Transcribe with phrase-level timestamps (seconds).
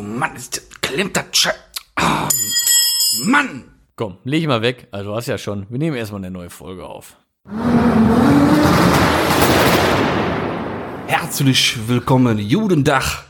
[0.00, 1.50] Oh Mann, ist, klemmt das Sche
[1.96, 2.26] Ah,
[3.22, 3.64] Mann!
[3.96, 4.88] Komm, leg ich mal weg.
[4.92, 5.66] Also du hast ja schon.
[5.68, 7.18] Wir nehmen erstmal eine neue Folge auf.
[11.06, 13.24] Herzlich willkommen, Judendach.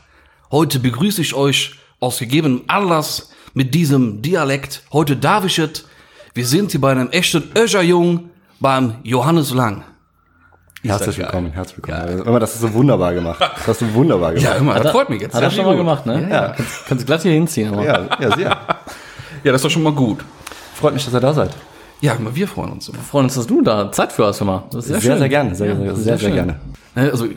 [0.49, 4.83] Heute begrüße ich euch aus gegebenem Anlass mit diesem Dialekt.
[4.93, 5.85] Heute darf ich es.
[6.33, 8.29] Wir sind hier bei einem echten Öscherjung
[8.61, 9.83] beim Johannes Lang.
[10.83, 12.25] Herzlich willkommen, herzlich willkommen.
[12.25, 13.39] Immer, das ist so wunderbar gemacht.
[13.39, 14.45] Das hast du wunderbar gemacht.
[14.45, 15.35] Ja, immer, das freut mich jetzt.
[15.35, 16.27] Hat er sehr schon mal gemacht, ne?
[16.29, 16.53] Ja.
[16.57, 17.71] Kannst, kannst du glatt hier hinziehen.
[17.73, 17.85] Aber.
[17.85, 18.49] ja, ja, sehr.
[19.43, 20.25] Ja, das ist doch schon mal gut.
[20.73, 21.51] Freut mich, dass ihr da seid.
[21.99, 22.97] Ja, immer wir freuen uns immer.
[22.97, 24.63] Wir freuen uns, dass du da Zeit für hast, immer.
[24.71, 25.19] Das ist sehr, Sehr, schön.
[25.19, 26.33] sehr gerne, sehr, Ja, sehr, sehr, sehr schön.
[26.33, 26.59] gerne.
[26.95, 27.27] Ne, Also,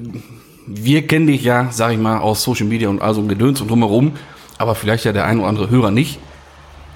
[0.66, 3.71] wir kennen dich ja, sag ich mal, aus Social Media und all so Gedöns und
[3.71, 4.13] drumherum,
[4.57, 6.19] aber vielleicht ja der ein oder andere Hörer nicht.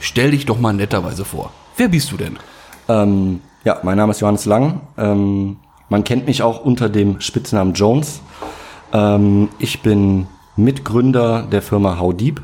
[0.01, 1.53] Stell dich doch mal netterweise vor.
[1.77, 2.39] Wer bist du denn?
[2.89, 4.81] Ähm, ja, mein Name ist Johannes Lang.
[4.97, 5.57] Ähm,
[5.89, 8.21] man kennt mich auch unter dem Spitznamen Jones.
[8.93, 12.43] Ähm, ich bin Mitgründer der Firma How Deep.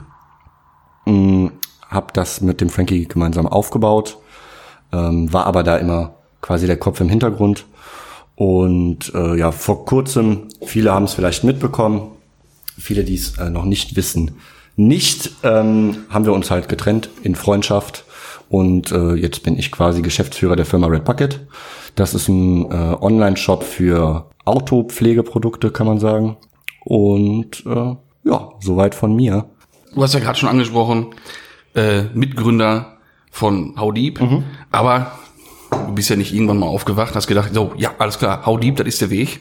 [1.07, 1.53] Ähm,
[1.89, 4.19] hab das mit dem Frankie gemeinsam aufgebaut.
[4.93, 7.67] Ähm, war aber da immer quasi der Kopf im Hintergrund.
[8.37, 12.11] Und äh, ja, vor kurzem, viele haben es vielleicht mitbekommen,
[12.77, 14.33] viele, die es äh, noch nicht wissen,
[14.77, 18.05] nicht, ähm, haben wir uns halt getrennt in Freundschaft.
[18.49, 21.47] Und äh, jetzt bin ich quasi Geschäftsführer der Firma Red Bucket.
[21.95, 26.37] Das ist ein äh, Online-Shop für Autopflegeprodukte, kann man sagen.
[26.85, 29.47] Und äh, ja, soweit von mir.
[29.95, 31.15] Du hast ja gerade schon angesprochen,
[31.75, 32.99] äh, Mitgründer
[33.31, 34.21] von How Deep,
[34.71, 35.13] aber
[35.71, 38.77] du bist ja nicht irgendwann mal aufgewacht, hast gedacht, so, ja, alles klar, How Deep,
[38.77, 39.41] das ist der Weg.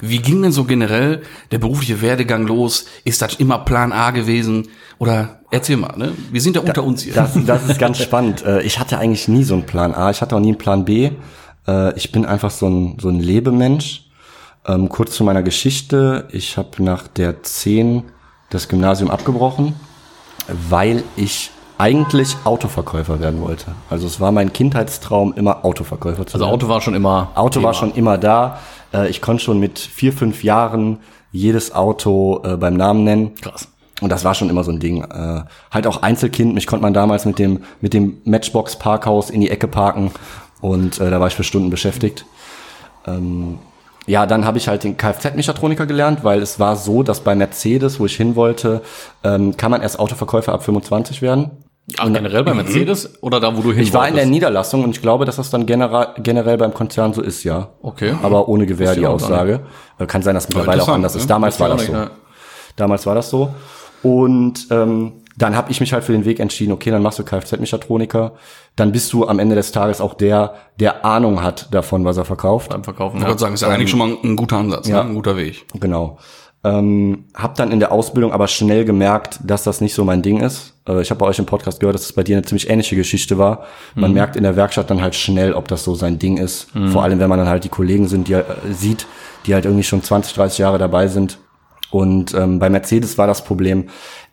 [0.00, 2.86] Wie ging denn so generell der berufliche Werdegang los?
[3.04, 4.68] Ist das immer Plan A gewesen?
[4.98, 6.12] Oder erzähl mal, ne?
[6.30, 7.14] Wir sind ja unter uns hier.
[7.14, 8.44] Das, das ist ganz spannend.
[8.44, 10.10] Äh, Ich hatte eigentlich nie so einen Plan A.
[10.10, 11.10] Ich hatte auch nie einen Plan B.
[11.66, 14.02] Äh, Ich bin einfach so ein, so ein Lebemensch.
[14.66, 16.26] Ähm, kurz zu meiner Geschichte.
[16.32, 18.02] Ich habe nach der 10
[18.50, 19.74] das Gymnasium abgebrochen,
[20.48, 23.66] weil ich eigentlich Autoverkäufer werden wollte.
[23.90, 26.54] Also es war mein Kindheitstraum, immer Autoverkäufer zu Also werden.
[26.54, 27.30] Auto war schon immer.
[27.34, 27.74] Auto war Thema.
[27.74, 28.58] schon immer da.
[28.92, 30.98] Äh, Ich konnte schon mit vier, fünf Jahren
[31.32, 33.34] jedes Auto äh, beim Namen nennen.
[33.40, 33.68] Krass.
[34.00, 35.02] Und das war schon immer so ein Ding.
[35.04, 36.54] Äh, halt auch Einzelkind.
[36.54, 40.10] Mich konnte man damals mit dem, mit dem Matchbox-Parkhaus in die Ecke parken.
[40.60, 42.26] Und äh, da war ich für Stunden beschäftigt.
[43.06, 43.58] Ähm,
[44.06, 47.98] ja, dann habe ich halt den Kfz-Mechatroniker gelernt, weil es war so, dass bei Mercedes,
[47.98, 48.82] wo ich hin wollte,
[49.24, 51.50] ähm, kann man erst Autoverkäufer ab 25 werden.
[51.98, 54.26] Ach, generell bei Mercedes oder da, wo du hin Ich war in der?
[54.26, 57.68] Niederlassung und ich glaube, dass das dann generell, generell beim Konzern so ist, ja.
[57.80, 58.14] Okay.
[58.22, 59.60] Aber ohne Gewehr Wusste die Aussage.
[59.98, 61.20] Äh, Kann sein, dass mittlerweile auch anders ne?
[61.20, 61.30] ist.
[61.30, 61.92] Damals war das auch so.
[61.92, 62.10] nicht, ja.
[62.74, 63.54] Damals war das so.
[64.02, 67.22] Und ähm, dann habe ich mich halt für den Weg entschieden, okay, dann machst du
[67.22, 68.32] Kfz-Mechatroniker.
[68.74, 72.24] Dann bist du am Ende des Tages auch der, der Ahnung hat davon, was er
[72.24, 72.70] verkauft.
[72.70, 73.18] beim Verkaufen.
[73.18, 75.02] ich wollte sagen, ist ja eigentlich schon mal ein guter Ansatz, ja.
[75.02, 75.10] ne?
[75.10, 75.66] ein guter Weg.
[75.74, 76.18] Genau.
[76.66, 80.40] Ähm, hab dann in der Ausbildung aber schnell gemerkt, dass das nicht so mein Ding
[80.40, 80.74] ist.
[80.88, 82.96] Äh, ich habe bei euch im Podcast gehört, dass es bei dir eine ziemlich ähnliche
[82.96, 83.66] Geschichte war.
[83.94, 86.68] Man merkt in der Werkstatt dann halt schnell, ob das so sein Ding ist.
[86.90, 89.06] Vor allem, wenn man dann halt die Kollegen sind, die äh, sieht,
[89.46, 91.38] die halt irgendwie schon 20, 30 Jahre dabei sind.
[91.90, 93.84] Und ähm, bei Mercedes war das Problem,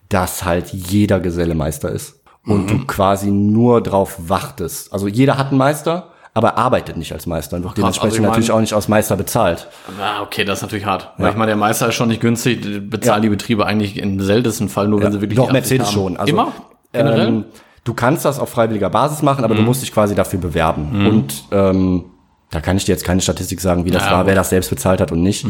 [0.10, 4.92] dass halt jeder Geselle Meister ist und du quasi nur drauf wartest.
[4.92, 8.16] Also jeder hat einen Meister, aber arbeitet nicht als Meister und wird krass, dementsprechend also
[8.16, 9.68] ich mein- natürlich auch nicht als Meister bezahlt.
[10.02, 11.12] Ah, okay, das ist natürlich hart.
[11.18, 14.70] Weil ich meine, der Meister ist schon nicht günstig, bezahlen die Betriebe eigentlich im seltensten
[14.70, 15.94] Fall nur, wenn sie wirklich Doch, Mercedes haben.
[15.94, 16.18] schon.
[16.18, 16.52] Also, Immer?
[16.92, 17.28] Generell?
[17.28, 17.46] Ähm,
[17.84, 21.06] du kannst das auf freiwilliger Basis machen, aber du musst dich quasi dafür bewerben.
[21.08, 22.06] Und ähm,
[22.50, 24.70] da kann ich dir jetzt keine Statistik sagen, wie das Ja, war, wer das selbst
[24.70, 25.46] bezahlt hat und nicht.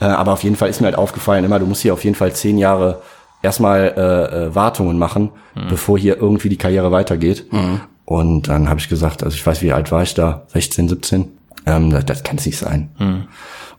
[0.00, 2.14] Äh, aber auf jeden Fall ist mir halt aufgefallen, immer, du musst hier auf jeden
[2.16, 3.00] Fall zehn Jahre
[3.42, 5.30] erstmal äh, äh, Wartungen machen,
[5.68, 7.46] bevor hier irgendwie die Karriere weitergeht.
[8.12, 10.42] Und dann habe ich gesagt, also ich weiß, wie alt war ich da?
[10.48, 11.28] 16, 17?
[11.64, 12.90] Ähm, das, das kann es nicht sein.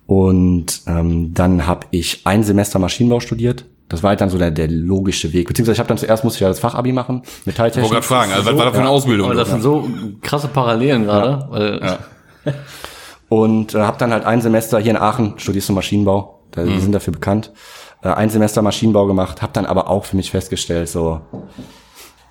[0.08, 3.66] Und ähm, dann habe ich ein Semester Maschinenbau studiert.
[3.90, 5.48] Das war halt dann so der, der logische Weg.
[5.50, 7.84] Beziehungsweise ich habe dann zuerst musste ich ja das Fachabi machen, Ich Metalltechnik.
[7.84, 9.28] wollte gerade fragen, also was war da für eine Ausbildung?
[9.28, 9.88] Aber das sind so
[10.24, 11.48] krasse Parallelen gerade.
[11.52, 12.00] Weil
[13.30, 16.80] Und äh, habe dann halt ein Semester hier in Aachen, studierst du Maschinenbau, da, die
[16.80, 17.52] sind dafür bekannt,
[18.02, 21.22] äh, ein Semester Maschinenbau gemacht, habe dann aber auch für mich festgestellt, so,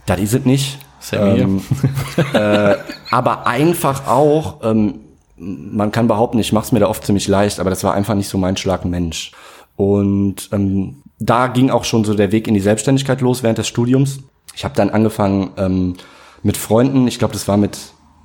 [0.07, 0.79] das ist es nicht.
[1.03, 1.63] Same Ähm,
[2.33, 2.77] äh,
[3.11, 5.01] aber einfach auch, ähm,
[5.37, 8.15] man kann behaupten, ich mache es mir da oft ziemlich leicht, aber das war einfach
[8.15, 9.33] nicht so mein Schlag Mensch.
[9.77, 13.67] Und ähm, da ging auch schon so der Weg in die Selbstständigkeit los während des
[13.67, 14.21] Studiums.
[14.55, 15.95] Ich habe dann angefangen ähm,
[16.43, 17.79] mit Freunden, ich glaube, das war mit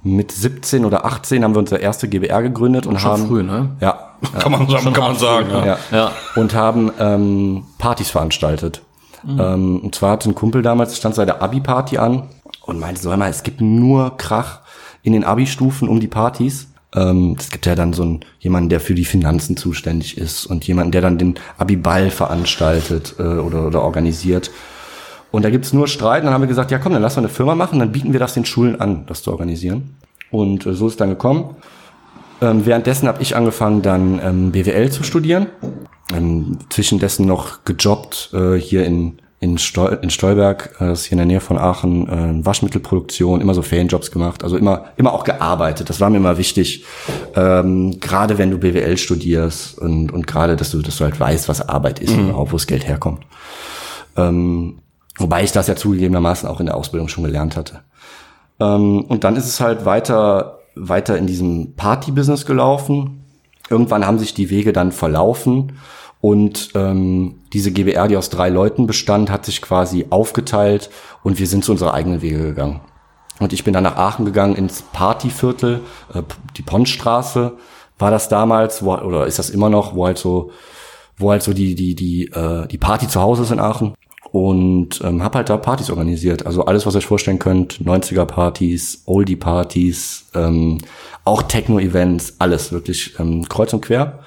[0.04, 3.76] mit 17 oder 18 haben wir unsere erste GBR gegründet und schon haben früh, ne?
[3.82, 5.50] ja, kann man sagen, kann man sagen.
[5.50, 5.66] Ja.
[5.66, 6.12] ja, Ja.
[6.36, 8.84] und haben ähm, Partys veranstaltet.
[9.28, 12.24] Ähm, und zwar hatte ein Kumpel damals, stand seine Abi-Party an
[12.68, 14.62] und meinte so, hör mal, es gibt nur Krach
[15.02, 16.68] in den Abi-Stufen um die Partys.
[16.94, 20.68] Ähm, es gibt ja dann so einen, jemanden, der für die Finanzen zuständig ist und
[20.68, 24.52] jemanden, der dann den Abiball veranstaltet äh, oder, oder organisiert.
[25.32, 26.22] Und da gibt's nur Streit.
[26.22, 28.14] Und dann haben wir gesagt, ja komm, dann lass mal eine Firma machen, dann bieten
[28.14, 29.96] wir das den Schulen an, das zu organisieren.
[30.32, 31.56] Und äh, so ist dann gekommen.
[32.42, 35.48] Ähm, währenddessen habe ich angefangen, dann ähm, BWL zu studieren.
[36.14, 41.14] Ähm, zwischendessen noch gejobbt äh, hier in, in, Stol in Stolberg, äh, das ist hier
[41.14, 45.24] in der Nähe von Aachen, äh, Waschmittelproduktion, immer so Ferienjobs gemacht, also immer, immer auch
[45.24, 45.90] gearbeitet.
[45.90, 46.86] Das war mir immer wichtig,
[47.36, 51.50] ähm, gerade wenn du BWL studierst und, und gerade, dass du, dass du halt weißt,
[51.50, 53.26] was Arbeit ist und auch wo das Geld herkommt.
[54.16, 54.80] Ähm,
[55.18, 57.82] wobei ich das ja zugegebenermaßen auch in der Ausbildung schon gelernt hatte.
[58.60, 63.24] Ähm, und dann ist es halt weiter, weiter in diesem Party-Business gelaufen.
[63.70, 65.74] Irgendwann haben sich die Wege dann verlaufen
[66.20, 70.90] und ähm, diese GBR, die aus drei Leuten bestand, hat sich quasi aufgeteilt
[71.24, 72.82] und wir sind zu unserer eigenen Wege gegangen.
[73.40, 75.82] Und ich bin dann nach Aachen gegangen ins Partyviertel,
[76.14, 76.24] äh,
[76.58, 77.54] die Pontstraße
[78.00, 80.52] war das damals, wo, oder ist das immer noch, wo halt so,
[81.18, 83.96] wo halt so die die die äh, die Party zu Hause ist in Aachen
[84.32, 86.46] und ähm, habe halt da Partys organisiert.
[86.46, 90.80] Also alles, was ihr euch vorstellen könnt, 90er-Partys, Oldie-Partys, ähm,
[91.24, 94.20] auch Techno-Events, alles wirklich ähm, kreuz und quer.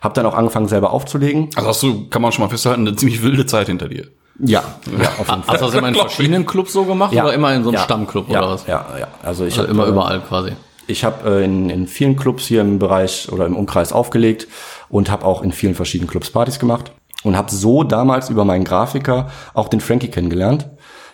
[0.00, 1.48] Hab dann auch angefangen, selber aufzulegen.
[1.56, 4.06] Also hast du, kann man schon mal festhalten, eine ziemlich wilde Zeit hinter dir.
[4.40, 4.62] Ja,
[5.00, 5.58] ja, auf jeden Hast du Fall.
[5.58, 7.24] das immer in verschiedenen Clubs so gemacht Ja.
[7.24, 7.82] oder immer in so einem Ja.
[7.84, 8.66] Stammclub ja, oder was?
[8.68, 9.08] Ja, ja.
[9.22, 10.52] Also ich Also hab, immer äh, überall quasi.
[10.86, 14.46] Ich habe äh, in, in vielen Clubs hier im Bereich oder im Umkreis aufgelegt
[14.88, 16.92] und habe auch in vielen verschiedenen Clubs Partys gemacht
[17.24, 20.68] und habe so damals über meinen Grafiker auch den Frankie kennengelernt,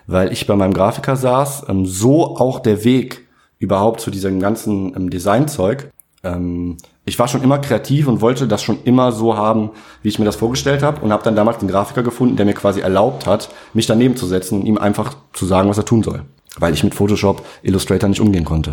[0.06, 3.26] weil ich bei meinem Grafiker saß, ähm, so auch der Weg
[3.58, 5.90] überhaupt zu diesem ganzen ähm, Designzeug.
[6.22, 9.70] Ähm, ich war schon immer kreativ und wollte das schon immer so haben,
[10.02, 12.54] wie ich mir das vorgestellt habe und habe dann damals den Grafiker gefunden, der mir
[12.54, 16.02] quasi erlaubt hat, mich daneben zu setzen und ihm einfach zu sagen, was er tun
[16.02, 16.22] soll,
[16.58, 18.72] weil ich mit Photoshop, Illustrator nicht umgehen konnte.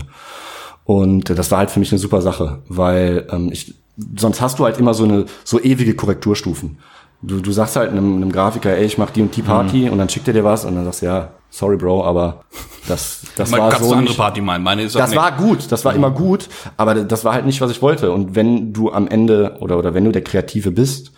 [0.85, 3.75] Und äh, das war halt für mich eine super Sache, weil ähm, ich,
[4.17, 6.79] sonst hast du halt immer so eine so ewige Korrekturstufen.
[7.21, 9.97] Du, du sagst halt einem, einem Grafiker, ey, ich mach die und die Party und
[9.97, 12.43] dann schickt er dir was und dann sagst du, ja, sorry Bro, aber
[12.87, 14.63] das, das war kannst so andere nicht, Party meinen.
[14.63, 15.19] Meine ist das nicht.
[15.19, 18.11] war gut, das war immer gut, aber das war halt nicht, was ich wollte.
[18.11, 21.11] Und wenn du am Ende oder oder wenn du der Kreative bist,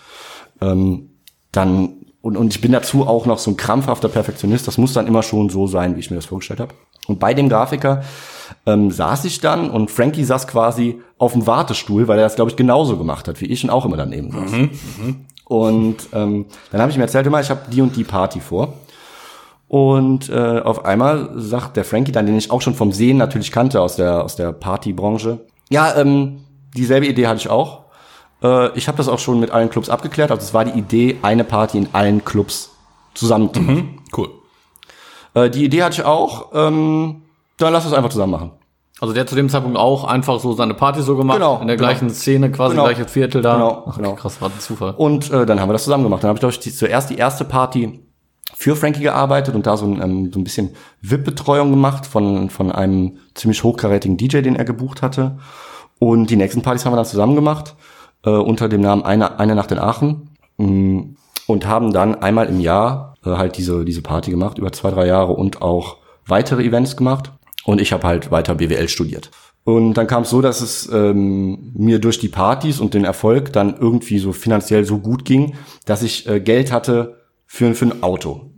[0.60, 1.12] ähm,
[1.52, 4.66] dann und, und ich bin dazu auch noch so ein krampfhafter Perfektionist.
[4.66, 6.74] Das muss dann immer schon so sein, wie ich mir das vorgestellt habe.
[7.08, 8.02] Und bei dem Grafiker
[8.66, 12.50] ähm, saß ich dann und Frankie saß quasi auf dem Wartestuhl, weil er das glaube
[12.50, 14.52] ich genauso gemacht hat wie ich und auch immer daneben saß.
[15.45, 18.74] Und ähm, dann habe ich mir erzählt, immer, ich habe die und die Party vor.
[19.68, 23.51] Und äh, auf einmal sagt der Frankie dann, den ich auch schon vom Sehen natürlich
[23.51, 26.44] kannte aus der aus der Partybranche, ja, ähm,
[26.75, 27.86] dieselbe Idee hatte ich auch.
[28.44, 30.30] Äh, ich habe das auch schon mit allen Clubs abgeklärt.
[30.30, 32.69] Also es war die Idee, eine Party in allen Clubs
[33.16, 34.00] zusammen zu machen.
[34.16, 34.30] Cool.
[35.34, 36.51] Äh, die Idee hatte ich auch.
[36.54, 37.24] Ähm,
[37.57, 38.51] dann lass uns einfach zusammen machen.
[39.04, 41.68] Also der hat zu dem Zeitpunkt auch einfach so seine Party so gemacht, Genau, in
[41.68, 41.90] der genau.
[41.90, 42.86] gleichen Szene, quasi Genau.
[42.86, 43.56] gleiches Viertel da.
[43.56, 44.14] Genau, Ach, genau.
[44.14, 44.94] Krass, war ein Zufall.
[44.96, 46.24] Und äh, dann haben wir das zusammen gemacht.
[46.24, 48.00] Dann habe ich, glaube ich, die, zuerst die erste Party
[48.56, 50.70] für Frankie gearbeitet und da so ein, ähm, so ein bisschen
[51.02, 55.38] VIP-Betreuung gemacht von, von einem ziemlich hochkarätigen DJ, den er gebucht hatte.
[56.00, 57.76] Und die nächsten Partys haben wir dann zusammen gemacht,
[58.24, 60.30] äh, unter dem Namen Eine, Eine Nacht in Aachen.
[60.56, 61.16] Mm,
[61.48, 65.08] Und haben dann einmal im Jahr äh, halt diese, diese Party gemacht, über zwei, drei
[65.08, 67.34] Jahre und auch weitere Events gemacht.
[67.65, 69.31] Und ich habe halt weiter BWL studiert.
[69.63, 73.54] Und dann kam es so, dass es ähm, mir durch die Partys und den Erfolg
[73.54, 78.04] dann irgendwie so finanziell so gut ging, dass ich äh, Geld hatte für, für ein
[78.04, 78.49] Auto.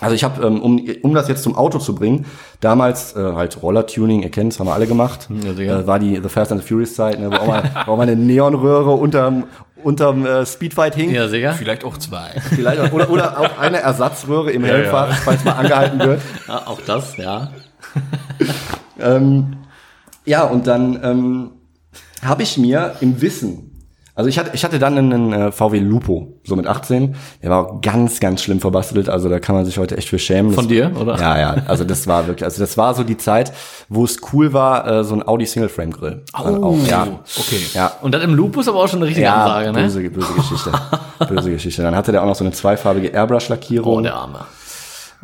[0.00, 2.26] Also ich habe, ähm, um, um das jetzt zum Auto zu bringen,
[2.60, 5.80] damals äh, halt Roller-Tuning, ihr kennt haben wir alle gemacht, Ja, sicher.
[5.80, 7.96] äh, war die The Fast and the Furious Zeit, ne, wo auch mal, wo auch
[7.96, 9.44] mal eine Neonröhre unterm,
[9.82, 11.10] unterm äh, Speedfight hing.
[11.10, 11.52] Ja, sicher.
[11.54, 12.28] Vielleicht auch zwei.
[12.54, 15.14] Vielleicht auch, oder, oder auch eine Ersatzröhre im Ja, Helmfach, ja.
[15.24, 16.20] falls mal angehalten wird.
[16.48, 17.50] Ja, auch das, ja.
[19.00, 19.56] Ähm,
[20.24, 21.50] ja, und dann ähm,
[22.22, 23.70] habe ich mir im Wissen,
[24.14, 27.16] also ich hatte, ich hatte dann einen äh, VW Lupo, so mit 18.
[27.42, 29.08] Der war auch ganz, ganz schlimm verbastelt.
[29.08, 30.52] Also da kann man sich heute echt für schämen.
[30.52, 31.18] Von Das- dir, oder?
[31.18, 31.56] Ja, ja.
[31.66, 33.52] Also das war wirklich, also das war so die Zeit,
[33.88, 36.22] wo es cool war, äh, so ein Audi Single Frame Grill.
[36.40, 37.08] Oh, ja.
[37.36, 37.60] Okay.
[37.74, 37.92] Ja.
[38.02, 39.82] Und dann im Lupus aber auch schon eine richtige Ja, Ansage, ne?
[39.82, 40.70] böse, böse Geschichte.
[41.28, 41.82] böse Geschichte.
[41.82, 43.92] Dann hatte der auch noch so eine zweifarbige Airbrush-Lackierung.
[43.92, 44.44] Oh, der Arme.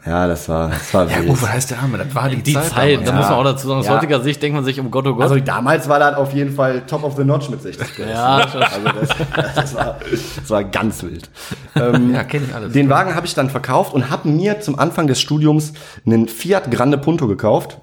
[0.06, 1.28] Ja, das war, das war Ja, wild.
[1.28, 1.98] gut, was heißt der Arme?
[1.98, 3.04] Das war die, Die Zeit, damals.
[3.04, 3.94] da muss man auch dazu sagen, aus Ja.
[3.96, 5.22] heutiger Sicht denkt man sich, um Gott, oh Gott.
[5.24, 7.98] Also damals war das auf jeden Fall top of the notch mit 60 PS.
[8.08, 8.36] ja.
[8.36, 8.58] Also
[8.98, 9.08] das,
[9.54, 9.96] das, war,
[10.36, 11.28] das war ganz wild.
[11.76, 12.72] Ähm, Ja, kenn ich alles.
[12.72, 15.72] Den Wagen habe ich dann verkauft und habe mir zum Anfang des Studiums
[16.06, 17.78] einen Fiat Grande Punto gekauft.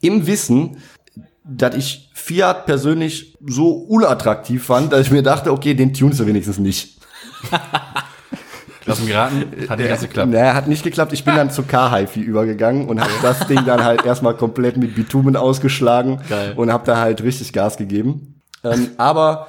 [0.00, 0.78] Im Wissen,
[1.44, 6.26] dass ich Fiat persönlich so unattraktiv fand, dass ich mir dachte, okay, den tunst du
[6.26, 6.98] wenigstens nicht.
[8.90, 10.30] Lass mich raten, hat nicht ganz geklappt.
[10.30, 11.12] Naja, hat nicht geklappt.
[11.12, 14.94] Ich bin dann zu Car-Hi-Fi übergegangen und habe das Ding dann halt erstmal komplett mit
[14.94, 16.52] Bitumen ausgeschlagen Geil.
[16.56, 18.40] und habe da halt richtig Gas gegeben.
[18.64, 19.48] Ähm, aber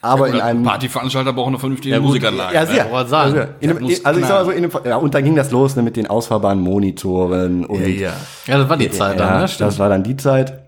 [0.00, 2.00] aber in einem Partyveranstalter brauchen eine vernünftige Ja.
[2.00, 2.54] Musikanlage.
[2.54, 2.66] ja, ne?
[2.68, 3.06] sehr.
[3.06, 5.24] sagen, Also, in einem, muss also ich sag mal so, in einem, ja, und dann
[5.24, 8.12] ging das los ne, mit den ausfahrbaren Monitoren und Ja, ja.
[8.46, 9.48] Ja, das war die Zeit ja, dann, ne?
[9.48, 9.68] Stimmt.
[9.68, 10.60] das war dann die Zeit.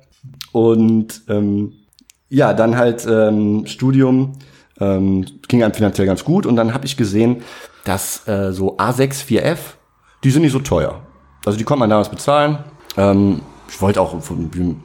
[0.53, 1.73] Und ähm,
[2.29, 4.33] ja, dann halt ähm, Studium
[4.81, 7.43] ähm, ging einem finanziell ganz gut und dann habe ich gesehen,
[7.91, 9.59] dass äh, so A6 4F,
[10.23, 11.01] die sind nicht so teuer.
[11.45, 12.59] Also die konnte man damals bezahlen.
[12.97, 14.15] Ähm, ich wollte auch,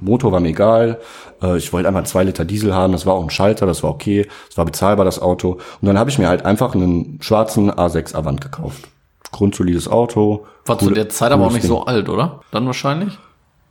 [0.02, 1.00] Motor war mir egal.
[1.42, 2.94] Äh, ich wollte einfach zwei Liter Diesel haben.
[2.94, 4.28] Das war auch ein Schalter, das war okay.
[4.50, 5.60] Es war bezahlbar, das Auto.
[5.82, 8.88] Und dann habe ich mir halt einfach einen schwarzen A6 Avant gekauft.
[9.32, 10.48] Grundsolides Auto.
[10.66, 11.70] War zu der Zeit aber auch nicht Ding.
[11.70, 12.42] so alt, oder?
[12.50, 13.20] Dann wahrscheinlich?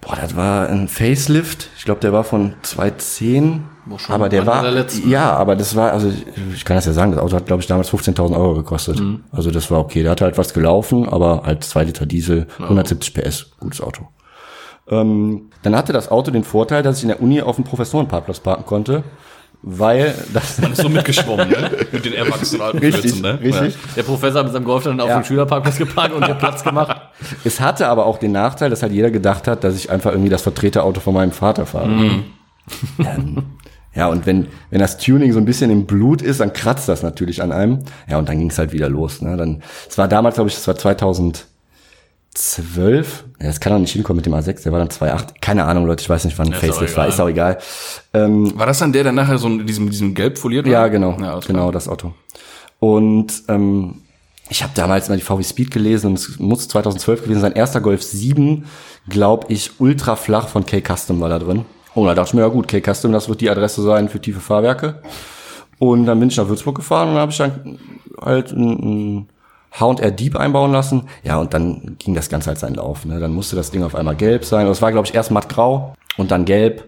[0.07, 1.71] Boah, das war ein Facelift.
[1.77, 3.65] Ich glaube, der war von 2010.
[3.87, 6.87] Boah, schon aber der war, der ja, aber das war, also ich, ich kann das
[6.87, 9.01] ja sagen, das Auto hat, glaube ich, damals 15.000 Euro gekostet.
[9.01, 9.25] Mhm.
[9.33, 10.03] Also das war okay.
[10.03, 14.09] Der hat halt was gelaufen, aber halt 2 Liter Diesel, 170 PS, gutes Auto.
[14.89, 18.41] Ähm, dann hatte das Auto den Vorteil, dass ich in der Uni auf dem Professorenparkplatz
[18.41, 19.03] parken konnte,
[19.66, 20.59] weil das.
[20.61, 21.71] Man ist so mitgeschwommen, ne?
[21.90, 23.40] Mit den erwachsenen richtig, ne?
[23.40, 23.75] Richtig.
[23.75, 23.80] Ja.
[23.97, 25.18] Der Professor hat mit seinem Golf auf ja.
[25.18, 27.00] dem Schülerparkplatz geparkt und den Platz gemacht.
[27.44, 30.28] Es hatte aber auch den Nachteil, dass halt jeder gedacht hat, dass ich einfach irgendwie
[30.28, 31.88] das Vertreterauto von meinem Vater fahre.
[31.88, 32.25] Mm.
[33.94, 37.02] ja, und wenn, wenn das Tuning so ein bisschen im Blut ist, dann kratzt das
[37.02, 37.85] natürlich an einem.
[38.09, 39.23] Ja, und dann ging es halt wieder los.
[39.23, 39.37] Ne?
[39.37, 41.47] Dann, es war damals, glaube ich, es war 2000.
[42.35, 43.25] 12.
[43.41, 45.35] Ja, Das kann doch nicht hinkommen mit dem A6, der war dann 2,8.
[45.41, 47.59] Keine Ahnung, Leute, ich weiß nicht, wann ja, Facelift war, ist auch egal.
[48.12, 50.73] Ähm, war das dann der, der nachher so in diesem, diesem Gelb foliert war?
[50.73, 52.12] Ja, genau, ja, genau, das genau, das Auto.
[52.81, 54.03] Und ähm,
[54.50, 57.53] ich habe damals mal die VW Speed gelesen und es muss 2012 gewesen sein.
[57.53, 58.64] Erster Golf 7,
[59.09, 61.64] glaube ich, ultra flach von K-Custom war da drin.
[61.95, 64.41] Und da dachte ich mir, ja gut, K-Custom, das wird die Adresse sein für tiefe
[64.41, 65.00] Fahrwerke.
[65.79, 67.79] Und dann bin ich nach Würzburg gefahren und habe ich dann
[68.21, 69.29] halt ein, ein
[69.78, 71.09] H&R Deep einbauen lassen.
[71.23, 73.04] Ja, und dann ging das Ganze halt seinen Lauf.
[73.04, 73.19] Ne?
[73.21, 74.66] Dann musste das Ding auf einmal gelb sein.
[74.66, 76.85] Das war, glaube ich, erst mattgrau und dann gelb.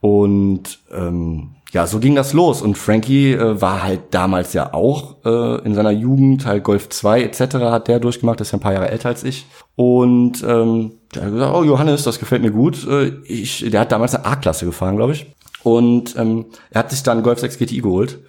[0.00, 2.62] Und ähm, ja, so ging das los.
[2.62, 7.22] Und Frankie äh, war halt damals ja auch äh, in seiner Jugend, halt Golf 2
[7.22, 7.56] etc.
[7.56, 9.46] hat der durchgemacht, ist ja ein paar Jahre älter als ich.
[9.74, 12.86] Und ähm, der hat gesagt, oh Johannes, das gefällt mir gut.
[12.86, 15.26] Äh, ich, der hat damals eine A-Klasse gefahren, glaube ich.
[15.64, 18.20] Und ähm, er hat sich dann Golf 6 GTI geholt.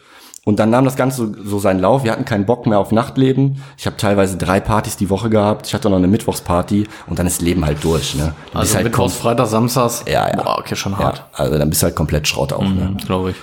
[0.46, 2.04] Und dann nahm das Ganze so, seinen Lauf.
[2.04, 3.64] Wir hatten keinen Bock mehr auf Nachtleben.
[3.80, 5.66] Ich habe teilweise drei Partys die Woche gehabt.
[5.66, 8.14] Ich hatte noch eine Mittwochsparty und dann ist Leben halt durch.
[8.14, 8.36] Ne?
[8.54, 10.06] Du Also halt Mittwochs, Freitag, Samstags.
[10.08, 10.36] Ja, ja.
[10.36, 11.25] Boah, okay, schon ja, hart.
[11.34, 12.62] also dann bist du halt komplett Schrott auch.
[12.62, 12.96] Ne?
[13.08, 13.36] Glaube ich.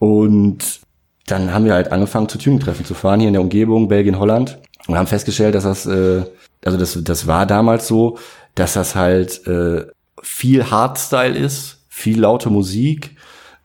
[0.00, 0.80] Und
[1.28, 4.58] dann haben wir halt angefangen zu Tuning-Treffen zu fahren hier in der Umgebung, Belgien, Holland.
[4.88, 6.24] Und haben festgestellt, dass das, äh,
[6.64, 8.18] also das, das war damals so,
[8.56, 9.86] dass das halt äh,
[10.22, 13.16] viel Hardstyle ist, viel laute Musik,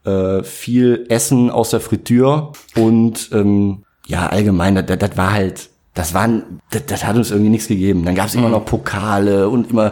[0.07, 6.61] äh, viel Essen aus der Fritür und ähm, ja, allgemein, das, war halt, das waren,
[6.71, 8.05] das, das hat uns irgendwie nichts gegeben.
[8.05, 9.91] Dann gab es immer noch Pokale und immer,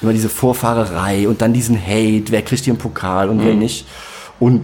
[0.00, 3.86] immer diese Vorfahrerei und dann diesen Hate, wer kriegt hier einen Pokal und wer nicht.
[4.40, 4.62] Und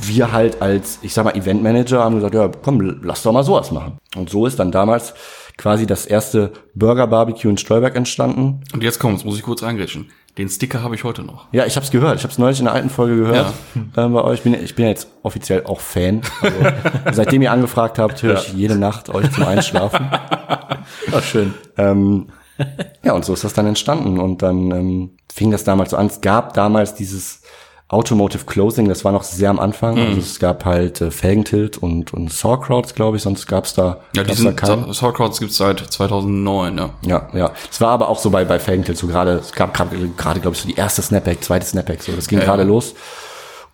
[0.00, 3.70] wir halt als, ich sag mal, Eventmanager haben gesagt, ja, komm, lass doch mal sowas
[3.70, 3.98] machen.
[4.16, 5.14] Und so ist dann damals
[5.56, 8.62] quasi das erste Burger Barbecue in Stolberg entstanden.
[8.72, 10.10] Und jetzt kommt's, muss ich kurz reingrätschen.
[10.38, 11.46] Den Sticker habe ich heute noch.
[11.52, 12.16] Ja, ich habe es gehört.
[12.16, 14.38] Ich habe es neulich in der alten Folge gehört ähm, bei euch.
[14.38, 16.22] Ich bin, ich bin ja jetzt offiziell auch Fan.
[16.40, 16.56] Also,
[17.12, 20.08] seitdem ihr angefragt habt, höre ich jede Nacht euch zum Einschlafen.
[20.10, 21.52] Ach, schön.
[21.76, 22.28] Ähm,
[23.02, 24.18] ja, und so ist das dann entstanden.
[24.18, 26.06] Und dann ähm, fing das damals so an.
[26.06, 27.42] Es gab damals dieses
[27.92, 29.98] Automotive Closing, das war noch sehr am Anfang.
[29.98, 34.22] Also es gab halt äh, Felgentilt und, und Sauerkrauts, glaube ich, sonst gab's da, Ja,
[34.22, 34.92] gab's diesen da.
[34.92, 36.90] Sauerkrauts gibt's seit 2009, ja.
[37.04, 37.50] Ja, ja.
[37.70, 40.56] Es war aber auch so bei, bei Felgentilt so gerade, es gab gerade, gerade glaube
[40.56, 42.68] ich, so die erste Snapback, zweite Snapback, so, das ging Ja, gerade ja.
[42.68, 42.94] los.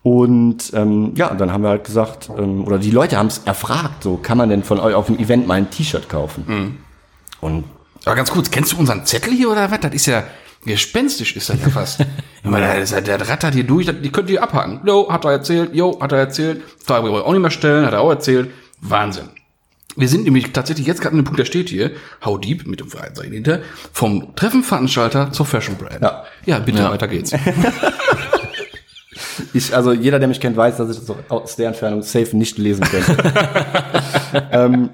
[0.03, 4.03] Und ähm, ja, dann haben wir halt gesagt, ähm, oder die Leute haben es erfragt,
[4.05, 6.45] so kann man denn von euch auf dem Event mal ein T-Shirt kaufen?
[6.47, 6.77] Mhm.
[7.41, 7.65] Und
[8.05, 9.81] Aber ganz kurz, kennst du unseren Zettel hier oder was?
[9.81, 10.25] Das ist ja
[10.69, 12.01] gespenstisch, ist das ja fast.
[12.45, 14.81] meine, der, der, rattert hier durch, die könnt ihr abhaken.
[14.85, 16.63] Jo, hat er erzählt, jo, hat er erzählt.
[16.85, 18.51] Frage wir auch nicht mehr stellen, hat er auch erzählt.
[18.81, 19.31] Wahnsinn.
[19.97, 21.91] Wir sind nämlich tatsächlich jetzt gerade an dem Punkt, der steht hier,
[22.25, 23.61] How Deep mit dem Freizeichen hinter,
[23.93, 26.01] vom Treffenveranstalter zur Fashion Brand.
[26.01, 26.23] Ja.
[26.45, 26.93] ja bitte, Ja.
[26.93, 27.33] weiter geht's.
[29.53, 32.59] ich, also jeder, der mich kennt, weiß, dass ich das aus der Entfernung safe nicht
[32.59, 33.17] lesen könnte.
[34.53, 34.91] ähm,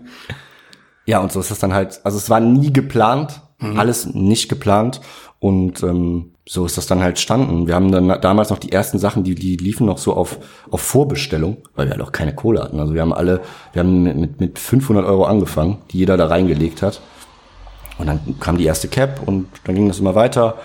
[1.04, 3.42] ja, und so ist das dann halt, also es war nie geplant,
[3.76, 5.00] alles nicht geplant
[5.44, 7.66] und ähm, so ist das dann halt standen.
[7.66, 10.38] Wir haben dann damals noch die ersten Sachen, die, die liefen noch so auf,
[10.70, 12.80] auf Vorbestellung, weil wir halt auch keine Kohle hatten.
[12.80, 13.42] Also wir haben alle,
[13.74, 17.02] wir haben mit, mit, mit 500 Euro angefangen, die jeder da reingelegt hat.
[17.98, 20.56] Und dann kam die erste Cap und dann ging das immer weiter.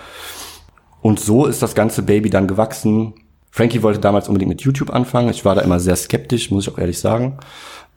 [1.02, 3.12] Und so ist das ganze Baby dann gewachsen.
[3.50, 5.28] Frankie wollte damals unbedingt mit YouTube anfangen.
[5.28, 7.36] Ich war da immer sehr skeptisch, muss ich auch ehrlich sagen.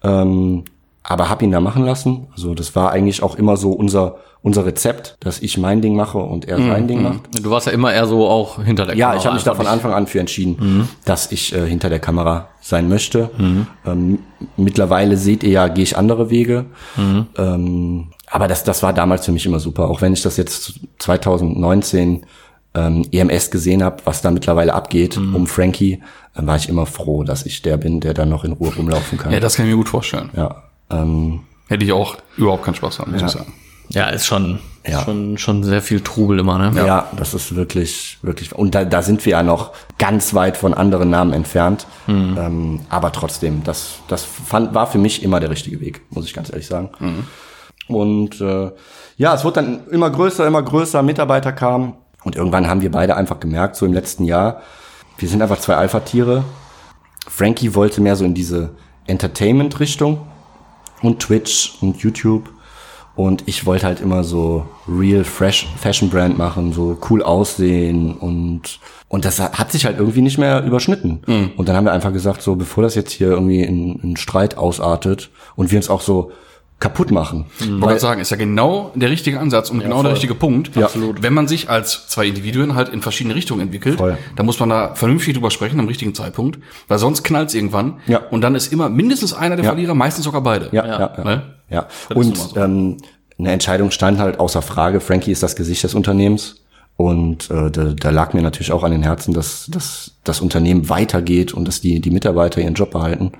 [0.04, 0.66] Ähm,
[1.04, 2.28] aber hab ihn da machen lassen.
[2.34, 6.18] Also das war eigentlich auch immer so unser unser Rezept, dass ich mein Ding mache
[6.18, 7.22] und er sein Ding macht.
[7.42, 9.20] Du warst ja immer eher so auch hinter der Ja, Kamera.
[9.20, 12.00] ich habe mich da einfach von Anfang an für entschieden, dass ich äh, hinter der
[12.00, 13.30] Kamera sein möchte.
[13.86, 14.20] Ähm,
[14.58, 16.66] mittlerweile seht ihr ja, gehe ich andere Wege.
[17.38, 19.90] Ähm, aber das, das war damals für mich immer super.
[19.90, 22.26] Auch wenn ich das jetzt 2019
[22.76, 26.02] ähm, EMS gesehen habe, was da mittlerweile abgeht um Frankie,
[26.36, 29.18] dann war ich immer froh, dass ich der bin, der dann noch in Ruhe rumlaufen
[29.18, 29.32] kann.
[29.32, 30.30] Ja, das kann ich mir gut vorstellen.
[30.36, 30.64] ja.
[30.90, 33.54] Ähm, Hätte ich auch überhaupt keinen Spaß dran, muss ich sagen.
[33.90, 35.02] Ja, ist schon, Ja.
[35.04, 36.72] schon, schon sehr viel Trubel immer, ne?
[36.86, 37.08] Ja.
[37.16, 38.54] das ist wirklich, wirklich.
[38.54, 41.86] Und da, da sind wir ja noch ganz weit von anderen Namen entfernt.
[42.08, 46.34] Ähm, aber trotzdem, das, das fand, war für mich immer der richtige Weg, muss ich
[46.34, 46.90] ganz ehrlich sagen.
[47.88, 48.72] Und äh,
[49.18, 51.94] ja, es wurde dann immer größer, immer größer, Mitarbeiter kamen.
[52.24, 54.62] Und irgendwann haben wir beide einfach gemerkt, so im letzten Jahr,
[55.18, 56.44] wir sind einfach zwei Alpha-Tiere.
[57.28, 58.72] Frankie wollte mehr so in diese
[59.08, 60.20] Entertainment-Richtung
[61.04, 62.50] und Twitch und YouTube.
[63.16, 68.80] Und ich wollte halt immer so real fresh Fashion Brand machen, so cool aussehen und
[69.08, 71.22] und das hat sich halt irgendwie nicht mehr überschnitten.
[71.56, 74.58] Und dann haben wir einfach gesagt, so bevor das jetzt hier irgendwie in, in Streit
[74.58, 76.32] ausartet und wir uns auch so
[76.84, 77.46] kaputt machen.
[77.60, 80.76] Ich wollte gerade sagen, ist ja genau der richtige Ansatz und genau der richtige Punkt.
[80.76, 80.88] Ja.
[80.88, 81.24] Absolut.
[81.24, 84.18] Wenn man sich als zwei Individuen halt in verschiedene Richtungen entwickelt, Voll.
[84.36, 86.60] dann muss man da vernünftig drüber sprechen am richtigen Zeitpunkt,
[86.90, 88.02] weil sonst knallt's irgendwann.
[88.06, 88.20] Ja.
[88.32, 89.72] Und dann ist immer mindestens einer der Ja.
[89.72, 90.68] Verlierer, meistens sogar beide.
[90.74, 91.24] Ja, ja, ja.
[91.24, 91.42] Ne?
[91.70, 91.88] ja.
[92.14, 92.58] Und so.
[92.58, 92.98] ähm,
[93.40, 95.00] eine Entscheidung stand halt außer Frage.
[95.00, 96.58] Frankie ist das Gesicht des Unternehmens.
[96.98, 100.90] Und äh, da, da lag mir natürlich auch an den Herzen, dass, dass das Unternehmen
[100.90, 103.32] weitergeht und dass die, die Mitarbeiter ihren Job behalten.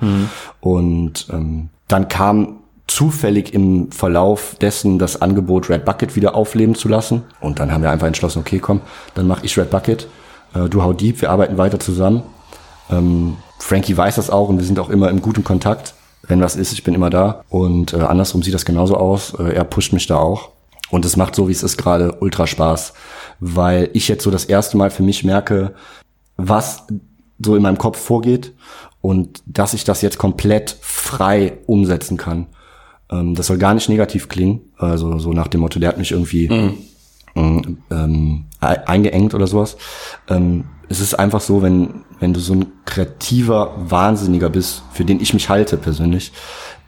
[0.62, 6.88] Und ähm, dann kam zufällig im Verlauf dessen das Angebot, Red Bucket wieder aufleben zu
[6.88, 7.24] lassen.
[7.40, 8.82] Und dann haben wir einfach entschlossen, okay, komm,
[9.16, 10.08] dann mache ich Red Bucket.
[10.54, 12.24] Äh, du hau deep, wir arbeiten weiter zusammen.
[12.90, 15.94] Ähm, Frankie weiß das auch und wir sind auch immer im guten Kontakt.
[16.28, 17.44] Wenn was ist, ich bin immer da.
[17.50, 19.34] Und äh, andersrum sieht das genauso aus.
[19.40, 20.50] Äh, er pusht mich da auch.
[20.90, 22.94] Und es macht so, wie es ist, gerade ultra Spaß.
[23.40, 25.74] Weil ich jetzt so das erste Mal für mich merke,
[26.38, 26.84] was
[27.44, 28.54] so in meinem Kopf vorgeht
[29.02, 32.48] und dass ich das jetzt komplett frei umsetzen kann.
[33.14, 34.62] Ähm, das soll gar nicht negativ klingen.
[34.78, 36.46] Also so nach dem Motto, der hat mich irgendwie
[37.36, 39.78] ähm, ähm, e- eingeengt oder sowas.
[40.30, 45.20] Ähm, es ist einfach so, wenn, wenn du so ein kreativer Wahnsinniger bist, für den
[45.22, 46.32] ich mich halte persönlich,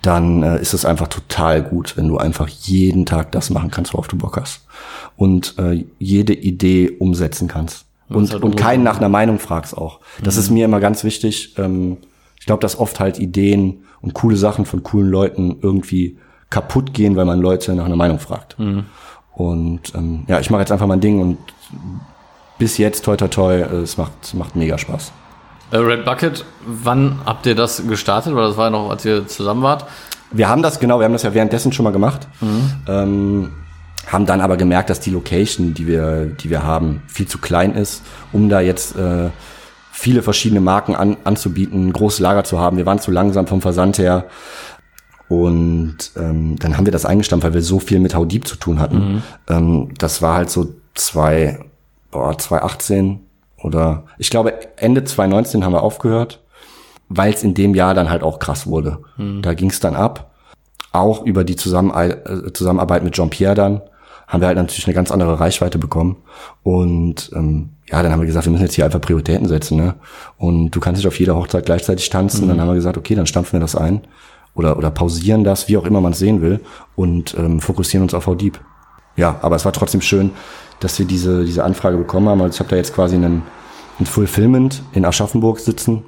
[0.02, 3.94] dann äh, ist es einfach total gut, wenn du einfach jeden Tag das machen kannst,
[3.94, 4.62] worauf du Bock hast.
[5.16, 7.86] Und äh, jede Idee umsetzen kannst.
[8.10, 10.00] Und, halt und keinen nach einer Meinung fragst auch.
[10.22, 11.56] Das ist mir immer ganz wichtig.
[11.58, 11.98] Ähm,
[12.46, 16.20] ich glaube, dass oft halt Ideen und coole Sachen von coolen Leuten irgendwie
[16.52, 18.56] kaputt gehen, weil man Leute nach einer Meinung fragt.
[19.34, 21.40] Und ähm, ja, ich mache jetzt einfach mein Ding und
[22.60, 25.12] bis jetzt, toi toi toi, äh, es macht, macht mega Spaß.
[25.72, 28.36] Äh, Red Bucket, wann habt ihr das gestartet?
[28.36, 29.88] Weil das war ja noch, als ihr zusammen wart.
[30.30, 32.28] Wir haben das, genau, wir haben das ja währenddessen schon mal gemacht.
[32.88, 33.54] Ähm,
[34.06, 37.74] haben dann aber gemerkt, dass die Location, die wir, die wir haben, viel zu klein
[37.74, 39.32] ist, um da jetzt äh,
[39.98, 42.76] viele verschiedene Marken an, anzubieten, ein großes Lager zu haben.
[42.76, 44.26] Wir waren zu langsam vom Versand her.
[45.30, 48.80] Und ähm, dann haben wir das eingestampft, weil wir so viel mit Deep zu tun
[48.80, 49.24] hatten.
[49.50, 51.60] Ähm, das war halt so zwei,
[52.12, 53.22] boah, 2018
[53.64, 56.44] oder ich glaube Ende 2019 haben wir aufgehört,
[57.08, 59.00] weil es in dem Jahr dann halt auch krass wurde.
[59.42, 60.32] Da ging es dann ab.
[60.92, 63.82] Auch über die äh, Zusammenarbeit mit Jean-Pierre dann
[64.28, 66.18] haben wir halt natürlich eine ganz andere Reichweite bekommen.
[66.64, 69.78] Und ähm, ja, dann haben wir gesagt, wir müssen jetzt hier einfach Prioritäten setzen.
[69.78, 69.96] Ne?
[70.38, 72.48] Und du kannst nicht auf jeder Hochzeit gleichzeitig tanzen.
[72.48, 74.02] Dann haben wir gesagt, okay, dann stampfen wir das ein
[74.56, 76.62] oder, oder pausieren das, wie auch immer man es sehen will
[76.96, 78.60] und ähm, fokussieren uns auf Deep.
[79.18, 80.32] Ja, aber es war trotzdem schön,
[80.80, 82.42] dass wir diese, diese Anfrage bekommen haben.
[82.42, 83.44] Also ich habe da jetzt quasi einen,
[84.00, 86.04] einen Fulfillment in Aschaffenburg sitzen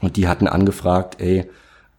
[0.00, 1.48] und die hatten angefragt, ey,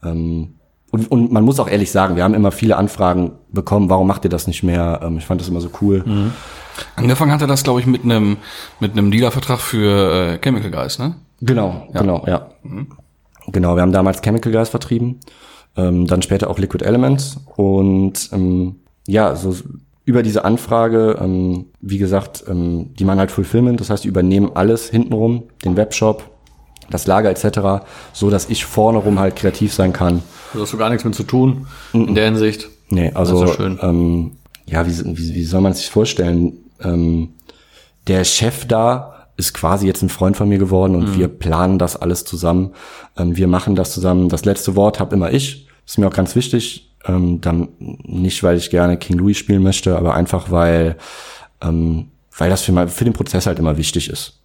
[0.03, 0.55] ähm,
[0.93, 4.25] und, und man muss auch ehrlich sagen, wir haben immer viele Anfragen bekommen, warum macht
[4.25, 4.99] ihr das nicht mehr?
[5.03, 6.05] Ähm, ich fand das immer so cool.
[6.95, 8.37] Angefangen hat er das, glaube ich, mit einem
[8.79, 11.15] mit einem Dealervertrag für äh, Chemical Guys, ne?
[11.41, 12.47] Genau, genau, ja.
[13.47, 15.19] Genau, wir haben damals Chemical Guys vertrieben,
[15.75, 18.75] ähm, dann später auch Liquid Elements und ähm,
[19.07, 19.55] ja, so
[20.05, 24.51] über diese Anfrage, ähm, wie gesagt, ähm, die machen halt Fulfillment, das heißt, die übernehmen
[24.53, 26.29] alles hintenrum, den Webshop,
[26.89, 30.21] das Lager etc., so dass ich vorne rum halt kreativ sein kann.
[30.53, 32.69] Da hast du gar nichts mit zu tun in der Hinsicht.
[32.89, 33.79] Nee, also ist schön.
[33.81, 34.31] Ähm,
[34.65, 36.53] ja, wie, wie, wie soll man sich vorstellen?
[36.81, 37.33] Ähm,
[38.07, 41.95] der Chef da ist quasi jetzt ein Freund von mir geworden und wir planen das
[41.95, 42.73] alles zusammen.
[43.17, 44.29] Ähm, wir machen das zusammen.
[44.29, 45.67] Das letzte Wort habe immer ich.
[45.85, 46.91] Ist mir auch ganz wichtig.
[47.05, 50.97] Ähm, dann nicht, weil ich gerne King Louis spielen möchte, aber einfach weil
[51.61, 54.39] ähm, weil das für, mein, für den Prozess halt immer wichtig ist.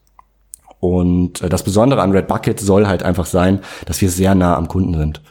[0.81, 4.57] Und äh, das Besondere an Red Bucket soll halt einfach sein, dass wir sehr nah
[4.57, 5.23] am Kunden sind.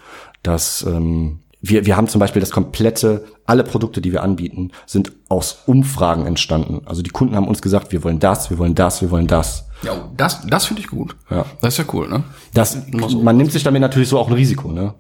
[0.44, 5.12] Dass ähm, wir, wir haben zum Beispiel das komplette, alle Produkte, die wir anbieten, sind
[5.30, 6.82] aus Umfragen entstanden.
[6.86, 9.66] Also die Kunden haben uns gesagt, wir wollen das, wir wollen das, wir wollen das.
[9.84, 11.16] Ja, das, das finde ich gut.
[11.30, 11.46] Ja.
[11.62, 12.24] Das ist ja cool, ne?
[12.54, 14.94] Das, man nimmt sich damit natürlich so auch ein Risiko, ne?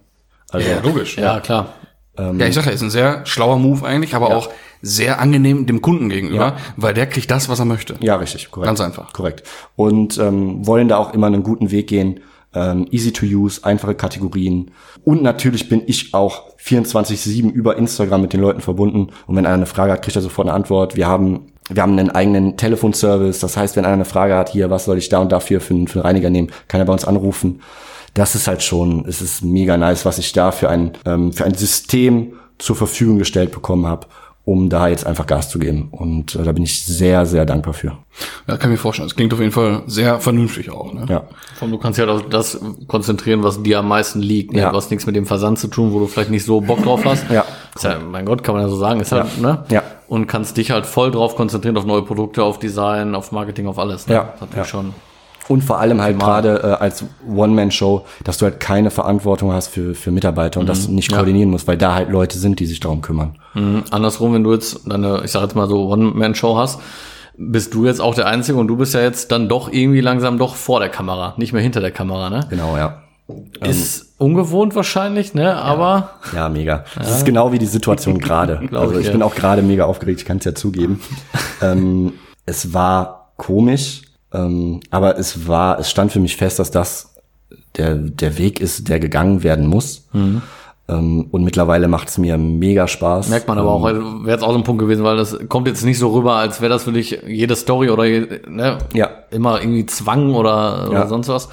[0.49, 1.17] Also, Ja, logisch.
[1.17, 1.73] Ja, klar.
[2.17, 4.49] Ja, ich sag ja, ist ein sehr schlauer Move eigentlich, aber auch
[4.81, 6.57] sehr angenehm dem Kunden gegenüber, Ja.
[6.75, 7.95] weil der kriegt das, was er möchte.
[7.99, 8.67] Ja, richtig, korrekt.
[8.67, 9.13] Ganz einfach.
[9.13, 9.43] Korrekt.
[9.75, 12.19] Und ähm, wollen da auch immer einen guten Weg gehen.
[12.53, 14.71] Ähm, easy to use, einfache Kategorien.
[15.03, 19.09] Und natürlich bin ich auch 24-7 über Instagram mit den Leuten verbunden.
[19.27, 20.95] Und wenn einer eine Frage hat, kriegt er sofort eine Antwort.
[20.95, 23.39] Wir haben, wir haben einen eigenen Telefonservice.
[23.39, 25.73] Das heißt, wenn einer eine Frage hat, hier, was soll ich da und dafür für,
[25.73, 27.61] einen- für einen Reiniger nehmen, kann er bei uns anrufen.
[28.13, 31.45] Das ist halt schon, es ist mega nice, was ich da für ein, ähm, für
[31.45, 34.07] ein System zur Verfügung gestellt bekommen habe,
[34.43, 35.89] um da jetzt einfach Gas zu geben.
[35.91, 37.97] Und äh, da bin ich sehr, sehr dankbar für.
[38.47, 39.07] Ja, kann ich mir vorstellen.
[39.09, 41.05] Das klingt auf jeden Fall sehr vernünftig auch, ne?
[41.09, 41.23] Ja.
[41.55, 44.53] Vor allem, Du kannst ja auf das konzentrieren, was dir am meisten liegt.
[44.53, 44.61] Ne?
[44.61, 44.71] Ja.
[44.71, 47.03] Du hast nichts mit dem Versand zu tun, wo du vielleicht nicht so Bock drauf
[47.05, 47.29] hast.
[47.29, 47.43] Ja.
[47.75, 48.99] Ist ja, mein Gott, kann man ja so sagen.
[49.01, 49.65] Ist halt, ne?
[49.69, 49.83] Ja.
[50.07, 53.77] Und kannst dich halt voll drauf konzentrieren auf neue Produkte, auf Design, auf Marketing, auf
[53.77, 54.07] alles.
[54.07, 54.15] Ne?
[54.15, 54.23] Ja.
[54.31, 54.63] Das natürlich Ja.
[54.65, 54.93] schon.
[55.47, 59.95] Und vor allem halt gerade äh, als One-Man-Show, dass du halt keine Verantwortung hast für,
[59.95, 63.01] für Mitarbeiter und das nicht koordinieren musst, weil da halt Leute sind, die sich darum
[63.01, 63.37] kümmern.
[63.53, 63.83] Mhm.
[63.91, 66.79] Andersrum, wenn du jetzt deine, ich sag jetzt mal so One-Man-Show hast,
[67.37, 70.37] bist du jetzt auch der Einzige und du bist ja jetzt dann doch irgendwie langsam
[70.37, 72.47] doch vor der Kamera, nicht mehr hinter der Kamera, ne?
[72.49, 73.03] Genau, ja.
[73.61, 75.55] Ist ungewohnt wahrscheinlich, ne?
[75.55, 76.85] Aber Ja, mega.
[76.97, 78.61] Das ist genau wie die Situation gerade.
[78.71, 79.11] Also ich, ich ja.
[79.11, 81.01] bin auch gerade mega aufgeregt, ich kann es ja zugeben.
[81.61, 82.13] ähm,
[82.45, 87.13] es war komisch, ähm, aber es war, es stand für mich fest, dass das
[87.77, 90.07] der, der Weg ist, der gegangen werden muss.
[90.13, 90.41] Mhm.
[90.89, 93.27] Ähm, und mittlerweile macht es mir mega Spaß.
[93.29, 95.67] merkt man aber auch, also wäre jetzt auch so ein Punkt gewesen, weil das kommt
[95.67, 99.09] jetzt nicht so rüber, als wäre das für dich jede Story oder ne, Ja.
[99.31, 101.07] immer irgendwie Zwang oder, oder Ja.
[101.07, 101.49] sonst was.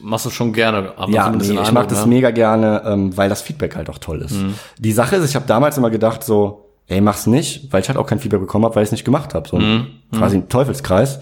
[0.00, 2.08] Machst du schon gerne, aber Ja, nee, ich mag das ne?
[2.08, 4.34] mega gerne, ähm, weil das Feedback halt auch toll ist.
[4.34, 4.54] Mhm.
[4.78, 7.96] Die Sache ist, ich habe damals immer gedacht so, ey, mach's nicht, weil ich halt
[7.98, 9.48] auch kein Feedback bekommen habe, weil ich es nicht gemacht habe.
[9.48, 9.86] So Mhm.
[10.12, 11.20] quasi ein Teufelskreis.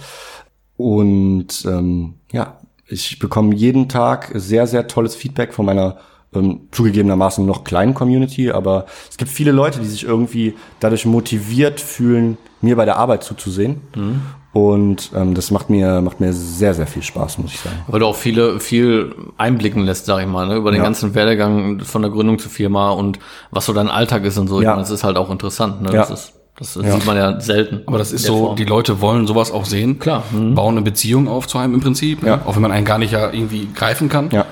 [0.77, 5.97] Und ähm, ja, ich bekomme jeden Tag sehr, sehr tolles Feedback von meiner
[6.35, 11.81] ähm, zugegebenermaßen noch kleinen Community, aber es gibt viele Leute, die sich irgendwie dadurch motiviert
[11.81, 13.83] fühlen, mir bei der Arbeit zuzusehen.
[13.95, 14.23] Mhm.
[14.53, 17.77] Und ähm, das macht mir, macht mir sehr, sehr viel Spaß, muss ich sagen.
[17.89, 20.57] Weil du auch viele, viel einblicken lässt, sag ich mal, ne?
[20.57, 20.85] über den Ja.
[20.85, 23.19] ganzen Werdegang von der Gründung zur Firma und
[23.51, 24.59] was so dein Alltag ist und so.
[24.61, 24.71] Ich Ja.
[24.71, 25.83] meine, das ist halt auch interessant.
[25.83, 25.89] Ne?
[25.93, 26.07] Ja.
[26.07, 27.83] Das, ist, das sieht man ja selten.
[27.87, 28.57] Aber das ist so, Form.
[28.57, 29.99] die Leute wollen sowas auch sehen.
[29.99, 30.23] Klar.
[30.31, 30.55] Mhm.
[30.55, 32.23] Bauen eine Beziehung auf zu einem im Prinzip.
[32.23, 32.29] ne?
[32.29, 32.43] Ja.
[32.47, 34.31] Auch wenn man einen gar nicht ja irgendwie greifen kann.
[34.31, 34.47] Ja.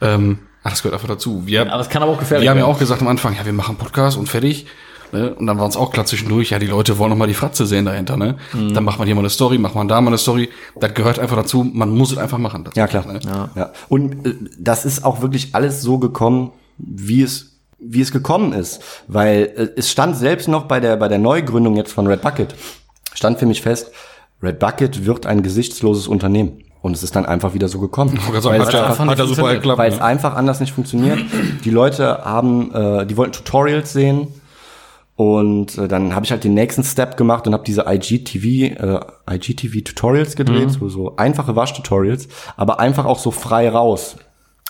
[0.00, 1.42] Ähm, ach, das gehört einfach dazu.
[1.46, 2.74] Wir, Aber es kann aber auch gefährlich wir haben ja werden.
[2.74, 4.66] auch gesagt am Anfang, ja, wir machen Podcast und fertig.
[5.12, 5.34] Ne?
[5.34, 7.66] Und dann war uns auch klar zwischendurch, ja, die Leute wollen noch mal die Fratze
[7.66, 8.16] sehen dahinter.
[8.16, 8.36] Ne?
[8.54, 8.72] Mhm.
[8.72, 10.48] Dann macht man hier mal eine Story, macht man da mal eine Story.
[10.80, 11.64] Das gehört einfach dazu.
[11.70, 12.64] Man muss es einfach machen.
[12.74, 13.06] Ja, klar.
[13.06, 13.20] Ne?
[13.54, 13.72] Ja.
[13.90, 17.51] Und äh, das ist auch wirklich alles so gekommen, wie es,
[17.84, 18.80] wie es gekommen ist.
[19.08, 22.54] Weil äh, es stand selbst noch bei der, bei der Neugründung jetzt von Red Bucket,
[23.14, 23.90] stand für mich fest,
[24.42, 26.64] Red Bucket wird ein gesichtsloses Unternehmen.
[26.80, 28.18] Und es ist dann einfach wieder so gekommen.
[28.18, 29.78] Sagen, Weil hat es ja, einfach hat ja super geklappt.
[29.78, 30.04] weil es ne?
[30.04, 31.20] einfach anders nicht funktioniert.
[31.64, 34.26] Die Leute haben, äh, die wollten Tutorials sehen
[35.14, 39.00] und äh, dann habe ich halt den nächsten Step gemacht und habe diese IGTV, äh,
[39.30, 44.16] IGTV Tutorials gedreht, so, so einfache Waschtutorials, aber einfach auch so frei raus.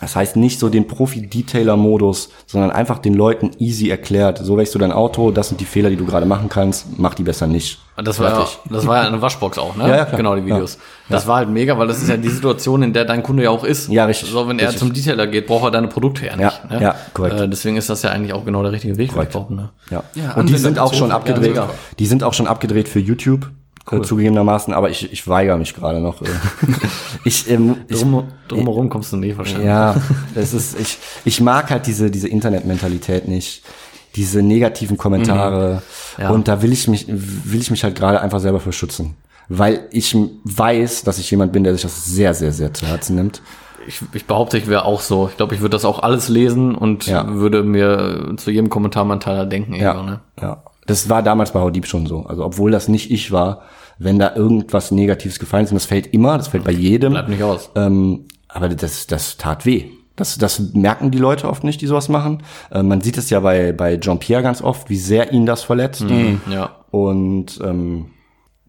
[0.03, 4.39] Das heißt nicht so den Profi-Detailer-Modus, sondern einfach den Leuten easy erklärt.
[4.39, 7.15] So wächst du dein Auto, das sind die Fehler, die du gerade machen kannst, mach
[7.15, 7.79] die besser nicht.
[7.97, 9.85] Das war, ja, das war ja eine Waschbox auch, ne?
[9.87, 10.17] Ja, ja, klar.
[10.17, 10.79] Genau, die Videos.
[11.09, 13.51] Das war halt mega, weil das ist ja die Situation, in der dein Kunde ja
[13.51, 13.91] auch ist.
[13.91, 14.31] Ja, richtig.
[14.31, 14.81] So, wenn er Richtig.
[14.81, 16.63] zum Detailer geht, braucht er deine Produkte ja nicht.
[16.69, 16.83] Ja, ne?
[16.83, 17.39] ja, korrekt.
[17.39, 19.13] Äh, deswegen ist das ja eigentlich auch genau der richtige Weg.
[19.13, 19.33] Korrekt.
[19.33, 19.71] vielleicht auch, Ne?
[19.91, 20.03] Ja.
[20.15, 21.61] Ja, und die sind auch schon ja, abgedreht.
[22.01, 23.51] die sind auch schon abgedreht für YouTube.
[23.91, 26.23] Äh, zugegebenermaßen, aber ich, ich weigere mich gerade noch.
[26.23, 26.27] äh.
[27.25, 29.67] ich, ähm, ich, Drum, drumherum kommst du nie wahrscheinlich.
[29.67, 29.97] ja,
[30.35, 33.63] es ist, ich, ich mag halt diese, diese Internetmentalität nicht.
[34.15, 35.83] Diese negativen Kommentare.
[36.19, 36.31] Ja.
[36.31, 39.17] Und da will ich mich, will ich mich halt gerade einfach selber für schützen.
[39.49, 40.15] Weil ich
[40.45, 43.41] weiß, dass ich jemand bin, der sich das sehr, sehr, sehr zu Herzen nimmt.
[43.87, 45.29] Ich, ich behaupte, ich wäre auch so.
[45.29, 47.27] Ich glaube, ich würde das auch alles lesen und Ja.
[47.27, 49.75] würde mir zu jedem Kommentar meinen Teil denken.
[49.75, 50.21] Ja, ne?
[50.41, 50.63] ja.
[50.87, 52.25] Das war damals bei Haudib schon so.
[52.27, 53.63] Also obwohl das nicht ich war,
[53.99, 57.13] wenn da irgendwas Negatives gefallen ist, und das fällt immer, das fällt bei jedem.
[57.13, 57.71] Bleibt nicht aus.
[57.77, 59.85] Ähm, aber das, das tat weh.
[60.17, 62.43] Das, das merken die Leute oft nicht, die sowas machen.
[62.71, 66.05] Ähm, man sieht es ja bei, bei Jean-Pierre ganz oft, wie sehr ihn das verletzt.
[66.51, 66.71] Ja.
[66.91, 68.11] Und ähm,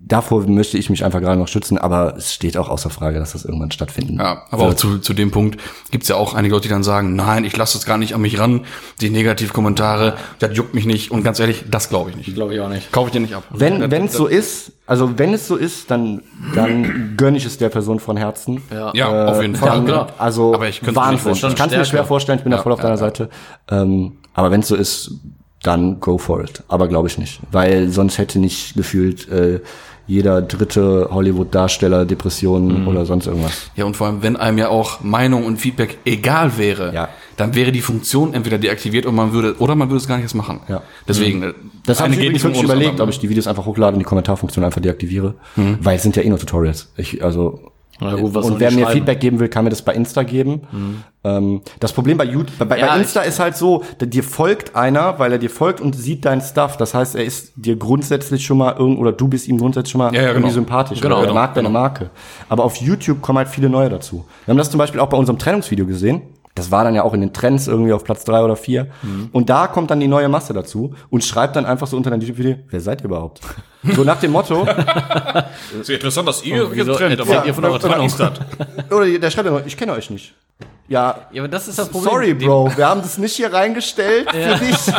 [0.06, 3.32] davor möchte ich mich einfach gerade noch schützen, aber es steht auch außer Frage, dass
[3.32, 4.80] das irgendwann stattfinden Ja, aber auch wird.
[4.80, 5.60] zu, zu dem Punkt
[5.92, 8.22] gibt's ja auch einige Leute, die dann sagen, nein, ich lasse das gar nicht an
[8.22, 8.66] mich ran,
[9.02, 11.12] die Negativkommentare, das juckt mich nicht.
[11.12, 12.34] Und ganz ehrlich, das glaube ich nicht.
[12.36, 12.92] Glaube ich auch nicht.
[12.92, 13.44] Kaufe ich dir nicht ab.
[13.50, 16.22] Wenn wenn es so ist, also wenn es so ist, dann
[16.56, 18.62] dann gönne ich es der Person von Herzen.
[18.72, 18.92] Ja.
[18.94, 19.70] Ja, auf jeden Fall.
[19.70, 20.08] allem, klar.
[20.18, 21.34] Also Aber ich könnte Wahnsinn.
[21.34, 23.30] Ich kann es mir schwer vorstellen, ich bin da voll auf deiner Seite.
[23.70, 25.12] Ähm, aber wenn es so ist,
[25.62, 26.64] dann go for it.
[26.68, 27.40] Aber glaube ich nicht.
[27.52, 29.62] Weil sonst hätte nicht gefühlt äh,
[30.06, 32.88] jeder dritte Hollywood-Darsteller Depressionen Mhm.
[32.88, 33.70] oder sonst irgendwas.
[33.76, 37.10] Ja, und vor allem, wenn einem ja auch Meinung und Feedback egal wäre, Ja.
[37.38, 40.24] dann wäre die Funktion entweder deaktiviert und man würde, oder man würde es gar nicht
[40.24, 40.60] erst machen.
[40.68, 40.82] Ja.
[41.08, 41.54] Deswegen, äh,
[41.86, 44.64] Das habe ich übrigens nicht überlegt, ob ich die Videos einfach hochlade und die Kommentarfunktion
[44.66, 45.36] einfach deaktiviere.
[45.56, 46.92] Weil es sind ja eh nur Tutorials.
[46.98, 48.88] Ich, also Na gut, was sollen und wer mir?
[48.88, 50.62] Feedback geben will, kann mir das bei Insta geben.
[51.24, 55.20] Ähm, das Problem bei YouTube, bei, bei Ja, Insta ist halt so, dir folgt einer,
[55.20, 56.76] weil er dir folgt und sieht dein Stuff.
[56.78, 60.00] Das heißt, er ist dir grundsätzlich schon mal irgend oder du bist ihm grundsätzlich schon
[60.00, 60.54] mal Ja, ja, irgendwie genau.
[60.54, 61.00] sympathisch.
[61.02, 62.10] Genau, oder er genau, mag deine Marke.
[62.50, 64.26] Aber auf YouTube kommen halt viele neue dazu.
[64.46, 66.24] Wir haben das zum Beispiel auch bei unserem Trennungsvideo gesehen.
[66.56, 68.88] Das war dann ja auch in den Trends irgendwie auf Platz drei oder vier.
[69.32, 72.22] Und da kommt dann die neue Masse dazu und schreibt dann einfach so unter dein
[72.22, 73.42] YouTube-Video, wer seid ihr überhaupt?
[73.96, 74.66] So nach dem Motto,
[75.82, 78.10] ist interessant, dass ihr wieso erzählt ihr von eurer Trennung?
[78.92, 80.34] oder der schreibt dann, ich kenne euch nicht.
[80.88, 82.12] Ja, Ja, aber das ist das Problem.
[82.12, 84.78] sorry, Bro, wir haben das nicht hier reingestellt für dich.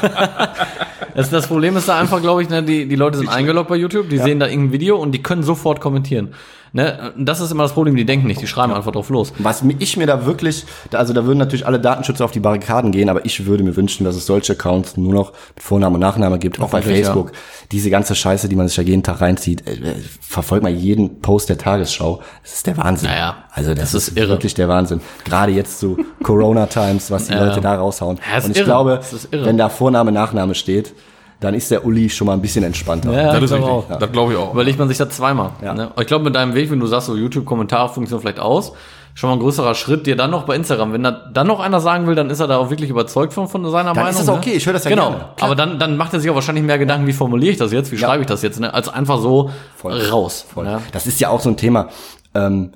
[1.15, 3.77] Das, das Problem ist da einfach, glaube ich, ne, die, die Leute sind eingeloggt bei
[3.77, 6.35] YouTube, die sehen da irgendein Video und die können sofort kommentieren.
[6.77, 7.13] Ne?
[7.17, 9.33] Das ist immer das Problem, die denken nicht, die schreiben einfach drauf los.
[9.39, 13.09] Was ich mir da wirklich, also da würden natürlich alle Datenschützer auf die Barrikaden gehen,
[13.09, 16.37] aber ich würde mir wünschen, dass es solche Accounts nur noch mit Vorname und Nachname
[16.41, 17.31] gibt, auch bei Facebook.
[17.71, 21.21] Diese ganze Scheiße, die man sich ja jeden Tag reinzieht, äh, äh, verfolgt mal jeden
[21.21, 22.21] Post der Tagesschau.
[22.43, 23.09] Das ist der Wahnsinn.
[23.09, 25.01] Naja, also das, das ist, ist wirklich der Wahnsinn.
[25.25, 27.45] Gerade jetzt zu Corona Times, was die Ja.
[27.45, 28.19] Leute da raushauen.
[28.29, 28.65] Ja, und ich irre.
[28.65, 30.93] glaube, wenn da Vorname, Nachname steht,
[31.45, 33.13] dann ist der Uli schon mal ein bisschen entspannter.
[33.13, 33.95] Ja, Das ich ist glaube richtig.
[33.95, 33.99] auch.
[33.99, 34.53] Das glaube ich auch.
[34.53, 35.51] Überlegt man sich das zweimal.
[35.63, 35.75] Ja.
[35.75, 35.91] Ne?
[36.01, 38.73] Ich glaube, mit deinem Weg, wenn du sagst, so YouTube-Kommentarfunktion vielleicht aus,
[39.15, 41.81] schon mal ein größerer Schritt, dir dann noch bei Instagram, wenn da dann noch einer
[41.81, 44.11] sagen will, dann ist er da auch wirklich überzeugt von, von seiner Dann Meinung.
[44.11, 44.33] ist das ne?
[44.33, 45.11] okay, ich höre das ja genau.
[45.11, 45.25] gerne.
[45.37, 45.51] Klar.
[45.51, 47.93] Aber dann, dann macht er sich auch wahrscheinlich mehr Gedanken, wie formuliere ich das jetzt,
[47.93, 48.75] wie schreibe ich das jetzt, ne?
[48.75, 49.51] als einfach so
[49.85, 50.47] raus.
[50.53, 50.65] Voll.
[50.65, 50.81] Ne?
[50.93, 51.89] Das ist ja auch so ein Thema.
[52.35, 52.73] Ähm,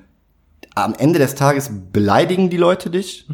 [0.74, 3.26] am Ende des Tages beleidigen die Leute dich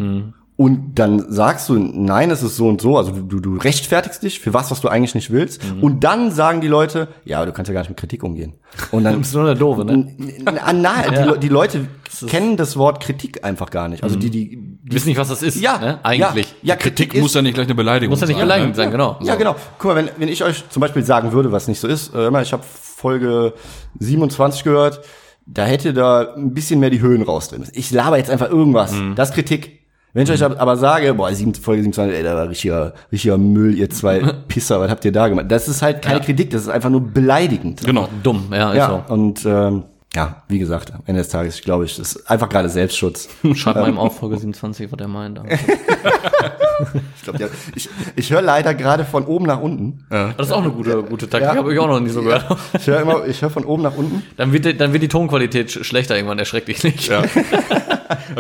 [0.56, 2.96] und dann sagst du, nein, es ist so und so.
[2.96, 5.60] Also du, du, du rechtfertigst dich für was, was du eigentlich nicht willst.
[5.80, 8.52] Und dann sagen die Leute, ja, aber du kannst ja gar nicht mit Kritik umgehen.
[8.92, 10.14] Und Du dann bist nur der Doofe, ne?
[10.44, 11.02] na, na,
[11.34, 11.86] die, die Leute
[12.28, 14.04] kennen das Wort Kritik einfach gar nicht.
[14.04, 15.98] Also die, die, Die wissen nicht, was das ist, ja, ne?
[16.04, 16.46] eigentlich.
[16.62, 18.46] Ja, ja Kritik ist- muss ja nicht gleich eine Beleidigung Muss ja nicht sein.
[18.46, 18.82] beleidigend ne?
[18.84, 19.18] sein, genau.
[19.22, 19.56] Ja, genau.
[19.78, 22.26] Guck mal, wenn, wenn ich euch zum Beispiel sagen würde, was nicht so ist, äh,
[22.28, 23.54] immer, ich habe Folge
[23.98, 25.00] 27 gehört,
[25.46, 27.64] da hätte da ein bisschen mehr die Höhen raus drin.
[27.72, 28.92] Ich laber jetzt einfach irgendwas.
[28.92, 29.16] Mhm.
[29.16, 29.80] Das Kritik.
[30.14, 31.29] Wenn ich euch aber- aber sage, boah,
[31.61, 35.29] Folge 27, ey, da war richtiger, richtiger Müll, ihr zwei Pisser, was habt ihr da
[35.29, 35.46] gemacht?
[35.50, 37.83] Das ist halt keine Kritik, das ist einfach nur beleidigend.
[37.85, 38.09] Genau.
[38.22, 39.83] Dumm, ja, ist Ja, und ähm,
[40.14, 43.29] ja, wie gesagt, am Ende des Tages, ich glaube ich, das ist einfach gerade Selbstschutz.
[43.42, 43.53] so.
[43.55, 45.40] Schreib mal ihm auf, Folge 27, was er meint.
[47.16, 50.05] Ich, glaub, ja, ich, ich höre leider gerade von oben nach unten.
[50.11, 51.57] Das ist auch eine gute, gute Taktik, Ja.
[51.57, 52.46] habe ich auch noch nicht so gehört.
[52.79, 54.22] Ich höre immer, ich höre von oben nach unten.
[54.37, 57.09] Dann wird, die- dann wird die Tonqualität sch- schlechter irgendwann, erschreckt dich nicht.
[57.09, 57.22] Ja.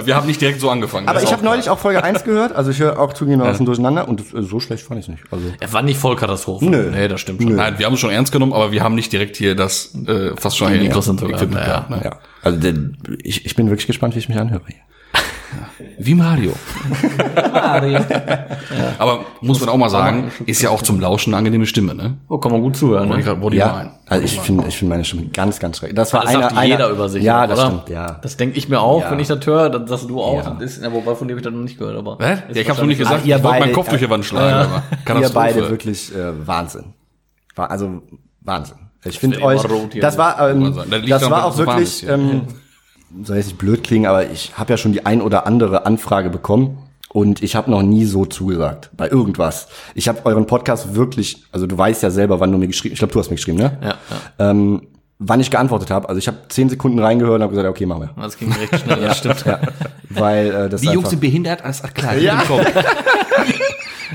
[0.04, 1.08] Wir haben nicht direkt so angefangen.
[1.08, 4.22] Aber ich habe neulich auch Folge 1 gehört, also ich höre auch zugegebenermaßen durcheinander und
[4.32, 5.22] so schlecht fand ich nicht.
[5.30, 6.64] Also Er war nicht Vollkatastrophe.
[6.64, 6.90] Nö.
[6.90, 7.52] Nee, das stimmt schon.
[7.52, 7.56] Nö.
[7.56, 10.36] Nein, wir haben es schon ernst genommen, aber wir haben nicht direkt hier das äh,
[10.36, 12.00] fast schon Die hier Mikros sind sogar, Equipment ja, ne?
[12.04, 12.58] ja, also
[13.22, 14.62] ich, ich bin wirklich gespannt, wie ich mich anhöre.
[14.66, 14.76] hier.
[15.98, 16.52] Wie im Radio.
[18.98, 22.16] Aber muss man auch mal sagen, ist ja auch zum Lauschen eine angenehme Stimme, ne?
[22.28, 23.08] Oh, kann man gut zuhören.
[23.08, 23.20] Ne?
[23.52, 23.90] Ja, ein.
[24.08, 25.96] also ich finde, ich finde meine Stimme ganz, ganz schrecklich.
[25.96, 27.22] Das war Das einer, sagt einer, jeder über sich.
[27.22, 27.54] Ja, oder?
[27.54, 28.18] das stimmt, ja.
[28.22, 29.10] Das denke ich mir auch, Ja.
[29.10, 30.44] wenn ich das höre, dann sagst du auch.
[30.44, 30.50] Ja.
[30.58, 31.96] Das ist, ja, wobei von dir habe ich das noch nicht gehört.
[31.96, 32.38] Aber Hä?
[32.52, 34.24] Ja, ich hab's noch nicht gesagt, Ah, ihr ich wollte meinen Kopf durch die Wand
[34.24, 34.70] schlagen.
[35.06, 36.94] aber Ihr beide wirklich äh, Wahnsinn.
[37.54, 38.02] War, also
[38.40, 38.76] Wahnsinn.
[39.06, 39.60] Ich finde euch,
[40.00, 40.74] das war, ähm.
[41.08, 42.42] Das war auch wirklich, ähm,
[43.22, 46.30] soll jetzt nicht blöd klingen, aber ich habe ja schon die ein oder andere Anfrage
[46.30, 46.78] bekommen
[47.10, 49.68] und ich habe noch nie so zugesagt bei irgendwas.
[49.94, 52.98] Ich habe euren Podcast wirklich, also du weißt ja selber, wann du mir geschrieben, ich
[52.98, 53.78] glaube, du hast mir geschrieben, ne?
[53.80, 54.50] Ja, ja.
[54.50, 54.82] Ähm,
[55.18, 56.08] wann ich geantwortet habe.
[56.08, 58.22] Also ich habe zehn Sekunden reingehört und habe gesagt, okay, machen wir.
[58.22, 59.44] Das ging recht schnell, das stimmt.
[59.46, 59.60] Ja,
[60.10, 62.16] weil äh, das Die Jungs sind behindert, alles klar.
[62.16, 62.42] Ja.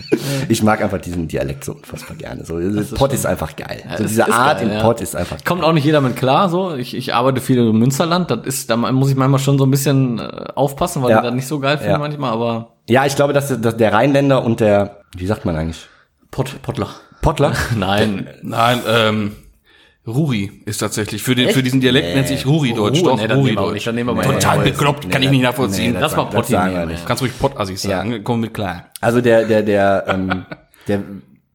[0.49, 2.45] ich mag einfach diesen Dialekt so unfassbar gerne.
[2.45, 2.59] So,
[2.95, 3.81] Pott ist einfach geil.
[3.97, 4.81] so das diese Art geil, im ja.
[4.81, 6.75] Pott ist einfach Kommt auch nicht jeder mit klar, so.
[6.75, 9.71] Ich, ich arbeite viel im Münsterland, das ist, da muss ich manchmal schon so ein
[9.71, 11.17] bisschen äh, aufpassen, weil Ja.
[11.17, 11.97] ich das nicht so geil finde Ja.
[11.97, 15.87] manchmal, aber Ja, ich glaube, dass, dass der Rheinländer und der, wie sagt man eigentlich?
[16.31, 16.87] Pott, Pottler.
[17.21, 17.53] Pottler?
[17.75, 18.27] Nein.
[18.41, 19.31] Nein, ähm,
[20.09, 22.99] Ruri ist tatsächlich, für, den, für diesen Dialekt nennt sich Ruri-Deutsch.
[23.01, 23.85] Ruhe, Doch, nee, Ruri-Deutsch.
[23.85, 25.93] Total bekloppt, kann ich nicht nachvollziehen.
[25.93, 27.05] Nee, Lass mal das Potti nehmen, nicht.
[27.05, 28.85] Kannst ruhig Pott-Assis sagen, komm mit klar.
[29.01, 30.45] Also der, der, der, ähm,
[30.87, 31.01] der,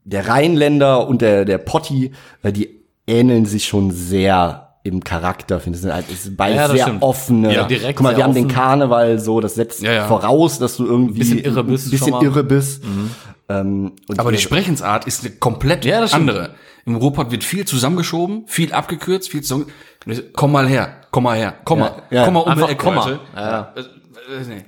[0.05, 2.13] der Rheinländer und der, der Potti,
[2.43, 2.69] äh, die
[3.07, 5.77] ähneln sich schon sehr im Charakter finde.
[5.77, 7.03] Es sind halt sind beides Ja, das sehr stimmt.
[7.03, 7.55] offene.
[7.55, 8.49] Ja, direkt Guck mal, wir haben den.
[8.49, 10.07] Karneval so, das setzt Ja, ja.
[10.07, 12.15] voraus, dass du irgendwie Bisschen irre bist ein bisschen.
[12.15, 12.23] Mhm.
[12.23, 12.85] irre bist.
[13.49, 16.51] Ähm, und Aber die Sprechensart ist eine komplett Ja, das stimmt.
[16.87, 19.67] Im Ruhrpott wird viel zusammengeschoben, viel abgekürzt, viel zusammen.
[20.35, 22.25] Komm mal her, komm mal her, komm mal, ja.
[22.25, 23.19] komm mal um Einfach Ecke, komm mal.
[23.35, 23.73] Ja.
[23.75, 23.85] Äh, äh.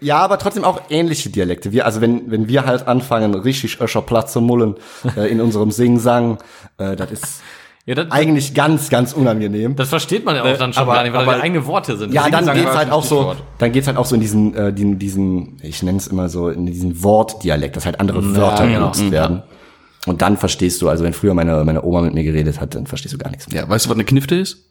[0.01, 1.73] Ja, aber trotzdem auch ähnliche Dialekte.
[1.73, 4.77] Wir, also wenn, wenn wir halt anfangen, richtig Öscher Platz zu mullen
[5.17, 6.39] äh, in unserem Sing-Sang,
[6.79, 7.43] äh, das ist
[7.85, 9.77] Ja, das, eigentlich ganz, ganz unangenehm.
[9.77, 11.97] das versteht man ja auch dann schon aber- gar nicht, weil aber- das eigene Worte
[11.99, 12.15] sind.
[12.15, 14.99] ja, dann geht's halt auch so, dann geht's halt auch so in diesen, äh, diesen,
[14.99, 18.79] diesen, ich nenne es immer so, in diesen Wortdialekt, dass halt andere Wörter genau.
[18.79, 19.43] benutzt werden.
[20.07, 22.87] Und dann verstehst du, also wenn früher meine, meine Oma mit mir geredet hat, dann
[22.87, 23.63] verstehst du gar nichts mehr.
[23.63, 24.65] Ja, weißt du, was eine Knifte ist?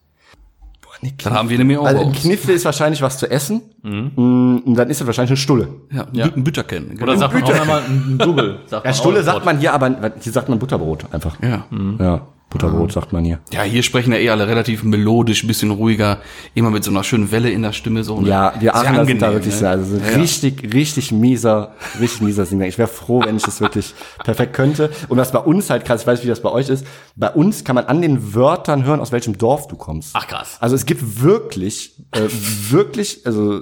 [1.23, 1.85] Dann haben wir nämlich auch.
[1.85, 2.21] Also ein bei uns.
[2.21, 5.67] Kniffe ist wahrscheinlich was zu essen, mm, und dann ist es wahrscheinlich eine Stulle.
[5.91, 6.25] ja, Ja.
[6.33, 6.89] ein Bütterken.
[6.91, 7.03] Genau.
[7.03, 8.59] Oder sagt man auch einmal ein Double.
[8.65, 11.37] Sagt Ja, Stulle sagt man hier, aber hier sagt man Butterbrot einfach.
[11.43, 11.65] Ja.
[11.99, 13.39] Ja, Butterbrot sagt man hier.
[13.51, 16.19] Ja, hier sprechen ja eh alle relativ melodisch, bisschen ruhiger,
[16.53, 18.21] immer mit so einer schönen Welle in der Stimme so.
[18.21, 18.29] ne?
[18.29, 19.59] Ja, wir Aachener sind da wirklich ne?
[19.59, 22.65] so, also so richtig, richtig mieser, richtig mieser Singer.
[22.67, 24.91] Ich wäre froh, wenn ich das wirklich perfekt könnte.
[25.09, 27.63] Und was bei uns halt krass, ich weiß, wie das bei euch ist, bei uns
[27.63, 30.11] kann man an den Wörtern hören, aus welchem Dorf du kommst.
[30.13, 30.57] Ach, krass.
[30.59, 32.27] Also es gibt wirklich, äh,
[32.69, 33.61] wirklich, also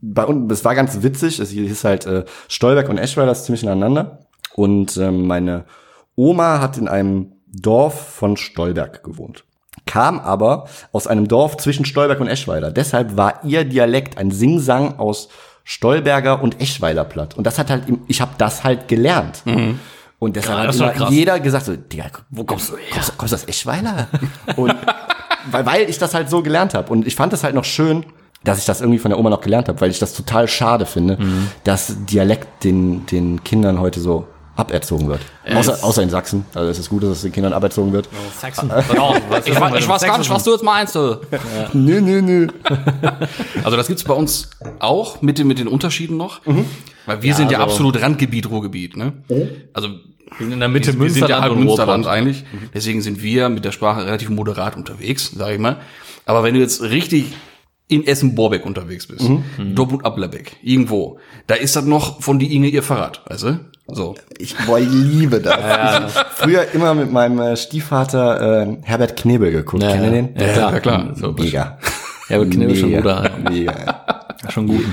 [0.00, 3.46] bei uns, das war ganz witzig, es hieß halt äh, Stolberg und Eschweiler, das ist
[3.46, 4.20] ziemlich ineinander.
[4.54, 5.64] Und ähm, meine
[6.14, 9.44] Oma hat in einem Dorf von Stolberg gewohnt.
[9.86, 12.70] Kam aber aus einem Dorf zwischen Stolberg und Eschweiler.
[12.70, 15.28] Deshalb war ihr Dialekt ein Singsang aus
[15.64, 17.36] Stolberger und Eschweiler Platt.
[17.36, 19.42] Und das hat halt, ich habe das halt gelernt.
[20.18, 22.84] Und deshalb Ja, hat jeder gesagt so, Digga, wo kommst du her?
[22.92, 24.08] Kommst, kommst du aus Eschweiler?
[24.56, 24.74] Und
[25.50, 26.92] weil, weil ich das halt so gelernt habe.
[26.92, 28.04] Und ich fand es halt noch schön,
[28.44, 30.84] dass ich das irgendwie von der Oma noch gelernt habe, weil ich das total schade
[30.86, 31.48] finde, Mhm.
[31.64, 35.20] dass Dialekt den, den Kindern heute so aberzogen wird.
[35.54, 36.44] außer, es- außer in Sachsen.
[36.54, 38.08] Also es ist gut, dass es den Kindern aberzogen wird.
[38.38, 38.70] Saxon.
[38.90, 40.94] Genau, was Ich, ich weiß gar nicht, was du jetzt meinst.
[40.94, 41.20] Du.
[41.72, 42.46] Nö, nö, nö.
[43.64, 46.40] Also das gibt's bei uns auch mit den, mit den Unterschieden noch.
[47.06, 48.96] Weil wir sind ja also- absolut Randgebiet, Ruhrgebiet.
[48.96, 49.12] Ne?
[49.72, 49.98] Also Wir
[50.46, 52.44] sind in der Mitte wir sind ja halt und Münsterland eigentlich.
[52.74, 55.76] Deswegen sind wir mit der Sprache relativ moderat unterwegs, sage ich mal.
[56.26, 57.32] Aber wenn du jetzt richtig
[57.88, 62.82] in Essen-Borbeck unterwegs bist, Dortmund Ablerbeck, irgendwo, da ist das noch von die Inge ihr
[62.82, 63.60] Fahrrad, weißt du?
[63.88, 64.14] So.
[64.38, 65.52] Ich, boah, ich liebe das.
[66.06, 69.82] Ich, früher immer mit meinem äh, Stiefvater äh, Herbert Knebel geguckt.
[69.82, 70.22] Ja, Kennt ihr ja.
[70.22, 70.36] den?
[70.36, 70.72] Ja, klar.
[70.72, 71.14] Ja, klar.
[71.14, 71.78] So, Mega.
[72.28, 73.24] Herbert Knebel schon guter.
[73.24, 73.50] Ja.
[73.50, 74.26] Mega.
[74.48, 74.84] Schon gut.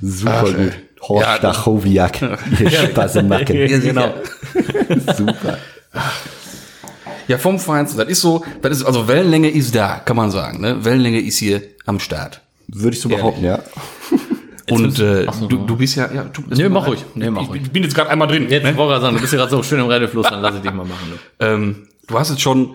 [0.00, 0.72] Super gut.
[1.02, 2.22] Horst Ja, Stachowiak.
[2.60, 3.56] Ihr Spaßemacken.
[3.56, 4.14] Ja, genau.
[5.16, 5.58] Super.
[7.28, 7.98] Ja, vom Feinsten.
[7.98, 10.60] Das ist so, das ist, also Wellenlänge ist da, kann man sagen.
[10.60, 10.84] Ne?
[10.84, 12.40] Wellenlänge ist hier am Start.
[12.68, 13.60] Würde ich so behaupten, ja.
[14.68, 17.04] Und äh, du, du bist ja, ja, du, Nee, mach ruhig.
[17.14, 17.62] Nee, mach ich, ruhig.
[17.62, 18.48] ich bin jetzt gerade einmal drin.
[18.48, 18.76] Jetzt ne?
[18.76, 20.72] wollte ich sagen, du bist ja gerade so schön im Redefluss, dann lass ich dich
[20.72, 21.12] mal machen.
[21.38, 21.44] Du.
[21.44, 22.74] ähm, du hast jetzt schon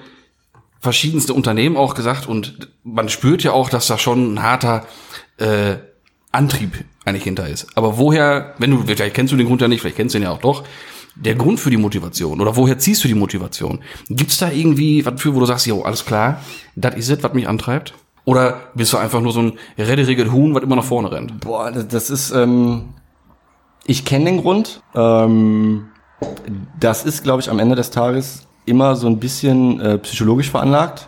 [0.80, 4.86] verschiedenste Unternehmen auch gesagt und man spürt ja auch, dass da schon ein harter
[5.38, 5.76] äh,
[6.32, 7.68] Antrieb eigentlich hinter ist.
[7.76, 10.24] Aber woher, wenn du, vielleicht kennst du den Grund ja nicht, vielleicht kennst du ihn
[10.24, 10.64] ja auch doch,
[11.16, 13.80] der Grund für die Motivation oder woher ziehst du die Motivation?
[14.10, 16.42] Gibt's da irgendwie was für, wo du sagst, jo, alles klar,
[16.76, 17.94] das ist es, was mich antreibt?
[18.26, 21.40] Oder bist du einfach nur so ein redderiges Huhn, was immer nach vorne rennt?
[21.40, 22.94] Boah, das, ist, ähm,
[23.86, 24.82] ich kenne den Grund.
[24.94, 25.88] Ähm,
[26.80, 31.08] das ist, glaube ich, am Ende des Tages immer so ein bisschen äh, psychologisch veranlagt.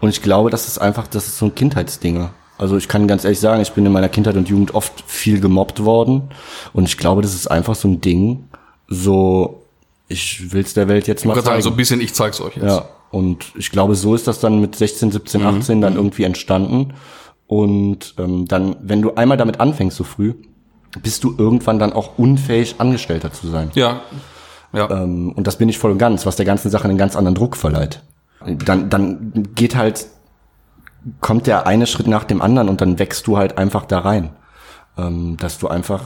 [0.00, 2.28] Und ich glaube, das ist einfach, das ist so ein Kindheitsding.
[2.58, 5.40] Also ich kann ganz ehrlich sagen, ich bin in meiner Kindheit und Jugend oft viel
[5.40, 6.30] gemobbt worden.
[6.72, 8.48] Und ich glaube, das ist einfach so ein Ding,
[8.88, 9.62] so,
[10.08, 11.62] ich will's der Welt jetzt mal Ich würde sagen, zeigen.
[11.62, 12.64] so ein bisschen, ich zeig's euch jetzt.
[12.66, 16.94] Ja, und ich glaube, so ist das dann mit 16, 17, 18 dann irgendwie entstanden.
[17.46, 20.34] Und ähm, dann, wenn du einmal damit anfängst so früh,
[21.02, 23.70] bist du irgendwann dann auch unfähig, Angestellter zu sein.
[23.74, 24.00] Ja.
[24.72, 24.90] Ja.
[24.90, 27.34] Ähm, und das bin ich voll und ganz, was der ganzen Sache einen ganz anderen
[27.34, 28.02] Druck verleiht.
[28.46, 30.06] Dann, dann geht halt,
[31.20, 34.30] kommt der eine Schritt nach dem anderen und dann wächst du halt einfach da rein.
[34.96, 36.02] Ähm, dass du einfach,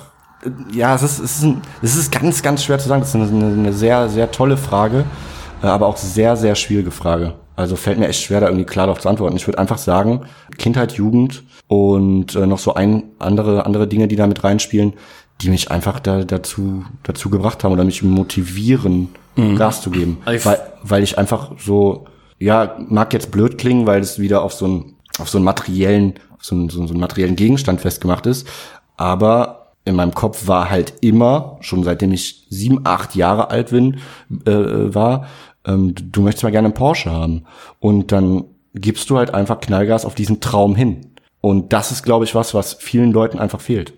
[0.72, 3.01] ja, es ist, es ist, ein, es ist ganz, ganz schwer zu sagen.
[3.01, 5.05] Das ist eine, eine sehr, sehr tolle Frage,
[5.62, 7.35] äh, aber auch sehr, sehr schwierige Frage.
[7.57, 9.37] Also fällt mir echt schwer, da irgendwie klar darauf zu antworten.
[9.37, 10.27] Ich würde einfach sagen,
[10.59, 14.92] Kindheit, Jugend und äh, noch so ein andere, andere Dinge, die da mit reinspielen,
[15.40, 19.09] die mich einfach da, dazu, dazu gebracht haben oder mich motivieren,
[19.57, 20.18] Gas zu geben.
[20.25, 22.07] Also weil, weil ich einfach so,
[22.38, 26.14] ja, mag jetzt blöd klingen, weil es wieder auf so einen, auf so einen materiellen,
[26.31, 28.46] auf so einen, so einen materiellen Gegenstand festgemacht ist.
[28.96, 34.01] Aber in meinem Kopf war halt immer, schon seitdem ich sieben, acht Jahre alt bin,
[34.44, 34.51] äh,
[34.94, 35.27] war,
[35.64, 37.44] ähm, du- du möchtest mal gerne einen Porsche haben.
[37.81, 38.44] Und dann
[38.75, 41.12] gibst du halt einfach Knallgas auf diesen Traum hin.
[41.40, 43.95] Und das ist, glaube ich, was, was vielen Leuten einfach fehlt.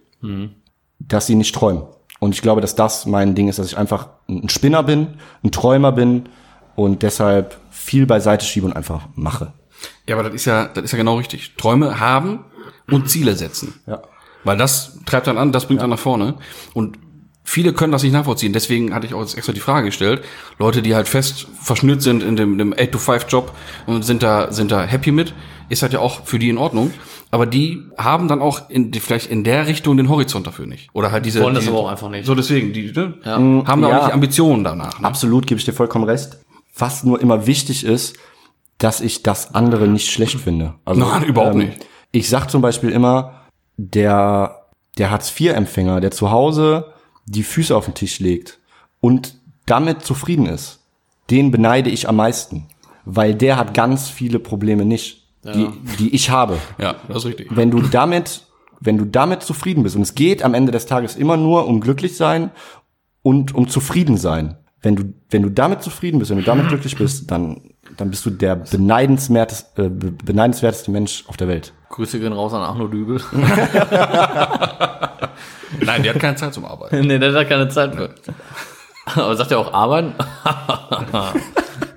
[1.00, 1.82] Dass sie nicht träumen.
[2.20, 5.14] Und ich glaube, dass das mein Ding ist, dass ich einfach ein Spinner bin,
[5.44, 6.24] ein Träumer bin
[6.76, 9.52] und deshalb viel beiseite schiebe und einfach mache.
[10.08, 11.54] Ja, aber das ist ja, das ist ja genau richtig.
[11.56, 12.44] Träume haben
[12.90, 13.74] und Ziele setzen.
[13.86, 14.02] Ja.
[14.48, 16.36] Weil das treibt dann an, das bringt dann nach vorne.
[16.72, 16.98] Und
[17.44, 18.54] viele können das nicht nachvollziehen.
[18.54, 20.22] Deswegen hatte ich auch jetzt extra die Frage gestellt.
[20.58, 23.52] Leute, die halt fest verschnürt sind in dem, dem 8-to-5-Job
[23.86, 25.34] und sind da, sind da happy mit,
[25.68, 26.92] ist halt ja auch für die in Ordnung.
[27.30, 30.88] Aber die haben dann auch in, die, vielleicht in der Richtung den Horizont dafür nicht.
[30.94, 31.42] Oder halt diese.
[31.42, 32.24] Wollen das die, aber auch einfach nicht.
[32.24, 33.32] So deswegen, die ne, Ja.
[33.34, 33.96] haben da auch Ja.
[33.96, 34.98] nicht die Ambitionen danach.
[34.98, 35.06] Ne?
[35.06, 36.38] Absolut, gebe ich dir vollkommen recht.
[36.74, 38.16] Was nur immer wichtig ist,
[38.78, 40.76] dass ich das andere nicht schlecht finde.
[40.86, 41.84] Also, Nein, überhaupt nicht.
[42.12, 43.37] Ich sag zum Beispiel immer,
[43.78, 44.66] der,
[44.98, 46.92] der Hartz-IV-Empfänger, der zu Hause
[47.24, 48.58] die Füße auf den Tisch legt
[49.00, 50.80] und damit zufrieden ist,
[51.30, 52.66] den beneide ich am meisten.
[53.04, 55.68] Weil der hat ganz viele Probleme nicht, die,
[55.98, 56.58] die ich habe.
[56.78, 57.56] Ja, das ist richtig.
[57.56, 58.42] Wenn du damit,
[58.80, 61.80] wenn du damit zufrieden bist, und es geht am Ende des Tages immer nur um
[61.80, 62.50] glücklich sein
[63.22, 64.58] und um zufrieden sein.
[64.82, 68.24] Wenn du, wenn du damit zufrieden bist, wenn du damit glücklich bist, dann, dann bist
[68.26, 71.72] du der beneidenswerteste, äh, be- beneidenswerteste Mensch auf der Welt.
[71.90, 73.20] Grüße gehen raus an Arno Dübel.
[75.80, 77.00] Nein, der hat keine Zeit zum Arbeiten.
[77.06, 78.10] nee, der hat keine Zeit für.
[79.14, 80.12] Aber sagt er auch arbeiten?
[81.12, 81.32] ja,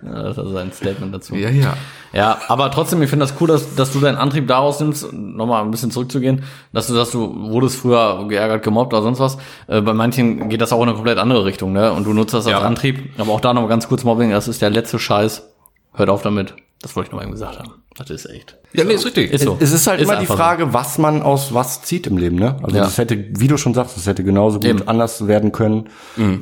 [0.02, 1.36] das ist sein Statement dazu.
[1.36, 1.74] Ja, ja.
[2.14, 5.62] Ja, aber trotzdem, ich finde das cool, dass, dass du deinen Antrieb daraus nimmst, nochmal
[5.64, 9.38] ein bisschen zurückzugehen, dass du sagst, du wurdest früher geärgert, gemobbt oder sonst was.
[9.68, 11.92] Äh, bei manchen geht das auch in eine komplett andere Richtung, ne?
[11.94, 12.66] Und du nutzt das als Ja.
[12.68, 13.14] Antrieb.
[13.18, 15.50] Aber auch da noch ganz kurz Mobbing, das ist der letzte Scheiß.
[15.94, 16.54] Hört auf damit.
[16.82, 17.81] Das wollte ich noch mal eben gesagt haben.
[17.98, 18.58] Das ist echt.
[18.74, 19.32] Ja, nee, ist richtig.
[19.32, 19.58] Ist so.
[19.60, 20.42] Es ist halt immer die einfach so.
[20.42, 22.56] Frage, was man aus was zieht im Leben, ne?
[22.64, 22.84] Also Ja.
[22.84, 24.88] das hätte, wie du schon sagst, das hätte genauso gut Eben.
[24.88, 25.90] anders werden können.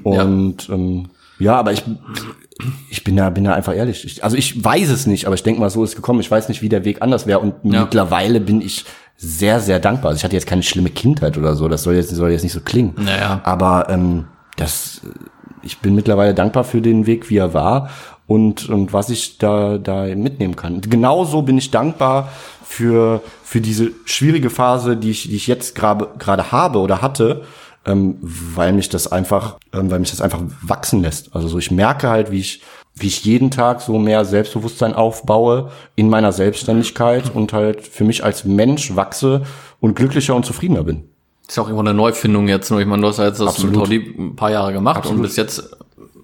[0.04, 0.74] Und ja.
[0.76, 1.84] Ähm, ja, aber ich,
[2.90, 4.06] ich bin da, bin da einfach ehrlich.
[4.06, 6.20] Ich, also ich weiß es nicht, aber ich denke mal, so ist gekommen.
[6.20, 7.40] Ich weiß nicht, wie der Weg anders wäre.
[7.40, 7.82] Und Ja.
[7.82, 8.86] mittlerweile bin ich
[9.18, 10.10] sehr, sehr dankbar.
[10.10, 11.68] Also ich hatte jetzt keine schlimme Kindheit oder so.
[11.68, 12.94] Das soll jetzt, soll jetzt nicht so klingen.
[12.98, 13.42] Naja.
[13.44, 14.26] Aber ähm,
[14.58, 15.02] das,
[15.64, 17.90] ich bin mittlerweile dankbar für den Weg, wie er war
[18.30, 20.82] und, und was ich da, da mitnehmen kann.
[20.82, 22.30] Genauso bin ich dankbar
[22.64, 27.42] für, für diese schwierige Phase, die ich, die ich jetzt gerade gerade habe oder hatte,
[27.88, 31.36] ähm, weil mich das einfach, ähm, weil mich das einfach wachsen lässt.
[31.36, 32.62] Also so, ich merke halt, wie ich,
[32.94, 38.24] wie ich jeden Tag so mehr Selbstbewusstsein aufbaue in meiner Selbstständigkeit und halt für mich
[38.24, 39.42] als Mensch wachse
[39.80, 41.06] und glücklicher und zufriedener bin.
[41.48, 42.70] Ist ja auch immer eine Neufindung jetzt.
[42.70, 42.80] nur.
[42.80, 43.90] Ich meine, du hast ja jetzt das Absolut.
[43.90, 45.76] ein paar Jahre gemacht und bis jetzt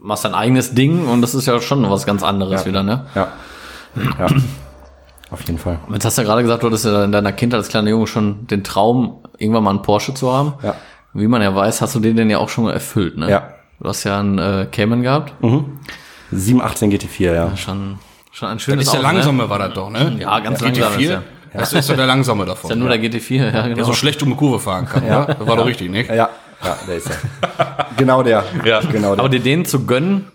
[0.06, 3.06] machst dein eigenes Ding und das ist ja schon was ganz anderes wieder, ne?
[3.16, 3.30] Ja.
[4.20, 4.28] Ja.
[5.32, 5.80] Auf jeden Fall.
[5.88, 7.90] Und Jetzt hast du ja gerade gesagt, du hattest ja in deiner Kindheit als kleiner
[7.90, 10.54] Junge schon den Traum, irgendwann mal einen Porsche zu haben.
[10.62, 10.76] Ja.
[11.14, 13.30] Wie man ja weiß, hast du den denn ja auch schon erfüllt, ne?
[13.30, 13.50] Ja.
[13.80, 15.34] Du hast ja einen äh, Cayman gehabt.
[16.32, 17.58] 718 GT4, ja.
[17.58, 17.98] Schon,
[18.32, 20.18] schon ein Das schönes ist der Auto, langsame war das doch, ne?
[20.20, 21.24] Ja, ganz GT4, langsam ist der.
[21.54, 22.68] Das ist doch der langsame davon.
[22.70, 22.74] Ne?
[22.74, 23.76] Ist ja nur der GT4, ja, genau.
[23.76, 25.26] der so schlecht um eine Kurve fahren kann, ja.
[25.26, 26.04] Das war doch richtig, ne?
[26.16, 26.30] Ja,
[26.64, 27.88] ja, der ist er.
[27.98, 28.44] genau der.
[28.64, 28.80] Ja.
[28.82, 29.20] Genau der.
[29.20, 30.28] Aber dir den zu gönnen,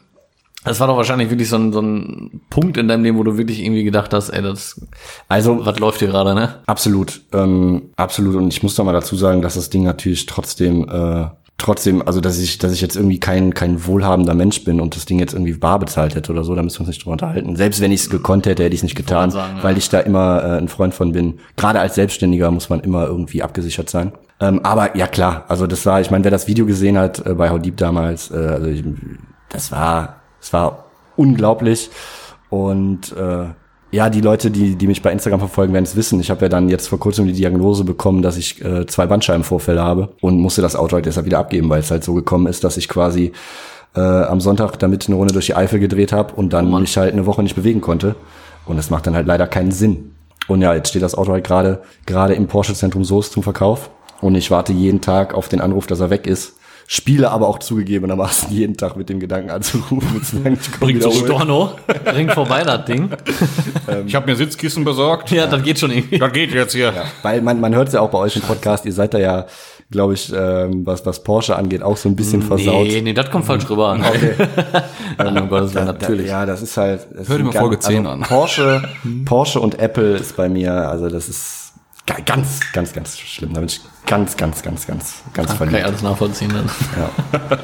[0.65, 3.39] das war doch wahrscheinlich wirklich so ein, so ein Punkt in deinem Leben, wo du
[3.39, 4.81] wirklich irgendwie gedacht hast, ey, das,
[5.27, 6.57] also was läuft hier gerade, ne?
[6.67, 8.35] absolut, ähm, absolut.
[8.35, 11.29] Und ich muss doch mal dazu sagen, dass das Ding natürlich trotzdem, äh,
[11.61, 15.05] trotzdem, also dass ich, dass ich jetzt irgendwie kein kein wohlhabender Mensch bin und das
[15.05, 17.57] Ding jetzt irgendwie bar bezahlt hätte oder so, da müssen wir uns nicht drüber unterhalten.
[17.57, 19.63] Selbst wenn ich es gekonnt hätte, hätte ich es nicht getan, sagen, ja.
[19.63, 21.39] weil ich da immer äh, ein Freund von bin.
[21.57, 24.13] Gerade als Selbstständiger muss man immer irgendwie abgesichert sein.
[24.41, 27.35] Ähm, aber ja klar, also das war, ich meine, wer das Video gesehen hat äh,
[27.35, 28.83] bei How Deep damals, äh, also ich,
[29.51, 30.87] das war, das war
[31.17, 31.91] unglaublich
[32.49, 33.47] und äh,
[33.93, 36.21] ja, die Leute, die, die mich bei Instagram verfolgen, werden es wissen.
[36.21, 39.83] Ich habe ja dann jetzt vor kurzem die Diagnose bekommen, dass ich äh, zwei Bandscheibenvorfälle
[39.83, 42.63] habe und musste das Auto halt deshalb wieder abgeben, weil es halt so gekommen ist,
[42.63, 43.33] dass ich quasi
[43.97, 47.13] äh, am Sonntag damit eine Runde durch die Eifel gedreht habe und dann mich halt
[47.13, 48.15] eine Woche nicht bewegen konnte.
[48.65, 50.15] Und das macht dann halt leider keinen Sinn.
[50.47, 53.91] Und ja, jetzt steht das Auto halt gerade gerade im Porsche Zentrum Soest zum Verkauf
[54.21, 56.55] und ich warte jeden Tag auf den Anruf, dass er weg ist.
[56.93, 60.81] Spiele aber auch zugegebenermaßen jeden Tag mit dem Gedanken anzurufen und zu sagen, ich komm
[60.81, 61.13] Bringt so.
[61.13, 61.71] Storno,
[62.05, 63.09] bringt vorbei das Ding.
[64.07, 65.31] Ich habe mir Sitzkissen besorgt.
[65.31, 66.19] Ja, das geht schon irgendwie.
[66.19, 66.93] Das geht jetzt hier.
[67.23, 69.47] Weil man, man hört es ja auch bei euch im Podcast, ihr seid da ja,
[69.93, 72.89] glaube ich, ähm, was, was Porsche angeht, auch so ein bisschen versaut.
[72.89, 73.97] Nee, nee, das kommt falsch rüber.
[75.17, 76.27] Nein, um Gottes Willen, natürlich.
[76.27, 77.07] Ja, das ist halt.
[77.15, 78.21] Das Hör dir ist mal Folge 10 also an.
[78.23, 78.83] Porsche,
[79.27, 81.73] Porsche und Apple ist bei mir, also das ist
[82.07, 83.53] ga- ganz, ganz, ganz schlimm.
[83.53, 83.81] Da bin ich
[84.11, 85.85] ganz, ganz, ganz, ganz, ganz Kann ich verliebt.
[85.85, 86.69] alles nachvollziehen dann.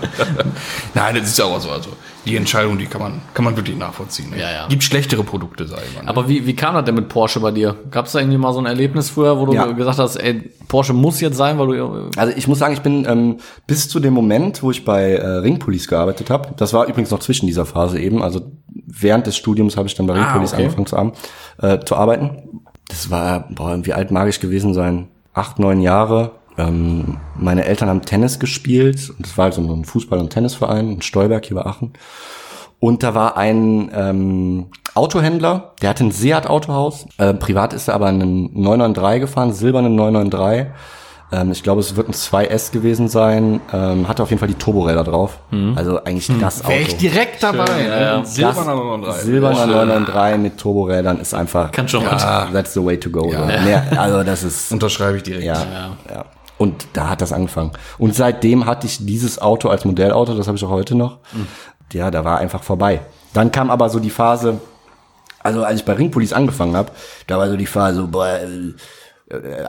[0.95, 1.71] Nein, das ist ja auch so.
[1.71, 1.91] Also
[2.25, 4.31] die Entscheidung, die kann man, kann man wirklich nachvollziehen.
[4.31, 4.39] Ne?
[4.39, 4.67] Ja, ja.
[4.69, 6.05] Gibt schlechtere Produkte, sag ich mal.
[6.05, 6.09] ne?
[6.09, 7.75] Aber wie, wie kam das denn mit Porsche bei dir?
[7.91, 9.67] Gab es da irgendwie mal so ein Erlebnis früher, wo du Ja.
[9.73, 13.05] gesagt hast, ey, Porsche muss jetzt sein, weil du Also ich muss sagen, ich bin
[13.09, 17.11] ähm, bis zu dem Moment, wo ich bei äh, Ringpolice gearbeitet habe, das war übrigens
[17.11, 20.63] noch zwischen dieser Phase eben, also während des Studiums habe ich dann bei Ringpolice okay.
[20.67, 22.63] angefangen zu, äh, zu arbeiten.
[22.89, 25.09] Das war, boah, wie alt mag ich gewesen sein?
[25.37, 26.30] Acht, neun Jahre.
[26.57, 30.93] Ähm, meine Eltern haben Tennis gespielt und das war halt so ein Fußball- und Tennisverein
[30.93, 31.93] in Stolberg hier bei Aachen.
[32.80, 37.07] Und da war ein ähm, Autohändler, der hatte ein Seat-Autohaus.
[37.18, 40.72] Äh, privat ist er aber einen 993 gefahren, silbernen 993.
[41.33, 43.61] Ähm, ich glaube, es wird ein 2S gewesen sein.
[43.72, 45.39] Ähm, hatte auf jeden Fall die Turboräder drauf.
[45.74, 46.70] Also eigentlich das Auto.
[46.70, 47.66] Wäre ich direkt dabei.
[47.66, 48.24] Schön, ja, ja.
[48.24, 49.07] Silberner 993.
[49.14, 51.72] Das Silberner 993 mit Turborädern ist einfach.
[51.72, 53.22] Kann schon ja, that's the way to go.
[53.31, 53.39] So.
[53.39, 55.45] Mehr, also das ist Unterschreibe ich direkt.
[55.45, 55.57] ja,
[56.11, 56.24] ja.
[56.59, 57.72] Und da hat das angefangen.
[57.99, 61.18] Und seitdem hatte ich dieses Auto als Modellauto, das habe ich auch heute noch.
[61.93, 63.01] Ja, da war einfach vorbei.
[63.35, 64.59] Dann kam aber so die Phase,
[65.43, 66.93] also als ich bei Ringpolice angefangen habe,
[67.27, 68.39] da war so die Phase, so, boah,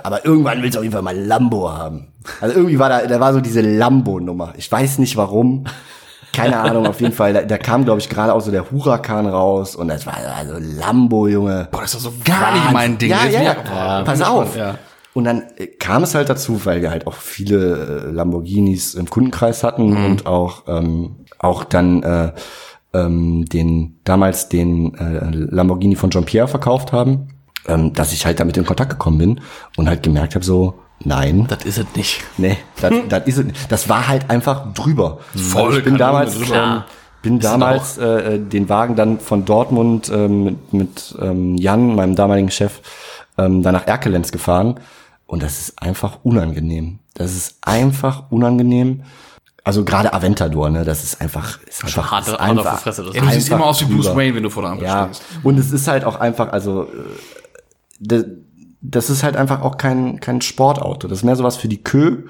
[0.04, 2.10] aber irgendwann willst du auf jeden Fall mal Lambo haben.
[2.42, 4.54] Also irgendwie war da, da war so diese Lambo-Nummer.
[4.58, 5.64] Ich weiß nicht warum.
[6.34, 7.34] Keine Ahnung, auf jeden Fall.
[7.34, 10.54] Da, da kam, glaube ich, gerade auch so der Huracan raus und das war also
[10.60, 11.68] Lambo, Junge.
[11.72, 13.10] Boah, das ist doch so gar nicht mein Ding.
[13.10, 13.52] Ja, ja, ja.
[13.54, 14.56] wieder- Pass auf.
[14.56, 14.76] Ja.
[15.14, 19.10] Und dann äh, kam es halt dazu, weil wir halt auch viele äh, Lamborghinis im
[19.10, 20.06] Kundenkreis hatten Mhm.
[20.06, 22.32] und auch ähm, auch dann äh,
[22.94, 27.30] ähm, den damals den äh, Lamborghini von Jean Pierre verkauft haben,
[27.68, 29.42] ähm, dass ich halt damit in Kontakt gekommen bin
[29.78, 32.24] und halt gemerkt habe so nein, Das ist es nicht.
[32.38, 33.72] nee, das, das ist es nicht.
[33.72, 35.20] Das war halt einfach drüber.
[35.36, 36.56] Voll Also ich bin Kanone damals drüber.
[36.64, 36.84] ähm,
[37.22, 42.16] bin damals äh, äh, den Wagen dann von Dortmund ähm, mit, mit ähm, Jan, meinem
[42.16, 42.80] damaligen Chef,
[43.38, 44.80] ähm, dann nach Erkelenz gefahren.
[45.26, 47.00] Und das ist einfach unangenehm.
[47.16, 49.04] Das ist einfach unangenehm.
[49.64, 52.80] Also gerade Aventador, ne, das ist einfach, ist einfach, hart- ist hart auf die einfach,
[52.80, 54.16] Fresse, das Ja, du siehst einfach immer aus wie Bruce.
[54.16, 55.24] Wayne, wenn du vor der Ampel Ja, stehst.
[55.44, 56.88] und es ist halt auch einfach, also äh,
[58.00, 58.26] das,
[58.82, 61.08] das ist halt einfach auch kein kein Sportauto.
[61.08, 62.24] Das ist mehr sowas für die Kö.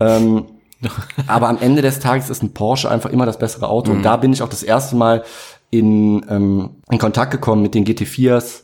[0.00, 0.46] Ähm,
[1.26, 3.92] aber am Ende des Tages ist ein Porsche einfach immer das bessere Auto.
[3.92, 5.24] Und da bin ich auch das erste Mal
[5.70, 8.62] in, ähm, in Kontakt gekommen mit den GT4s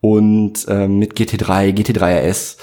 [0.00, 2.56] und ähm, mit GT3, GT3 RS.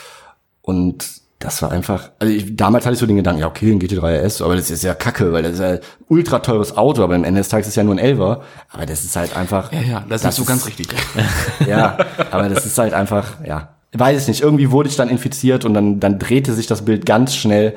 [0.62, 3.80] Und das war einfach, also ich, damals hatte ich so den Gedanken, ja okay, ein
[3.80, 7.02] GT3 RS, aber das ist ja kacke, weil das ist ja ein ultra teures Auto,
[7.02, 8.42] aber am Ende des Tages ist es ja nur ein Elfer.
[8.70, 9.72] Aber das ist halt einfach.
[9.72, 10.90] Ja, ja, das, ist so ganz richtig.
[11.68, 11.98] Ja,
[12.32, 13.70] aber das ist halt einfach, ja.
[13.92, 14.42] Weiß ich nicht.
[14.42, 17.76] Irgendwie wurde ich dann infiziert und dann, dann drehte sich das Bild ganz schnell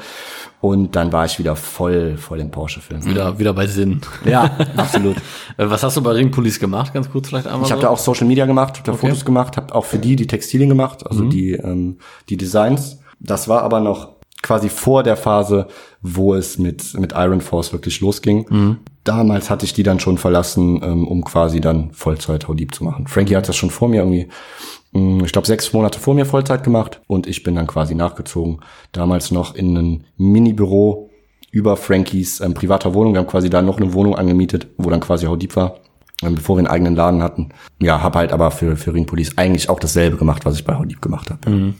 [0.60, 3.04] und dann war ich wieder voll, voll im Porsche-Film.
[3.04, 4.00] Wieder, wieder bei Sinn.
[4.24, 4.44] Ja,
[4.76, 5.16] absolut.
[5.56, 6.94] Äh, Was hast du bei Ring Police gemacht?
[6.94, 7.64] Ganz kurz vielleicht einmal.
[7.64, 7.86] Ich habe so?
[7.86, 10.68] da auch Social Media gemacht, habe da Fotos gemacht, habe auch für die die Textilien
[10.68, 12.98] gemacht, also die ähm, die Designs.
[13.18, 14.11] Das war aber noch
[14.42, 15.68] quasi vor der Phase,
[16.00, 18.78] wo es mit mit Iron Force wirklich losging.
[19.04, 23.06] Damals hatte ich die dann schon verlassen, ähm, um quasi dann Vollzeit Haudib zu machen.
[23.08, 24.28] Frankie hat das schon vor mir irgendwie,
[24.92, 28.60] mh, ich glaube sechs Monate vor mir Vollzeit gemacht und ich bin dann quasi nachgezogen.
[28.92, 31.10] Damals noch in ein Mini-Büro
[31.50, 33.14] über Frankies ähm, privater Wohnung.
[33.14, 35.76] Wir haben quasi da noch eine Wohnung angemietet, wo dann quasi Haudib war,
[36.22, 37.48] ähm, bevor wir einen eigenen Laden hatten.
[37.80, 40.76] Ja, habe halt aber für, für Ring Police eigentlich auch dasselbe gemacht, was ich bei
[40.76, 41.74] Haudib gemacht habe.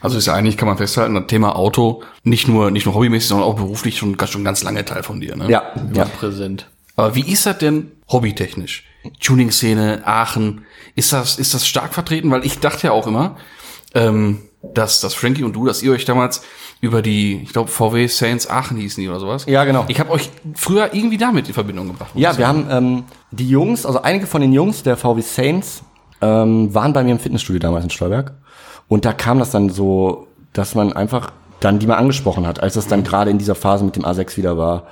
[0.00, 3.28] Also ist ja eigentlich, kann man festhalten, das Thema Auto nicht nur, nicht nur hobbymäßig,
[3.28, 5.50] sondern auch beruflich schon, schon ganz lange Teil von dir, ne?
[5.50, 6.04] Ja, ja.
[6.04, 6.68] präsent.
[6.96, 8.84] Aber wie ist das denn hobbytechnisch?
[9.20, 10.64] Tuning-Szene, Aachen,
[10.94, 12.30] ist das, ist das stark vertreten?
[12.30, 13.36] Weil ich dachte ja auch immer,
[13.94, 16.42] ähm, dass, dass Frankie und du, dass ihr euch damals
[16.80, 19.46] über die, ich glaube, VW Saints Aachen hießen die oder sowas.
[19.46, 19.84] Ja, genau.
[19.88, 22.10] Ich habe euch früher irgendwie damit in Verbindung gebracht.
[22.14, 22.68] Ja, wir sagen.
[22.70, 25.82] haben ähm, die Jungs, also einige von den Jungs der VW Saints,
[26.20, 28.34] ähm, waren bei mir im Fitnessstudio damals in Stolberg.
[28.88, 31.30] Und da kam das dann so, dass man einfach
[31.60, 34.36] dann die mal angesprochen hat, als das dann gerade in dieser Phase mit dem A6
[34.36, 34.84] wieder war.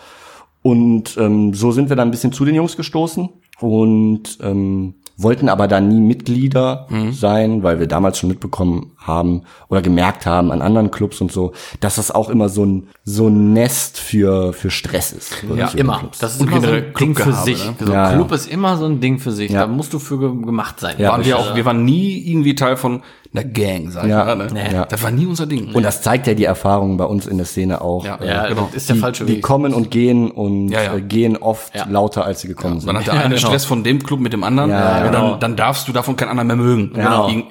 [0.62, 3.28] Und ähm, so sind wir dann ein bisschen zu den Jungs gestoßen
[3.60, 9.80] und ähm, wollten aber dann nie Mitglieder sein, weil wir damals schon mitbekommen haben oder
[9.80, 13.54] gemerkt haben an anderen Clubs und so, dass das auch immer so ein so ein
[13.54, 15.42] Nest für für Stress ist.
[15.56, 16.00] Ja, immer.
[16.00, 16.18] Clubs.
[16.18, 17.64] Das ist Und immer so ein Ding für sich.
[17.64, 17.74] ne?
[17.80, 18.36] So Ja, Club ja.
[18.36, 19.52] ist immer so ein Ding für sich.
[19.52, 19.60] Ja.
[19.62, 20.96] Da musst du für ge gemacht sein.
[20.98, 23.00] Ja, waren wir auch, wir waren nie irgendwie Teil von
[23.34, 24.24] einer Gang, sag ich Ja.
[24.24, 24.36] mal.
[24.36, 24.46] Ne?
[24.52, 24.72] Nee.
[24.72, 24.84] Ja.
[24.86, 25.72] Das war nie unser Ding.
[25.74, 28.04] Und das zeigt ja die Erfahrung bei uns in der Szene auch.
[28.04, 28.16] Ja.
[28.16, 28.68] Äh, Ja, genau.
[28.72, 29.42] ist der die, falsche die Weg.
[29.42, 30.94] kommen und gehen und Ja, ja.
[30.94, 31.86] Äh, gehen oft Ja.
[31.88, 32.96] lauter, als sie gekommen dann sind.
[32.98, 33.46] hat der Ja, eine genau.
[33.48, 34.70] Stress von dem Club mit dem anderen.
[34.70, 35.30] Ja, und genau.
[35.32, 36.92] dann, dann darfst du davon keinen anderen mehr mögen.
[36.94, 37.28] Genau.
[37.28, 37.42] Äh,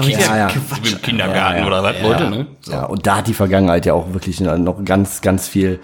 [0.00, 0.48] Kinder- ja, ja.
[0.48, 2.46] Im Kindergarten oder was, Leute, ne?
[2.60, 2.72] So.
[2.72, 5.80] Ja, und da hat die Vergangenheit ja auch wirklich noch ganz, ganz viel,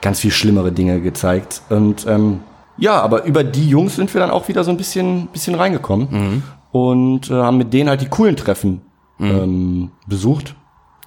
[0.00, 1.62] ganz viel schlimmere Dinge gezeigt.
[1.68, 2.40] Und ähm,
[2.76, 6.08] ja, aber über die Jungs sind wir dann auch wieder so ein bisschen, bisschen reingekommen
[6.10, 6.42] Mhm.
[6.74, 8.82] Und äh, haben mit denen halt die coolen Treffen
[9.18, 9.30] Mhm.
[9.30, 10.56] ähm, besucht.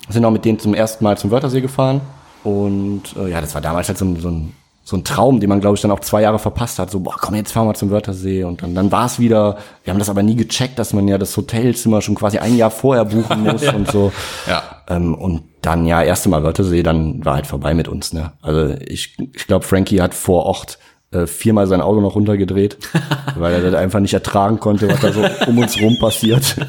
[0.07, 1.99] Sind auch mit denen zum ersten Mal zum Wörthersee gefahren.
[2.45, 4.53] Und äh, ja, das war damals halt so, ein- so ein
[4.86, 6.89] so ein Traum, den man, glaube ich, dann auch zwei Jahre verpasst hat.
[6.89, 8.45] So, boah, komm, jetzt fahren wir zum Wörthersee.
[8.45, 11.18] Und dann, dann war es wieder, wir haben das aber nie gecheckt, dass man ja
[11.18, 14.13] das Hotelzimmer schon quasi ein Jahr vorher buchen muss und so.
[14.47, 14.63] Ja.
[14.88, 18.13] Ähm, und dann, ja, erste Mal Wörthersee, dann war halt vorbei mit uns.
[18.13, 18.32] Ne?
[18.41, 20.80] Also ich, ich glaube, Frankie hat vor Ort
[21.11, 22.77] äh, viermal sein Auto noch runtergedreht,
[23.35, 26.55] weil er das einfach nicht ertragen konnte, was da so um uns rum passiert.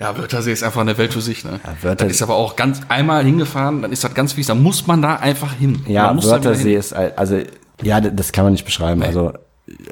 [0.00, 1.60] Ja, Wörthersee ist einfach eine Welt für sich, ne?
[1.80, 4.88] Wörthersee- das ist aber auch ganz einmal hingefahren, dann ist das ganz fies, da muss
[4.88, 5.84] man da einfach hin.
[5.86, 7.38] Ja, Wörthersee ist, also,
[7.82, 9.00] ja, das kann man nicht beschreiben.
[9.04, 9.32] Also,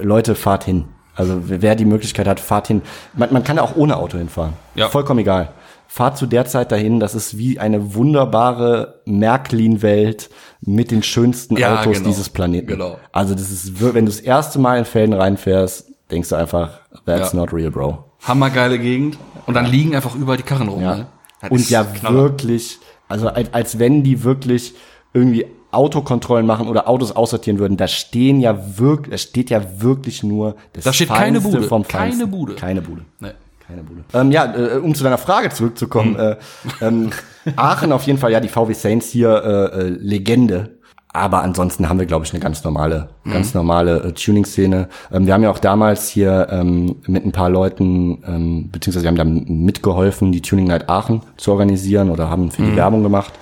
[0.02, 0.86] Leute, fahrt hin.
[1.14, 2.82] Also wer die Möglichkeit hat, fahrt hin.
[3.14, 4.54] Man, man kann auch ohne Auto hinfahren.
[4.74, 4.88] Ja.
[4.88, 5.50] Vollkommen egal.
[5.86, 6.98] Fahrt zu der Zeit dahin.
[6.98, 10.28] Das ist wie eine wunderbare Märklin-Welt
[10.62, 12.08] mit den schönsten Ja, Autos genau.
[12.08, 12.66] dieses Planeten.
[12.66, 12.98] Genau.
[13.12, 17.32] Also das ist, wenn du das erste Mal in Felden reinfährst, denkst du einfach, that's
[17.32, 17.38] Ja.
[17.38, 18.04] not real, bro.
[18.22, 19.16] Hammergeile Gegend.
[19.46, 20.82] Und dann liegen einfach überall die Karren rum.
[20.82, 20.96] Ja.
[20.96, 21.06] Ne?
[21.48, 22.14] Und ja Knaller.
[22.16, 24.74] wirklich, also als, als wenn die wirklich
[25.14, 30.22] irgendwie Autokontrollen machen oder Autos aussortieren würden, da stehen ja wirklich, da steht ja wirklich
[30.22, 31.68] nur das Da steht keine Feinste Bude.
[31.68, 32.30] vom Keine Feinsten.
[32.30, 32.54] Bude.
[32.56, 33.02] Keine Bude.
[33.20, 33.30] Nee.
[33.70, 34.04] Keine Bude.
[34.12, 36.18] Ähm, ja, äh, um zu deiner Frage zurückzukommen.
[36.18, 36.36] Hm.
[36.80, 37.10] Äh, ähm,
[37.56, 40.78] Aachen auf jeden Fall, ja, die VW Saints hier, äh, äh, Legende.
[41.12, 43.32] Aber ansonsten haben wir, glaube ich, eine ganz normale, Hm.
[43.32, 44.88] ganz normale äh, Tuning-Szene.
[45.12, 49.08] Ähm, wir haben ja auch damals hier ähm, mit ein paar Leuten, ähm, beziehungsweise wir
[49.08, 53.32] haben dann mitgeholfen, die Tuning Night Aachen zu organisieren oder haben für die Werbung gemacht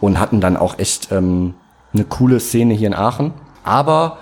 [0.00, 1.54] und hatten dann auch echt ähm,
[1.94, 3.32] eine coole Szene hier in Aachen.
[3.64, 4.18] Aber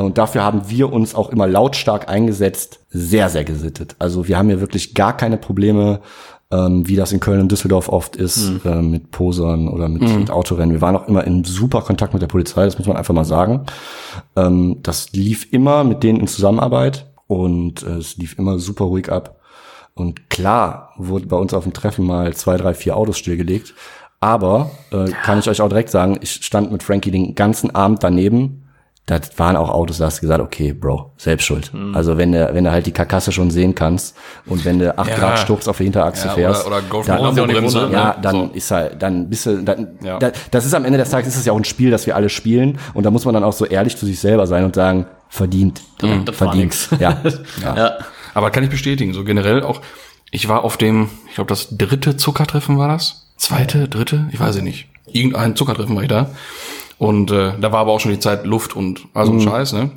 [0.00, 3.96] und dafür haben wir uns auch immer lautstark eingesetzt, sehr, sehr gesittet.
[3.98, 6.00] Also wir haben hier wirklich gar keine Probleme,
[6.50, 10.30] ähm, wie das in Köln und Düsseldorf oft ist, äh, mit Posern oder mit, mit
[10.30, 10.72] Autorennen.
[10.72, 13.24] Wir waren auch immer in super Kontakt mit der Polizei, das muss man einfach mal
[13.24, 13.66] sagen.
[14.36, 19.10] Ähm, das lief immer mit denen in Zusammenarbeit und äh, es lief immer super ruhig
[19.10, 19.40] ab.
[19.94, 23.74] Und klar wurde bei uns auf dem Treffen mal zwei, drei, vier Autos stillgelegt.
[24.20, 28.02] Aber äh, kann ich euch auch direkt sagen, ich stand mit Frankie den ganzen Abend
[28.02, 28.65] daneben.
[29.08, 31.70] Das waren auch Autos, da hast du gesagt, okay, Bro, selbst schuld.
[31.92, 35.08] Also wenn du, wenn du halt die Karkasse schon sehen kannst und wenn du 8
[35.10, 35.16] Ja.
[35.16, 37.88] Grad Sturz auf der Hinterachse Ja, fährst, oder, oder dann, mit Lambo-Bremse.
[37.92, 38.14] Ja, ne?
[38.20, 38.50] dann So.
[38.54, 40.18] ist halt, dann bist du, dann, Ja.
[40.18, 42.16] da, das ist am Ende des Tages ist es ja auch ein Spiel, das wir
[42.16, 44.74] alle spielen und da muss man dann auch so ehrlich zu sich selber sein und
[44.74, 47.16] sagen, verdient, war verdient, ja.
[47.62, 47.92] Ja.
[48.34, 49.82] Aber kann ich bestätigen, so generell auch,
[50.32, 53.28] ich war auf dem, ich glaube, das dritte Zuckertreffen war das?
[53.36, 54.28] Zweite, dritte?
[54.32, 54.88] Ich weiß es nicht.
[55.06, 56.30] Irgendein Zuckertreffen war ich da.
[56.98, 59.90] Und äh, da war aber auch schon die Zeit Luft und also ein Scheiß, ne?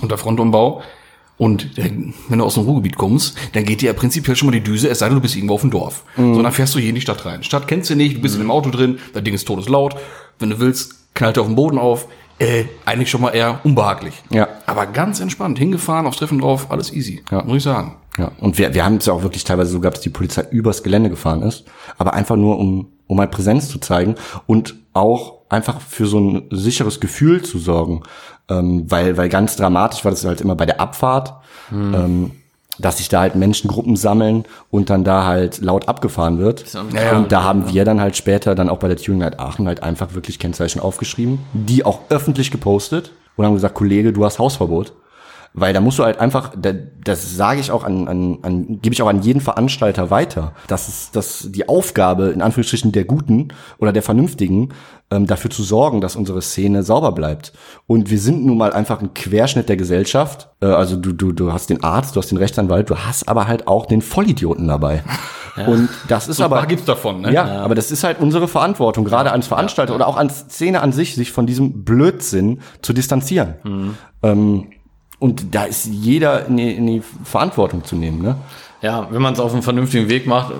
[0.00, 0.82] Und der Frontumbau.
[1.36, 1.90] Und äh,
[2.28, 4.88] wenn du aus dem Ruhrgebiet kommst, dann geht dir ja prinzipiell schon mal die Düse,
[4.88, 6.04] es sei denn, du bist irgendwo auf dem Dorf.
[6.16, 7.42] So, dann fährst du hier in die Stadt rein.
[7.42, 9.96] Stadt kennst du nicht, du bist in dem Auto drin, das Ding ist todeslaut.
[10.38, 12.06] Wenn du willst, knallt er auf den Boden auf.
[12.38, 14.14] Äh, eigentlich schon mal eher unbehaglich.
[14.30, 14.48] Ja.
[14.66, 17.22] Aber ganz entspannt, hingefahren, aufs Treffen drauf, alles easy.
[17.30, 17.42] Ja.
[17.44, 17.96] Muss ich sagen.
[18.18, 20.44] Ja, und wir, wir haben es ja auch wirklich teilweise so gehabt, dass die Polizei
[20.50, 21.64] übers Gelände gefahren ist,
[21.98, 24.16] aber einfach nur, um, um mal Präsenz zu zeigen
[24.46, 28.02] und auch einfach für so ein sicheres Gefühl zu sorgen.
[28.48, 31.34] Ähm, weil, weil ganz dramatisch war das halt immer bei der Abfahrt,
[31.70, 32.32] ähm,
[32.78, 36.72] dass sich da halt Menschengruppen sammeln und dann da halt laut abgefahren wird.
[36.72, 37.16] Ja, ja.
[37.18, 39.82] und da haben wir dann halt später dann auch bei der Tuning Night Aachen halt
[39.82, 44.92] einfach wirklich Kennzeichen aufgeschrieben, die auch öffentlich gepostet und haben gesagt, Kollege, du hast Hausverbot.
[45.54, 46.72] Weil da musst du halt einfach, da-
[47.04, 50.52] das sage ich auch an, an, an gebe ich auch an jeden Veranstalter weiter.
[50.66, 53.48] Das ist das die Aufgabe in Anführungsstrichen der Guten
[53.78, 54.70] oder der Vernünftigen,
[55.10, 57.52] ähm, dafür zu sorgen, dass unsere Szene sauber bleibt.
[57.86, 60.48] Und wir sind nun mal einfach ein Querschnitt der Gesellschaft.
[60.62, 63.46] Äh, also du du du hast den Arzt, du hast den Rechtsanwalt, du hast aber
[63.46, 65.02] halt auch den Vollidioten dabei.
[65.66, 67.30] Und das ist So aber gibt's davon, ne?
[67.30, 70.92] ja, aber das ist halt unsere Verantwortung, gerade als Veranstalter oder auch als Szene an
[70.92, 73.56] sich, sich von diesem Blödsinn zu distanzieren.
[73.62, 73.94] Mhm.
[74.22, 74.66] Ähm,
[75.22, 78.20] und da ist jeder in die, in die Verantwortung zu nehmen.
[78.20, 78.36] Ne?
[78.82, 80.52] Ja, wenn man es auf einem vernünftigen Weg macht,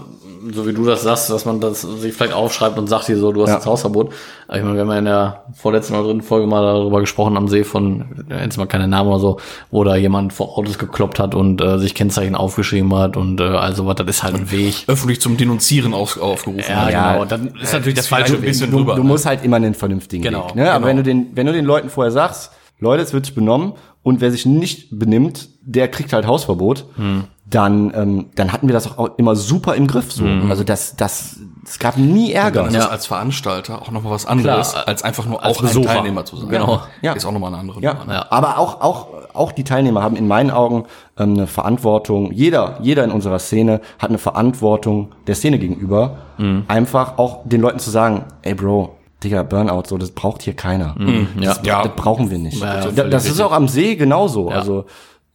[0.52, 3.32] so wie du das sagst, dass man das sich vielleicht aufschreibt und sagt hier so,
[3.32, 3.54] du hast Ja.
[3.56, 4.12] jetzt Hausverbot.
[4.48, 7.36] Aber ich meine, wir haben ja in der vorletzten oder dritten Folge mal darüber gesprochen
[7.36, 9.40] am See von, jetzt mal keine Namen oder so,
[9.70, 13.44] wo da jemand vor Autos gekloppt hat und äh, sich Kennzeichen aufgeschrieben hat und äh,
[13.44, 14.84] also was, das ist halt ein Weg.
[14.88, 16.64] Öffentlich zum Denunzieren auf, aufgerufen.
[16.68, 16.92] Ja, hat.
[16.92, 17.24] Ja, genau.
[17.24, 18.70] Dann ist natürlich das vielleicht falsche ein bisschen Weg.
[18.72, 18.94] Du, drüber.
[18.96, 19.08] du ne?
[19.08, 20.54] musst halt immer einen vernünftigen Genau, Weg.
[20.56, 20.70] Ne?
[20.72, 20.86] Aber genau.
[20.88, 24.20] wenn du, den, wenn du den Leuten vorher sagst, Leute, es wird sich benommen und
[24.20, 27.24] wer sich nicht benimmt, der kriegt halt Hausverbot, Hm.
[27.46, 30.10] dann, ähm, dann hatten wir das auch immer super im Griff.
[30.12, 30.24] So.
[30.24, 30.50] Hm.
[30.50, 32.68] Also das, das, es gab nie Ärger.
[32.70, 32.86] Ja.
[32.88, 35.82] als Veranstalter auch nochmal was anderes, Klar, als einfach nur als auch ein.
[35.82, 36.48] Teilnehmer zu sein.
[36.48, 36.80] Genau.
[37.02, 37.12] Ja.
[37.12, 38.14] Ist auch nochmal eine andere Ja, Nummer, ne?
[38.14, 38.26] Ja.
[38.30, 40.84] aber auch, auch, auch die Teilnehmer haben in meinen Augen
[41.16, 42.32] ähm, eine Verantwortung.
[42.32, 46.16] Jeder, jeder in unserer Szene hat eine Verantwortung der Szene gegenüber.
[46.38, 46.64] Mhm.
[46.66, 50.94] Einfach auch den Leuten zu sagen, ey Bro, Digga, Burnout, so, das braucht hier keiner.
[51.38, 51.56] Ja.
[51.62, 51.82] Ja.
[51.84, 52.60] Das brauchen wir nicht.
[52.60, 54.48] Ja, ja, das ist auch am See genauso.
[54.50, 54.86] Also,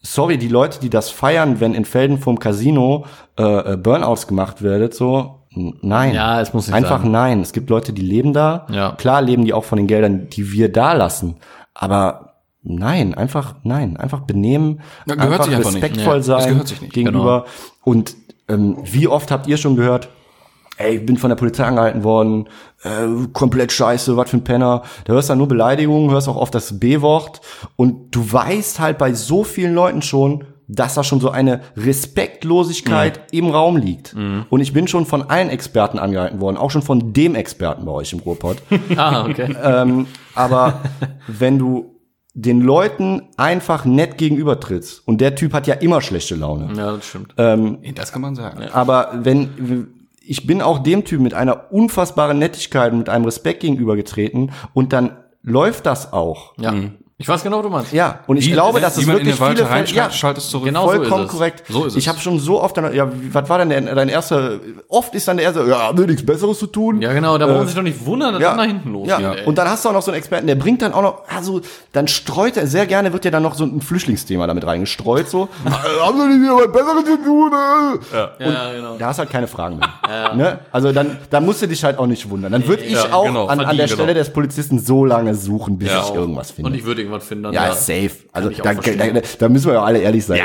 [0.02, 3.06] sorry, die Leute, die das feiern, wenn in Felden vom Casino
[3.38, 6.14] äh, äh, Burnouts gemacht wird, so, nein.
[6.14, 7.12] Ja, es muss nicht Einfach sein.
[7.12, 7.42] nein.
[7.42, 8.68] Es gibt Leute, die leben da.
[8.72, 8.92] Ja.
[8.94, 11.36] Klar leben die auch von den Geldern, die wir da lassen.
[11.74, 12.34] Aber
[12.64, 13.98] nein, einfach nein.
[13.98, 16.94] Einfach benehmen, Ja, gehört sich einfach respektvoll das sein gehört sich nicht.
[16.94, 17.46] gegenüber.
[17.84, 18.16] Und
[18.50, 20.10] ähm, wie oft habt ihr schon gehört,
[20.78, 22.48] ey, ich bin von der Polizei angehalten worden,
[22.84, 24.84] äh, komplett scheiße, was für ein Penner.
[25.06, 27.42] Da hörst du dann nur Beleidigungen, hörst auch oft das B-Wort
[27.76, 33.22] und du weißt halt bei so vielen Leuten schon, dass da schon so eine Respektlosigkeit
[33.32, 34.14] im Raum liegt.
[34.50, 37.92] Und ich bin schon von allen Experten angehalten worden, auch schon von dem Experten bei
[37.94, 38.58] euch im Ruhrpott.
[38.98, 39.56] Ah, okay.
[39.64, 40.82] ähm, aber
[41.28, 41.98] wenn du
[42.34, 45.08] den Leuten einfach nett gegenübertrittst.
[45.08, 46.72] Und der Typ hat ja immer schlechte Laune.
[46.78, 47.34] Ja, das stimmt.
[47.36, 48.62] Das kann man sagen.
[48.74, 49.88] Aber wenn
[50.28, 54.94] ich bin auch dem Typ mit einer unfassbaren Nettigkeit und mit einem Respekt gegenübergetreten und
[54.94, 56.54] dann läuft das auch.
[56.58, 56.74] Ja.
[57.20, 57.94] Ich weiß genau, was du meinst.
[57.94, 60.66] Ja, und ich Wie- glaube, dass es wirklich viele Fälle, ja, schaltest zurück.
[60.68, 61.36] Genau so vollkommen ist es.
[61.36, 61.64] korrekt.
[61.68, 61.98] So ist es.
[61.98, 65.28] ich habe schon so oft dann, ja, was war denn der, dein erster, oft ist
[65.28, 67.02] dann der erste, ja, wir nichts Besseres zu tun.
[67.02, 69.20] Ja, genau, da brauchen sich doch nicht wundern, dass Ja, dann nach hinten losgeht.
[69.20, 69.34] ja.
[69.48, 71.62] und dann hast du auch noch so einen Experten, der bringt dann auch noch, also
[71.92, 75.50] dann streut er sehr gerne, wird ja dann noch so ein Flüchtlingsthema damit reingestreut, so.
[75.66, 75.70] "Äh,
[76.06, 77.52] Haben wir nicht wieder was Besseres zu tun?
[77.52, 78.96] äh?" ja, genau.
[79.00, 79.90] Da hast halt keine Fragen mehr.
[80.36, 80.60] Ne?
[80.72, 82.52] Also dann, dann musst du dich halt auch nicht wundern.
[82.52, 83.96] Dann würde ich auch genau, an, an der genau.
[83.98, 86.70] Stelle des Polizisten so lange suchen, bis ich irgendwas finde.
[86.72, 87.52] Und ich würde irgendwas finden.
[87.54, 88.12] Ja, safe.
[88.32, 90.42] Also da, da, da müssen wir ja alle ehrlich sein.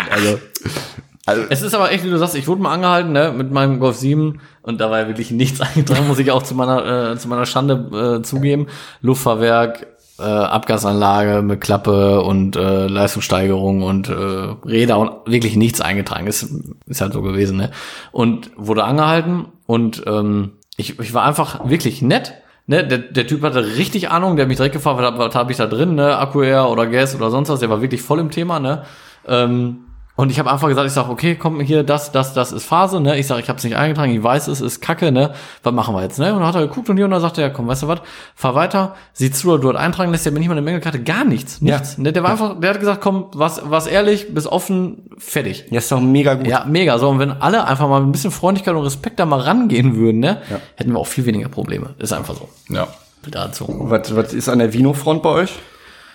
[1.25, 3.79] Also, Es ist aber echt, wie du sagst, ich wurde mal angehalten, ne, mit meinem
[3.79, 7.17] Golf 7 und da war ja wirklich nichts eingetragen, muss ich auch zu meiner, äh,
[7.17, 8.67] zu meiner Schande äh, zugeben.
[9.03, 9.87] Luftfahrwerk,
[10.19, 16.27] äh, Abgasanlage mit Klappe und äh, Leistungssteigerung und äh, Räder und wirklich nichts eingetragen.
[16.27, 16.49] Ist,
[16.87, 17.71] ist halt so gewesen, ne?
[18.11, 22.35] Und wurde angehalten und ähm, ich, ich war einfach wirklich nett.
[22.67, 25.51] Ne, der, der Typ hatte richtig Ahnung, der hat mich direkt gefragt, was, was habe
[25.51, 26.17] ich da drin, ne?
[26.35, 28.85] Air oder Gas oder sonst was, der war wirklich voll im Thema, ne?
[29.27, 29.85] Ähm,
[30.23, 33.01] und ich habe einfach gesagt, ich sage, okay, komm hier, das, das, das ist Phase,
[33.01, 33.19] ne?
[33.19, 35.35] Ich sage, ich habe es nicht eingetragen, ich weiß, es ist Kacke, ne?
[35.65, 36.33] Was machen wir jetzt, ne?
[36.33, 37.99] Und dann hat er geguckt und hier und dann sagte er, komm, weißt du was,
[38.37, 41.25] fahr weiter, sieh zu, du dort eintragen lässt, der mir nicht mal eine Mängelkarte, gar
[41.25, 41.99] nichts, nichts.
[41.99, 42.13] Ne?
[42.13, 45.65] Der war einfach, der hat gesagt, komm, was, was ehrlich, bis offen, fertig.
[45.71, 46.47] ja, ist doch mega gut.
[46.47, 47.01] Ja, mega.
[47.01, 50.21] So, und wenn alle einfach mal ein bisschen Freundlichkeit und Respekt da mal rangehen würden,
[50.21, 50.41] ne,
[50.77, 51.97] hätten wir auch viel weniger Probleme.
[51.99, 52.49] Ist einfach so.
[52.69, 52.87] Ja.
[53.29, 53.67] Dazu.
[53.69, 55.59] Was, was ist an der Vino-Front bei euch?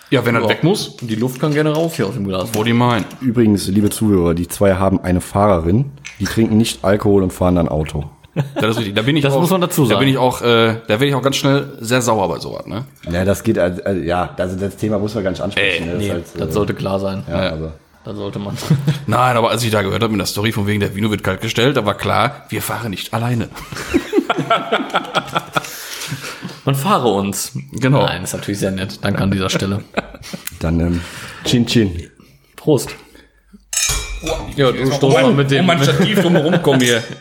[0.09, 2.49] Ja, wenn er weg muss, Die Luft kann gerne raus hier aus dem Glas.
[2.53, 3.05] wo die meinen.
[3.21, 7.67] Übrigens, liebe Zuhörer, die zwei haben eine Fahrerin, die trinken nicht Alkohol und fahren dann
[7.67, 8.05] Auto.
[8.55, 8.93] Das ist richtig.
[8.95, 9.99] Da bin ich Das auch, muss man dazu Da sagen.
[10.01, 12.85] bin ich auch, äh, da werde ich auch ganz schnell sehr sauer bei sowas, ne?
[13.11, 15.87] Ja, das geht, also, also, ja, also das Thema muss man gar nicht ansprechen.
[15.87, 15.93] ne?
[15.93, 17.23] Das Nee, halt, das äh, sollte klar sein.
[17.27, 17.71] ja, also.
[18.05, 18.55] Das sollte man.
[19.07, 21.23] Nein, aber als ich da gehört habe mit der Story von wegen der Vino wird
[21.23, 23.49] kalt gestellt, da war klar, wir fahren nicht alleine.
[26.67, 27.53] Man fahre uns.
[27.71, 28.03] Genau.
[28.03, 28.99] Nein, ist natürlich sehr nett.
[29.01, 29.85] Danke an dieser Stelle.
[30.59, 31.01] Dann ähm,
[31.45, 32.11] Chin Chin.
[32.57, 32.89] Prost.
[34.57, 35.65] Ja, du stoß mal mit dem.
[35.65, 37.01] mein Stativ drumherum kommen hier.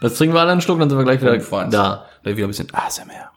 [0.00, 1.72] Das trinken wir alle einen Schluck, dann sind wir gleich wieder Feins.
[1.72, 2.06] da.
[2.22, 3.32] Da wieder ein bisschen ASMR.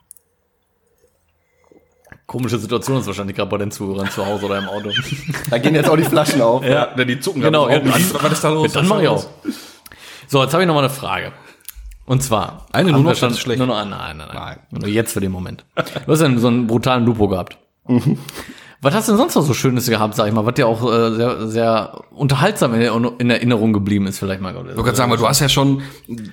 [2.28, 4.92] Komische Situation ist wahrscheinlich gerade bei den Zuhörern zu Hause oder im Auto.
[5.50, 6.64] Da gehen jetzt auch die Flaschen auf.
[6.64, 8.24] Ja, die zucken Genau, ja, drauf.
[8.24, 8.74] was ist da los?
[8.74, 9.26] Dann mache ich auch.
[10.28, 11.32] So, jetzt habe ich noch mal eine Frage.
[12.06, 12.66] Und zwar.
[12.72, 13.60] Eine nur noch, schon, das ist schlecht.
[13.60, 14.60] Nur noch eine, nein, nein, nein.
[14.72, 15.66] Nur jetzt für den Moment.
[15.76, 17.58] Du hast ja so einen brutalen Lupo gehabt.
[17.88, 18.18] Mhm.
[18.84, 20.82] Was hast du denn sonst noch so Schönes gehabt, sag ich mal, was dir auch
[20.92, 22.82] äh, sehr, sehr unterhaltsam in,
[23.20, 24.56] in Erinnerung geblieben ist, vielleicht mal.
[24.56, 25.84] Ich gerade sagen, weil du hast ja schon,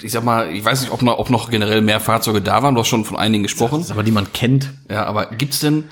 [0.02, 2.74] ich sag mal, ich weiß nicht, ob noch, ob noch generell mehr Fahrzeuge da waren,
[2.74, 3.84] du hast schon von einigen gesprochen.
[3.90, 4.72] aber die man kennt.
[4.90, 5.84] Ja, aber gibt's denn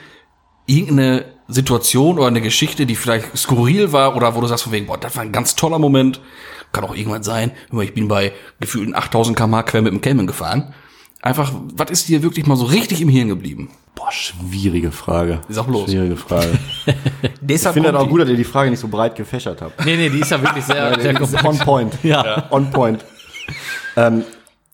[0.65, 4.87] irgendeine Situation oder eine Geschichte, die vielleicht skurril war oder wo du sagst von wegen,
[4.87, 6.21] boah, das war ein ganz toller Moment,
[6.73, 10.75] kann auch irgendwann sein, ich bin bei gefühlten 8000 km quer mit dem Cayman gefahren.
[11.23, 13.71] Einfach, was ist dir wirklich mal so richtig im Hirn geblieben?
[13.97, 15.41] Boah, schwierige Frage.
[15.49, 15.91] Sag bloß.
[15.91, 16.51] Schwierige Frage.
[17.41, 19.85] Deshalb Ich finde das auch gut, dass ihr die Frage nicht so breit gefächert habt.
[19.85, 21.95] Nee, nee, die ist ja wirklich sehr, sehr ist on point.
[22.03, 22.45] Ja.
[22.51, 23.05] On point.
[23.97, 24.23] ähm,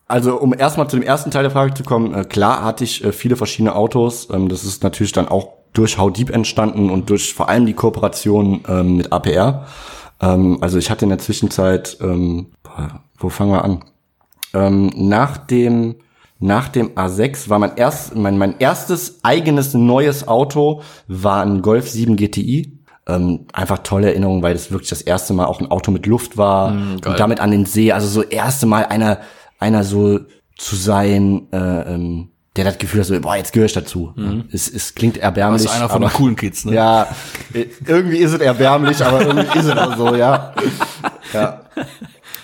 [0.08, 3.02] also um erstmal zu dem ersten Teil der Frage zu kommen, äh, klar hatte ich
[3.04, 4.28] äh, viele verschiedene Autos.
[4.30, 7.74] Ähm, das ist natürlich dann auch durch How Deep entstanden und durch vor allem die
[7.74, 9.66] Kooperation ähm, mit APR.
[10.22, 13.84] Ähm, also ich hatte in der Zwischenzeit, ähm, boah, wo fangen wir an?
[14.54, 15.96] Ähm, nach dem
[16.38, 21.88] nach dem A6 war mein erst mein mein erstes eigenes neues Auto war ein Golf
[21.88, 22.78] 7 GTI.
[23.06, 26.36] Ähm, einfach tolle Erinnerung, weil das wirklich das erste Mal auch ein Auto mit Luft
[26.36, 27.92] war und damit an den See.
[27.92, 29.20] Also so erste Mal einer
[29.58, 30.20] einer so
[30.56, 34.14] zu sein, äh, ähm, der das Gefühl hat, so, boah, jetzt gehöre ich dazu.
[34.52, 35.62] Es, es klingt erbärmlich.
[35.62, 36.74] Das ist einer von aber- den coolen Kids, ne?
[36.74, 37.06] ja,
[37.86, 40.52] irgendwie ist es erbärmlich, aber irgendwie ist es auch so, ja.
[41.32, 41.60] ja.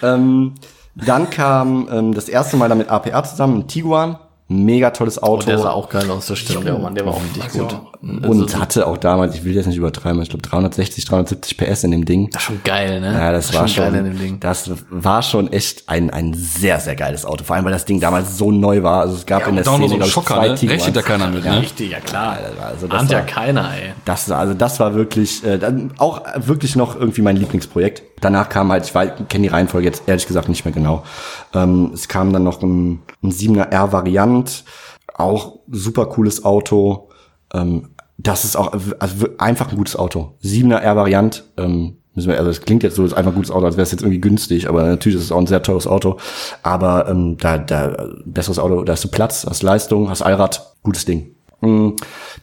[0.00, 0.54] Ähm,
[0.94, 4.16] dann kam ähm, das erste Mal dann mit APR zusammen, ein Tiguan,
[4.48, 5.46] mega tolles Auto.
[5.46, 6.66] Der sah auch geil aus, das stimmt.
[6.66, 7.76] Der Mann, der war auch richtig gut.
[8.00, 11.90] und hatte auch damals, ich will jetzt nicht übertreiben, ich glaube 360, 370 PS in
[11.90, 12.30] dem Ding.
[12.30, 13.12] Das ist schon geil, ne?
[13.12, 14.40] Ja, das, war schon, geil in dem Ding.
[14.40, 17.44] das war schon echt ein, ein sehr, sehr geiles Auto.
[17.44, 19.02] Vor allem, weil das Ding damals so neu war.
[19.02, 20.54] Also es gab in der Szene, so ein glaub ich, Schocker, ne?
[20.54, 20.80] Tiguans.
[20.80, 21.60] Rechnet da keiner mit, ne?
[21.60, 22.38] Richtig, ja klar.
[22.62, 23.92] Also das Ahnt ja war- keiner, ey.
[24.06, 28.02] Das, also das war wirklich äh, dann auch wirklich noch irgendwie mein Lieblingsprojekt.
[28.20, 31.04] Danach kam halt, ich kenne die Reihenfolge jetzt ehrlich gesagt nicht mehr genau.
[31.54, 34.64] Ähm, es kam dann noch ein, ein 7er R-Variant,
[35.14, 37.08] auch super cooles Auto.
[37.52, 40.34] Ähm, das ist auch also einfach ein gutes Auto.
[40.42, 41.44] 7er R-Variant.
[41.56, 43.84] Ähm, müssen wir, also es klingt jetzt so, ist einfach ein gutes Auto, als wäre
[43.84, 46.18] es jetzt irgendwie günstig, aber natürlich ist es auch ein sehr teures Auto.
[46.62, 51.04] Aber ähm, da, da besseres Auto, da hast du Platz, hast Leistung, hast Allrad, gutes
[51.04, 51.34] Ding.
[51.60, 51.90] Mm,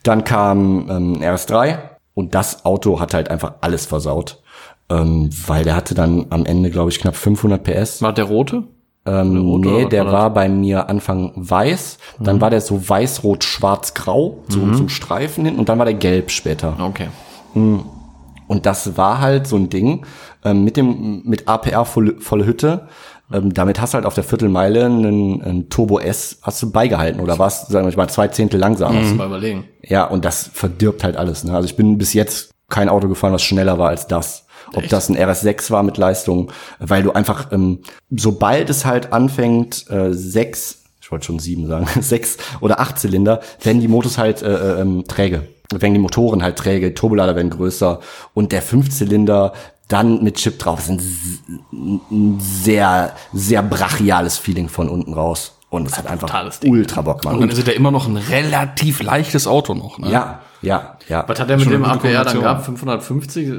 [0.03, 1.77] Dann kam ähm, RS3,
[2.13, 4.41] Und das Auto hat halt einfach alles versaut.
[4.89, 8.01] Ähm, weil der hatte dann am Ende, glaube ich, knapp 500 PS.
[8.01, 8.63] War der rote?
[9.07, 14.73] Ähm, rote nee, der war bei mir Anfang weiß, dann war der so weiß-rot-schwarz-grau, so,
[14.73, 16.75] so ein Streifen hin und dann war der gelb später.
[16.79, 17.09] Okay.
[17.53, 20.05] Und das war halt so ein Ding
[20.43, 22.87] ähm, mit dem mit APR volle, volle Hütte.
[23.31, 27.21] Ähm, damit hast du halt auf der Viertelmeile einen, einen Turbo S hast du beigehalten
[27.21, 29.01] oder warst, sagen wir mal, zwei Zehntel langsamer.
[29.01, 29.65] Mal überlegen.
[29.83, 31.43] Ja, und das verdirbt halt alles.
[31.43, 31.53] Ne?
[31.55, 34.44] Also ich bin bis jetzt kein Auto gefahren, was schneller war als das.
[34.75, 39.89] Ob das ein RS6 war mit Leistung, weil du einfach, ähm, sobald es halt anfängt,
[39.89, 44.41] äh, sechs, ich wollte schon sieben sagen, sechs oder acht Zylinder, werden die Motos halt
[44.41, 45.47] äh, ähm, träge.
[45.71, 47.99] Werden die Motoren halt träge, Turbolader werden größer
[48.33, 49.53] und der Fünfzylinder
[49.87, 55.57] dann mit Chip drauf ist ein, sehr, sehr brachiales Feeling von unten raus.
[55.69, 57.35] Und es hat einfach ultra Bock, Mann.
[57.35, 59.99] Und dann ist es ja immer noch ein relativ leichtes Auto noch.
[59.99, 60.09] Ne?
[60.09, 61.23] ja, ja, ja.
[61.27, 62.65] Was hat der mit dem APR dann gehabt?
[62.65, 63.47] 550?
[63.47, 63.53] äh,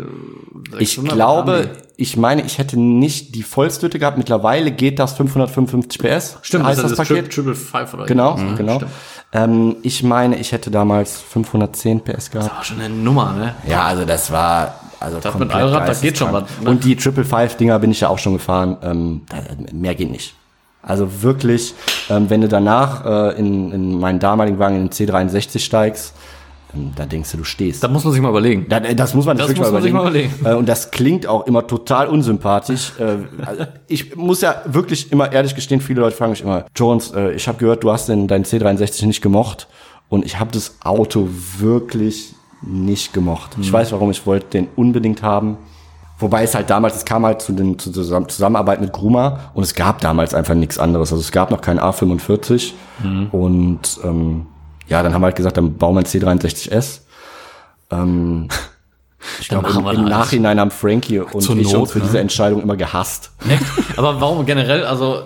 [0.78, 1.14] Ich 600?
[1.14, 4.18] glaube, ich meine, ich hätte nicht die Vollstütte gehabt.
[4.18, 6.38] Mittlerweile geht das 555 PS.
[6.42, 7.32] Stimmt, heißt das das, das Paket.
[7.32, 8.54] Triple Five oder Genau, ne?
[8.56, 8.80] genau.
[9.32, 12.54] Ähm, ich meine, ich hätte damals 510 PS gehabt.
[12.54, 13.54] War schon eine Nummer, ne?
[13.68, 16.70] Ja, also das war also Das mit komplett Allrad, das geht schon was, ne?
[16.70, 18.76] Und die Triple Five Dinger bin ich ja auch schon gefahren.
[18.82, 19.22] Ähm,
[19.72, 20.34] mehr geht nicht.
[20.82, 21.74] Also wirklich,
[22.08, 26.14] ähm, wenn du danach äh, in, in meinen damaligen Wagen in den C63 steigst,
[26.74, 27.82] ähm, da denkst du, du stehst.
[27.82, 28.66] Da muss man sich mal überlegen.
[28.68, 30.32] Da, das muss man sich Das muss man sich mal überlegen.
[30.44, 32.92] Äh, und das klingt auch immer total unsympathisch.
[32.98, 37.12] Äh, also ich muss ja wirklich immer ehrlich gestehen, viele Leute fragen mich immer, Jones,
[37.12, 39.68] äh, ich habe gehört, du hast den, deinen C63 nicht gemocht.
[40.08, 43.56] Und ich habe das Auto wirklich nicht gemocht.
[43.60, 45.58] Ich weiß, warum ich wollte den unbedingt haben.
[46.18, 49.74] Wobei es halt damals, es kam halt zu den zu Zusammenarbeit mit Gruma und es
[49.74, 51.12] gab damals einfach nichts anderes.
[51.12, 52.72] Also es gab noch keinen A45
[53.32, 54.46] und ähm,
[54.88, 57.00] ja, dann haben wir halt gesagt, dann bauen wir einen C63S.
[57.90, 58.48] Ähm,
[59.40, 60.04] ich glaube, im, im.
[60.04, 62.04] Nachhinein haben Frankie und Zur ich Not, uns für ne?
[62.04, 63.32] diese Entscheidung immer gehasst.
[63.96, 65.22] Aber warum generell, also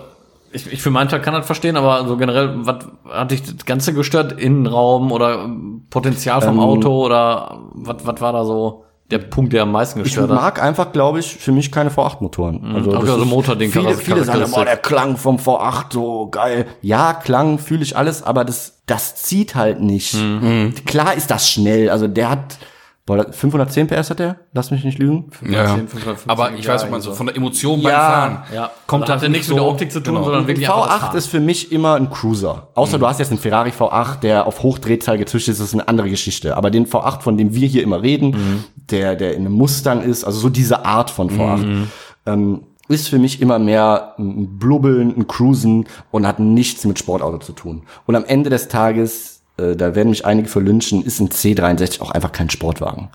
[0.51, 3.65] ich, ich für meinen Teil kann das verstehen, aber so generell, was hat dich das
[3.65, 4.33] Ganze gestört?
[4.33, 9.63] Innenraum oder ähm, Potenzial vom Auto oder was was war da so der Punkt, der
[9.63, 10.35] am meisten Ich gestört hat?
[10.41, 12.63] mag einfach, glaube ich, für mich keine V8-Motoren.
[12.75, 15.85] Also, Hab ich das also ist- Motording, Viele, viele sagen, boah, der Klang vom V8
[15.93, 16.65] so geil.
[16.81, 20.13] Ja, Klang fühle ich alles, aber das, das zieht halt nicht.
[20.15, 20.73] Mhm.
[20.85, 21.89] Klar ist das schnell.
[21.89, 22.57] Also der hat,
[23.05, 24.37] boah, 510 PS hat der?
[24.53, 25.29] Lass mich nicht lügen.
[25.45, 25.67] Ja, ja.
[25.75, 27.17] 550, Aber ich ja, weiß, was man so also.
[27.17, 29.91] von der Emotion beim Ja, Fahren Ja, kommt also das hatte nichts mit der Optik
[29.91, 30.25] zu tun, Genau.
[30.25, 31.17] sondern wirklich einfach das V8 Fahren.
[31.17, 32.69] ist für mich immer ein Cruiser.
[32.75, 35.87] Außer du hast jetzt einen Ferrari V8, der auf Hochdrehzahl gezüchtet ist, das ist eine
[35.87, 36.55] andere Geschichte.
[36.57, 40.23] Aber den V8, von dem wir hier immer reden, der, der in einem Mustang ist,
[40.23, 41.87] also so diese Art von V8,
[42.25, 47.37] ähm, ist für mich immer mehr ein Blubbeln, ein Cruisen und hat nichts mit Sportauto
[47.37, 47.83] zu tun.
[48.05, 52.01] Und am Ende des Tages, äh, da werden mich einige für lynchen, ist ein C63
[52.01, 53.09] auch einfach kein Sportwagen.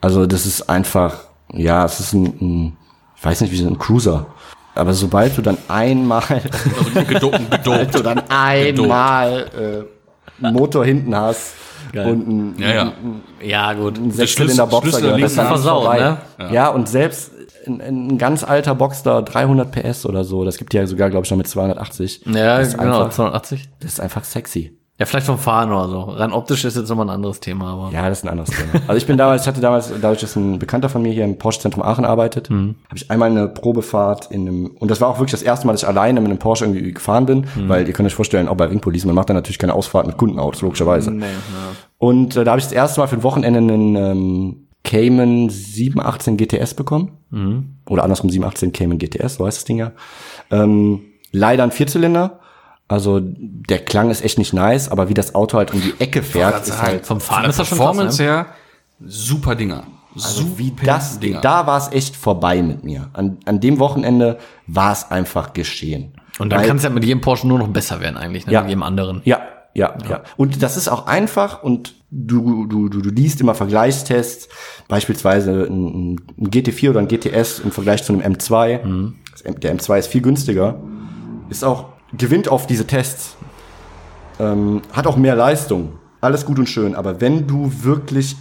[0.00, 1.16] Also das ist einfach,
[1.52, 2.76] ja, es ist ein, ein
[3.16, 4.26] ich weiß nicht, wie so ein Cruiser.
[4.74, 7.94] Aber sobald du dann einmal Also gedopt, gedopt.
[7.96, 9.86] du dann einmal
[10.40, 11.54] äh, einen Motor hinten hast
[11.92, 12.92] und ein, Ja, ja.
[13.42, 13.98] Ja, gut.
[13.98, 16.16] ein Sechszylinder Schlüssel- Boxer gehört, links das ist dann versaut, vorbei.
[16.38, 16.52] ne?
[16.52, 16.68] Ja.
[16.68, 17.32] und selbst
[17.66, 21.30] ein, ein ganz alter Boxster, 300 PS oder so, das gibt ja sogar, glaube ich,
[21.30, 22.22] noch mit 280.
[22.26, 23.68] Ja, das genau, einfach, 280.
[23.80, 24.77] das ist einfach sexy.
[24.98, 26.00] Ja, vielleicht vom Fahren oder so.
[26.00, 27.90] Rein optisch ist jetzt nochmal ein anderes Thema, aber.
[27.92, 28.82] Ja, das ist ein anderes Thema.
[28.88, 31.38] Also ich bin damals, ich hatte damals, dadurch, dass ein Bekannter von mir hier im
[31.38, 35.30] Porsche-Zentrum Aachen arbeitet, habe ich einmal eine Probefahrt in einem, und das war auch wirklich
[35.30, 38.08] das erste Mal, dass ich alleine mit einem Porsche irgendwie gefahren bin, weil ihr könnt
[38.08, 41.12] euch vorstellen, auch bei Ringpolice, man macht dann natürlich keine Ausfahrt mit Kundenautos, logischerweise.
[41.12, 41.76] Nee, ja.
[41.98, 46.36] Und äh, da habe ich das erste Mal für ein Wochenende einen ähm, Cayman 718
[46.36, 47.12] GTS bekommen.
[47.88, 49.92] Oder andersrum 718 Cayman GTS, so heißt das Ding ja.
[50.50, 52.40] Ähm, leider ein Vierzylinder.
[52.88, 56.22] Also der Klang ist echt nicht nice, aber wie das Auto halt um die Ecke
[56.22, 58.28] fährt, ist halt Vom Fahren ist das schon krass, Performance ne?
[58.28, 58.46] her,
[59.04, 59.84] super Dinger.
[60.14, 61.40] also wie Super das Dinger.
[61.42, 63.10] da war es echt vorbei mit mir.
[63.12, 66.14] An, an dem Wochenende war es einfach geschehen.
[66.38, 68.52] Und dann kann es ja mit jedem Porsche nur noch besser werden eigentlich, ne?
[68.52, 68.60] Ja.
[68.62, 69.20] mit jedem anderen.
[69.24, 69.40] Ja,
[69.74, 74.48] ja, ja, Und das ist auch einfach und du, du, du, du liest immer Vergleichstests,
[74.88, 79.12] beispielsweise ein, ein GT4 oder ein GTS im Vergleich zu einem M2.
[79.30, 80.80] Das M- Der M2 ist viel günstiger,
[81.50, 83.36] ist auch, gewinnt auf diese Tests,
[84.40, 85.92] ähm, hat auch mehr Leistung.
[86.20, 88.36] Alles gut und schön, aber wenn du wirklich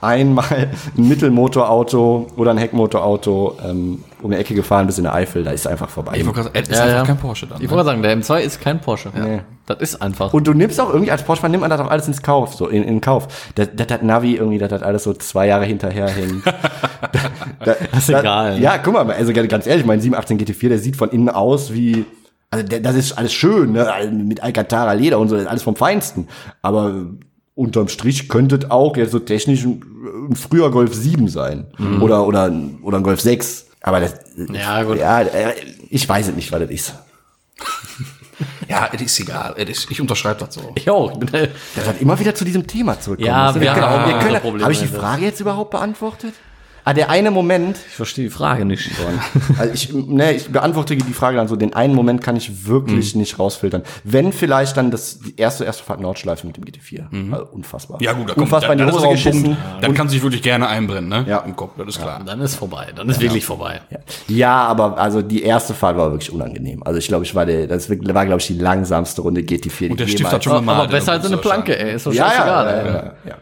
[0.00, 0.44] einmal
[0.98, 5.52] ein Mittelmotorauto oder ein Heckmotorauto ähm, um die Ecke gefahren bist in der Eifel, da
[5.52, 6.14] ist es einfach vorbei.
[6.16, 7.04] Ich wollte gerade sagen, Ja, einfach ja.
[7.04, 7.62] kein Porsche dann.
[7.62, 7.84] Ich Ne?
[7.84, 9.12] sagen, der M2 ist kein Porsche.
[9.16, 9.24] Ja.
[9.24, 9.40] Nee.
[9.66, 10.34] Das ist einfach.
[10.34, 12.66] Und du nimmst auch irgendwie als Porsche, nimmt man das auch alles ins Kauf, so
[12.66, 13.52] in, in Kauf.
[13.54, 16.42] Das, das hat Navi irgendwie, das hat alles so zwei Jahre hinterherhängen.
[17.64, 18.60] da, Das ist egal, ne?
[18.60, 22.04] Ja, guck mal, also ganz ehrlich, mein 718 GT4, der sieht von innen aus wie,
[22.52, 24.10] also das ist alles schön, ne?
[24.12, 26.28] Mit Alcantara Leder und so, das ist alles vom Feinsten.
[26.62, 27.06] Aber
[27.54, 29.82] unterm Strich könnte es auch jetzt so technisch ein,
[30.36, 31.66] früher Golf 7 sein.
[32.00, 33.66] Oder, oder, oder ein Golf 6.
[33.82, 34.14] Aber das,
[34.52, 34.98] Ja, gut.
[34.98, 35.54] ja, äh,
[35.90, 36.94] ich weiß es nicht, was das ist.
[38.68, 39.52] Ja, es ist egal.
[39.52, 40.72] Ist, ich unterschreibe das so.
[40.74, 41.12] Ich auch.
[41.32, 43.28] Äh, Das hat immer wieder zu diesem Thema zurückkommen.
[43.28, 43.60] Ja, müssen.
[43.60, 44.86] wir können, Probleme Habe ich die.
[44.88, 46.34] Frage jetzt überhaupt beantwortet?
[46.84, 48.90] Ah, der eine Moment, ich verstehe die Frage nicht.
[49.58, 53.14] also ich, ne, ich beantworte die Frage dann so, den einen Moment kann ich wirklich
[53.14, 53.82] nicht rausfiltern.
[54.02, 57.32] Wenn vielleicht dann das die erste erste Fahrt Nordschleife mit dem GT4.
[57.32, 58.02] Also unfassbar.
[58.02, 59.56] Ja gut, da kommt unfassbar in die dann, Hose dann, ist geschissen.
[59.80, 61.24] dann kann sich wirklich gerne einbrennen, ne?
[61.28, 61.38] Ja.
[61.38, 62.20] Im Kopf, das ist klar.
[62.24, 62.88] Dann ist vorbei.
[62.94, 63.80] Dann ist wirklich vorbei.
[63.90, 63.98] Ja.
[64.28, 66.82] ja, aber also die erste Fahrt war wirklich unangenehm.
[66.82, 69.90] Also ich glaube, ich war der, das war glaube ich die langsamste Runde GT4.
[69.90, 70.78] Und der die Stift hat schon gemalt.
[70.80, 71.94] aber besser als eine Planke, ey.
[71.94, 73.36] Ist doch ja, ja, ja, ja, ja.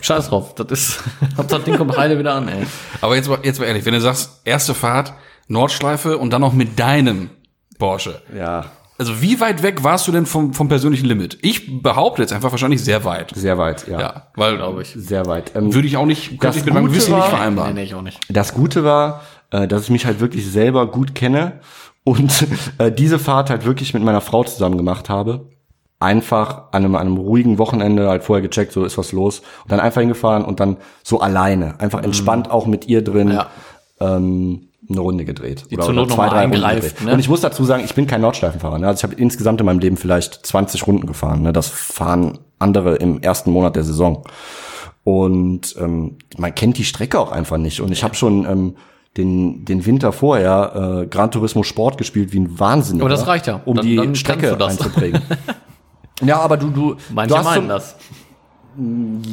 [0.00, 0.54] Scheiß drauf.
[0.54, 1.00] Das ist,
[1.36, 2.66] Hauptsache das Ding kommt heile wieder an, ey.
[3.00, 5.12] Aber jetzt mal, jetzt mal ehrlich, wenn du sagst, erste Fahrt,
[5.48, 7.30] Nordschleife und dann noch mit deinem
[7.78, 8.22] Porsche.
[8.36, 8.64] ja,
[8.98, 11.38] Also wie weit weg warst du denn vom, vom persönlichen Limit?
[11.42, 13.32] Ich behaupte jetzt einfach wahrscheinlich sehr weit.
[13.34, 14.00] sehr weit, ja.
[14.00, 14.94] Ja, weil Glaube ich.
[14.96, 15.52] Sehr weit.
[15.54, 17.36] Ähm, würde ich auch nicht, könnte Das ich mit meinem Gute Gewissen nicht war- Nee,
[17.36, 17.74] vereinbaren.
[17.74, 18.18] nee, ich auch nicht.
[18.30, 19.20] Das Gute war,
[19.50, 21.60] äh, dass ich mich halt wirklich selber gut kenne
[22.02, 22.46] und
[22.78, 25.50] äh, diese Fahrt halt wirklich mit meiner Frau zusammen gemacht habe.
[25.98, 29.40] Einfach an einem, an einem ruhigen Wochenende halt vorher gecheckt, so ist was los.
[29.64, 33.46] Und dann einfach hingefahren und dann so alleine, einfach entspannt auch mit ihr drin Ja.
[34.00, 35.64] ähm, eine Runde gedreht.
[35.70, 37.12] Die zur Not noch mal eingreift, ne?
[37.14, 38.78] Und ich muss dazu sagen, ich bin kein Nordschleifenfahrer.
[38.78, 38.86] Ne?
[38.86, 41.42] Also ich habe insgesamt in meinem Leben vielleicht 20 Runden gefahren.
[41.42, 41.52] Ne?
[41.52, 44.22] Das fahren andere im ersten Monat der Saison.
[45.02, 47.80] Und ähm, man kennt die Strecke auch einfach nicht.
[47.80, 48.76] Und ich habe schon ähm,
[49.16, 53.00] den, den Winter vorher äh, Gran Turismo Sport gespielt wie ein Wahnsinn.
[53.00, 53.60] Aber das reicht ja.
[53.64, 55.22] Um Dann- die dann Strecke einzuprägen.
[56.22, 57.96] ja, aber du, du, Manche du hast meinen so, das.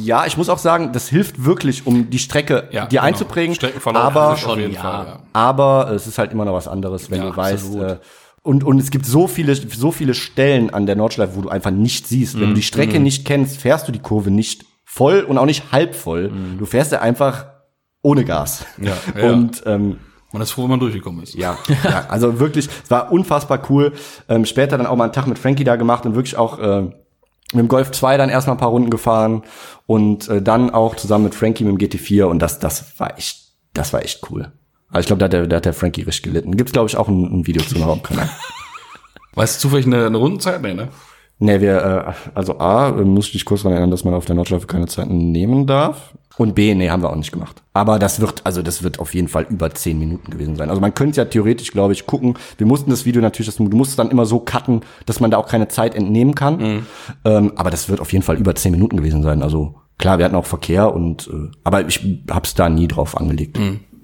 [0.02, 3.02] ja, ich muss auch sagen, das hilft wirklich, um die Strecke Ja, dir genau.
[3.02, 3.54] einzuprägen.
[3.54, 4.80] Streckenverlauf aber, ist auf jeden ja.
[4.80, 5.20] Fall, ja.
[5.32, 7.74] aber es ist halt immer noch was anderes, wenn Ja, du weißt.
[7.76, 7.96] Äh,
[8.42, 11.70] und, und es gibt so viele, so viele Stellen an der Nordschleife, wo du einfach
[11.70, 12.36] nicht siehst.
[12.36, 12.40] Mhm.
[12.40, 15.72] Wenn du die Strecke nicht kennst, fährst du die Kurve nicht voll und auch nicht
[15.72, 16.30] halb voll.
[16.58, 17.46] Du fährst ja einfach
[18.02, 18.66] ohne Gas.
[18.76, 18.86] Mhm.
[18.86, 19.30] Ja, ja.
[19.30, 19.98] Und ähm,
[20.34, 21.34] Man ist froh, wenn man durchgekommen ist.
[21.34, 23.92] ja, ja, also wirklich, es war unfassbar cool.
[24.28, 26.80] Ähm, später dann auch mal einen Tag mit Frankie da gemacht und wirklich auch äh,
[26.80, 26.92] mit
[27.52, 29.44] dem Golf 2 dann erstmal ein paar Runden gefahren
[29.86, 33.52] und äh, dann auch zusammen mit Frankie mit dem GT4 und das, das war echt,
[33.74, 34.50] das war echt cool.
[34.88, 36.56] Also ich glaube, da hat der, da hat der Frankie richtig gelitten.
[36.56, 38.28] Gibt's glaube ich auch ein, ein Video zu noch am Kanal.
[39.34, 40.60] Weißt du zufällig eine, eine Rundenzeit?
[40.62, 40.88] Nee, ne?
[41.38, 41.76] Nee, wir,
[42.06, 44.86] äh, also A, muss ich dich kurz daran erinnern, dass man auf der Nordschleife keine
[44.86, 46.14] Zeiten nehmen darf.
[46.36, 47.62] Und B, nee, haben wir auch nicht gemacht.
[47.74, 50.68] Aber das wird, also das wird auf jeden Fall über zehn Minuten gewesen sein.
[50.68, 52.34] Also man könnte ja theoretisch, glaube ich, gucken.
[52.58, 55.30] Wir mussten das Video natürlich, das, du musst es dann immer so cutten, dass man
[55.30, 56.58] da auch keine Zeit entnehmen kann.
[57.24, 59.42] Ähm, aber das wird auf jeden Fall über zehn Minuten gewesen sein.
[59.42, 63.58] Also klar, wir hatten auch Verkehr und, äh, aber ich hab's da nie drauf angelegt.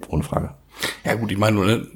[0.07, 0.51] Ohne Frage.
[1.03, 1.87] Ja gut, ich meine nur, ne,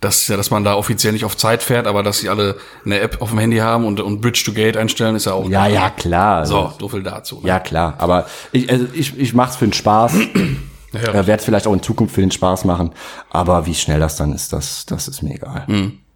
[0.00, 3.00] dass, ja, dass man da offiziell nicht auf Zeit fährt, aber dass sie alle eine
[3.00, 5.48] App auf dem Handy haben und, und Bridge to Gate einstellen, ist ja auch.
[5.48, 6.44] Ja, ja, klar.
[6.46, 7.40] So, so viel dazu.
[7.42, 7.48] Ne?
[7.48, 7.94] Ja, klar.
[7.98, 10.14] Aber ich, also ich, ich mach's für den Spaß.
[10.92, 12.92] Ja, Äh, Werde es vielleicht auch in Zukunft für den Spaß machen.
[13.28, 15.66] Aber wie schnell das dann ist, das, das ist mir egal.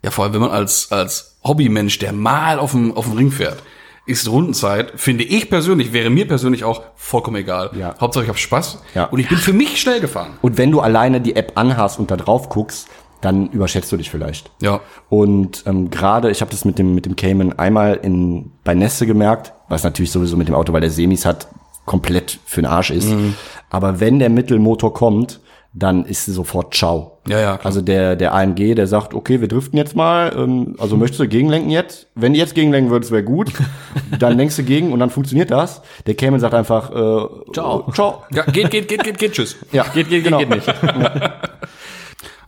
[0.05, 3.33] Ja, vor allem, wenn man als, als Hobbymensch, der mal auf dem, auf dem Ring
[3.33, 3.61] fährt,
[4.09, 7.71] ist Rundenzeit, finde ich persönlich, wäre mir persönlich auch vollkommen egal.
[7.79, 7.95] Ja.
[8.01, 8.83] Hauptsache ich habe Spaß.
[8.95, 9.05] Ja.
[9.05, 10.39] Und ich bin für mich schnell gefahren.
[10.41, 12.89] Und wenn du alleine die App anhast und da drauf guckst,
[13.21, 14.51] dann überschätzt du dich vielleicht.
[14.63, 14.81] Ja.
[15.09, 19.07] Und ähm, gerade, ich habe das mit dem mit dem Cayman einmal in bei Nässe
[19.07, 21.49] gemerkt, was natürlich sowieso mit dem Auto, weil der Semis hat
[21.85, 23.09] komplett für den Arsch ist.
[23.09, 23.35] Mhm.
[23.71, 25.41] Aber wenn der Mittelmotor kommt,
[25.79, 27.19] dann ist sofort Ciao.
[27.29, 27.67] Ja, ja, klar.
[27.67, 30.33] Also der der AMG, der sagt, okay, wir driften jetzt mal.
[30.37, 32.09] Ähm, also möchtest du gegenlenken jetzt?
[32.15, 33.53] Wenn du jetzt gegenlenken würdest, wäre gut.
[34.19, 35.83] dann lenkst du gegen und dann funktioniert das.
[36.07, 37.91] Der Cayman sagt einfach äh, Ciao.
[37.93, 38.23] Ciao.
[38.33, 39.57] Ja, geht, geht, geht, geht, geht, tschüss.
[39.73, 40.39] Ja, Geht, geht, genau.
[40.39, 40.67] geht nicht.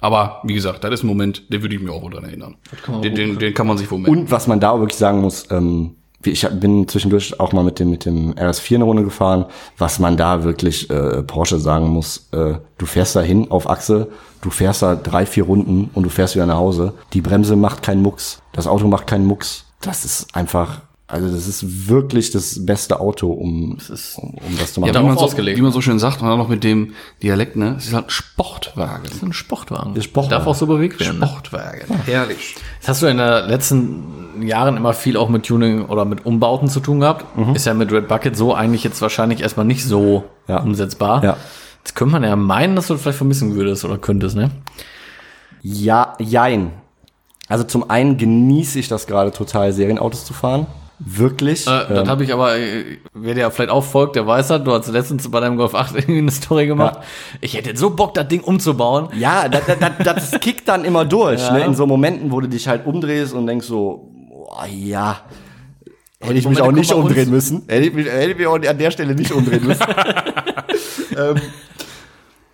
[0.00, 2.56] Aber wie gesagt, das ist ein Moment, den würde ich mir auch wohl dran erinnern.
[3.04, 4.18] Den, den, den kann man sich wohl merken.
[4.18, 7.64] Und was man da auch wirklich sagen muss, ähm, ich hab- bin zwischendurch auch mal
[7.64, 9.46] mit dem mit dem RS4 eine Runde gefahren,
[9.78, 14.08] was man da wirklich äh, Porsche sagen muss, äh, du fährst da hin auf Achse,
[14.42, 16.94] du fährst da drei, vier Runden und du fährst wieder nach Hause.
[17.12, 19.64] Die Bremse macht keinen Mucks, das Auto macht keinen Mucks.
[19.80, 24.80] Das ist einfach, also das ist wirklich das beste Auto, um, um, um das zu
[24.80, 24.88] machen.
[24.90, 25.58] wie, darauf man so, ausgelegt.
[25.58, 27.74] wie man so schön sagt, und dann noch mit dem Dialekt, ne?
[27.78, 29.02] Es ist halt ein Sportwagen.
[29.04, 29.96] Das ist ein Sportwagen.
[29.96, 30.30] Ist Sportwagen.
[30.38, 31.18] Darf auch so bewegt werden.
[31.20, 31.26] Ne?
[31.26, 32.00] Sportwagen.
[32.06, 32.54] Herrlich.
[32.80, 36.68] Das hast du in den letzten Jahren immer viel auch mit Tuning oder mit Umbauten
[36.68, 37.24] zu tun gehabt.
[37.54, 40.58] Ist ja mit Red Bucket so eigentlich jetzt wahrscheinlich erstmal nicht so Ja.
[40.61, 41.22] umsetzbar.
[41.24, 41.36] Ja.
[41.84, 44.50] Jetzt könnte man ja meinen, dass du das vielleicht vermissen würdest oder könntest, ne?
[45.62, 46.72] Ja, jein.
[47.48, 50.66] Also zum einen genieße ich das gerade total, Serienautos zu fahren.
[51.03, 51.66] Wirklich.
[51.66, 54.62] Äh, das habe ich aber, äh, wer dir ja vielleicht auch folgt, der weiß das,
[54.62, 56.96] du hast letztens bei deinem Golf 8 irgendwie eine Story gemacht.
[56.96, 57.38] Ja.
[57.40, 59.09] Ich hätte so Bock, das Ding umzubauen.
[59.16, 61.53] Ja, das, das, das, das kickt dann immer durch, Ja.
[61.55, 61.64] ne?
[61.64, 65.22] In so Momenten, wo du dich halt umdrehst und denkst so, boah, ja,
[66.22, 67.62] Hätte ich mich auch nicht umdrehen müssen.
[67.66, 69.82] Hätte ich mich, hätte ich mich auch an der Stelle nicht umdrehen müssen.
[71.16, 71.36] ähm,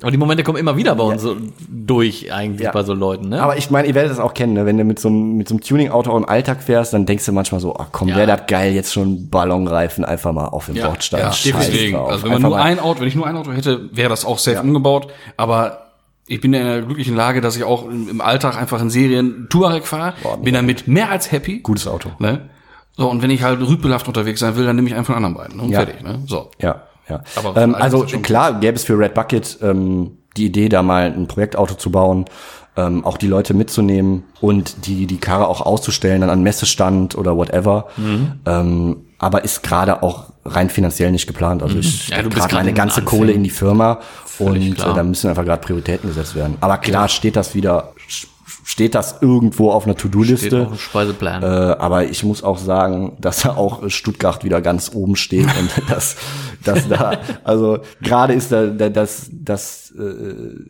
[0.02, 1.36] Aber die Momente kommen immer wieder bei uns so
[1.68, 2.70] durch, eigentlich Ja.
[2.72, 3.42] bei so Leuten, ne?
[3.42, 4.66] aber ich meine, ihr werdet das auch kennen, ne?
[4.66, 7.32] wenn du mit so, einem- mit so einem Tuning-Auto im Alltag fährst, dann denkst du
[7.32, 8.16] manchmal so, ach komm, Ja.
[8.16, 10.88] wäre das geil, jetzt schon Ballonreifen einfach mal auf dem Ja.
[10.88, 11.20] Bordstein.
[11.20, 11.96] Ja, deswegen.
[11.96, 14.26] Also wenn man Einfach nur ein Auto, wenn ich nur ein Auto hätte, wäre das
[14.26, 15.08] auch safe umgebaut.
[15.38, 15.86] Aber
[16.26, 19.86] ich bin in der glücklichen Lage, dass ich auch im Alltag einfach in Serien Touareg
[19.86, 21.60] fahre, bin damit mehr als happy.
[21.60, 22.10] Gutes Auto.
[22.18, 22.50] Ne?
[22.98, 25.24] So, und wenn ich halt rüpelhaft unterwegs sein will, dann nehme ich einen von den
[25.24, 25.60] anderen beiden.
[25.60, 25.80] Und Ja.
[25.80, 26.20] fertig, ne?
[26.26, 26.50] So.
[26.60, 27.22] Ja, ja.
[27.36, 31.26] Aber ähm, also klar, gäbe es für Red Bucket ähm, die Idee, da mal ein
[31.26, 32.26] Projektauto zu bauen,
[32.76, 37.36] ähm, auch die Leute mitzunehmen und die die Karre auch auszustellen dann an Messestand oder
[37.36, 37.86] whatever.
[37.96, 38.32] Mhm.
[38.44, 41.62] Ähm, aber ist gerade auch rein finanziell nicht geplant.
[41.62, 43.20] Also ich Ja, gerade meine ganze Anfängen.
[43.20, 46.58] Kohle in die Firma Völlig und äh, da müssen einfach gerade Prioritäten gesetzt werden.
[46.60, 47.94] Aber klar steht das wieder,
[48.66, 50.68] steht das irgendwo auf einer Steht To-Do-Liste.
[50.76, 51.42] Speiseplan.
[51.44, 55.70] Äh, aber ich muss auch sagen, dass da auch Stuttgart wieder ganz oben steht und
[55.88, 56.16] dass,
[56.64, 57.12] dass da,
[57.44, 60.64] also gerade ist da, da das, das äh,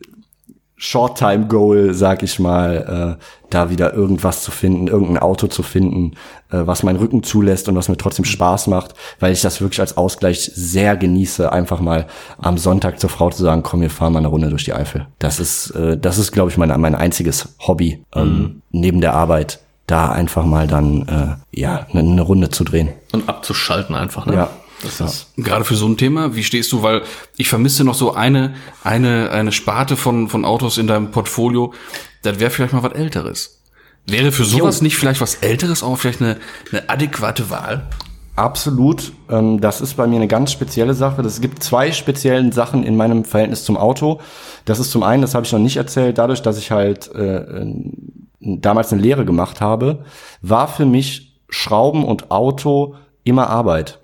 [0.77, 6.11] Short-Time-Goal, sag ich mal, äh, da wieder irgendwas zu finden, irgendein Auto zu finden,
[6.51, 9.79] äh, was meinen Rücken zulässt und was mir trotzdem Spaß macht, weil ich das wirklich
[9.79, 12.05] als Ausgleich sehr genieße, einfach mal
[12.37, 15.07] am Sonntag zur Frau zu sagen, komm, wir fahren mal eine Runde durch die Eifel.
[15.17, 19.59] Das ist, äh, das ist, glaube ich, mein, mein einziges Hobby ähm, neben der Arbeit,
[19.87, 22.89] da einfach mal dann äh, ja eine, eine Runde zu drehen.
[23.13, 24.35] und abzuschalten einfach, ne?
[24.35, 24.49] Ja.
[24.83, 26.83] Das ist, Gerade für so ein Thema, wie stehst du?
[26.83, 27.01] Weil
[27.35, 31.73] ich vermisse noch so eine, eine, eine Sparte von, von Autos in deinem Portfolio.
[32.21, 33.61] Das wäre vielleicht mal was Älteres.
[34.05, 36.37] Wäre für sowas nicht vielleicht was Älteres auch vielleicht eine,
[36.71, 37.87] eine adäquate Wahl?
[38.37, 39.11] Absolut.
[39.29, 41.21] Ähm, das ist bei mir eine ganz spezielle Sache.
[41.23, 44.21] Es gibt zwei speziellen Sachen in meinem Verhältnis zum Auto.
[44.65, 47.65] Das ist zum einen, das habe ich noch nicht erzählt, dadurch, dass ich halt äh,
[48.39, 50.05] damals eine Lehre gemacht habe,
[50.41, 52.95] war für mich Schrauben und Auto
[53.27, 53.99] immer Arbeit.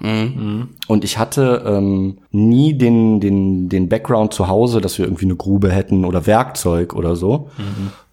[0.87, 5.35] Und ich hatte ähm, nie den, den, den Background zu Hause, dass wir irgendwie eine
[5.35, 7.49] Grube hätten oder Werkzeug oder so.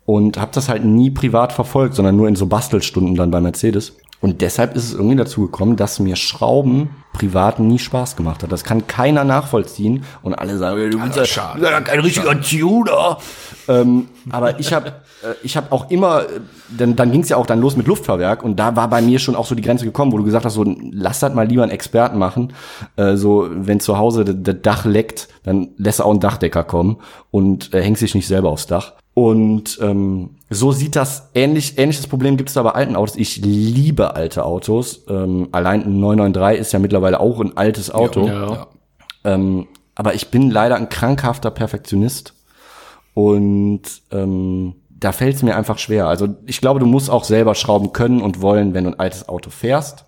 [0.07, 3.97] Und habe das halt nie privat verfolgt, sondern nur in so Bastelstunden dann bei Mercedes.
[4.21, 8.53] Und deshalb ist es irgendwie dazu gekommen, dass mir Schrauben privat nie Spaß gemacht hat.
[8.53, 10.05] Das kann keiner nachvollziehen.
[10.23, 11.63] Und alle sagen, du bist ja, schade.
[11.63, 13.19] ja kein richtiger Tuner.
[13.69, 14.93] Ähm, aber ich habe
[15.23, 17.87] äh, ich habe auch immer, äh, denn dann ging es ja auch dann los mit
[17.87, 20.45] Luftfahrwerk und da war bei mir schon auch so die Grenze gekommen, wo du gesagt
[20.45, 22.53] hast, so lass das mal lieber einen Experten machen.
[22.97, 26.99] Äh, so wenn zu Hause das Dach leckt, dann lässt auch ein Dachdecker kommen
[27.31, 28.95] und äh, hängt sich nicht selber aufs Dach.
[29.15, 33.17] Und ähm, so sieht das ähnlich, ähnliches Problem gibt es da bei alten Autos.
[33.17, 35.05] Ich liebe alte Autos.
[35.09, 38.27] Ähm, allein ein 993 ist ja mittlerweile auch ein altes Auto.
[38.27, 38.67] ja.
[39.25, 42.35] Ähm, aber ich bin leider ein krankhafter Perfektionist.
[43.13, 43.83] Und
[44.13, 46.07] ähm, da fällt es mir einfach schwer.
[46.07, 49.29] Also ich glaube, du musst auch selber schrauben können und wollen, wenn du ein altes
[49.29, 50.07] Auto fährst.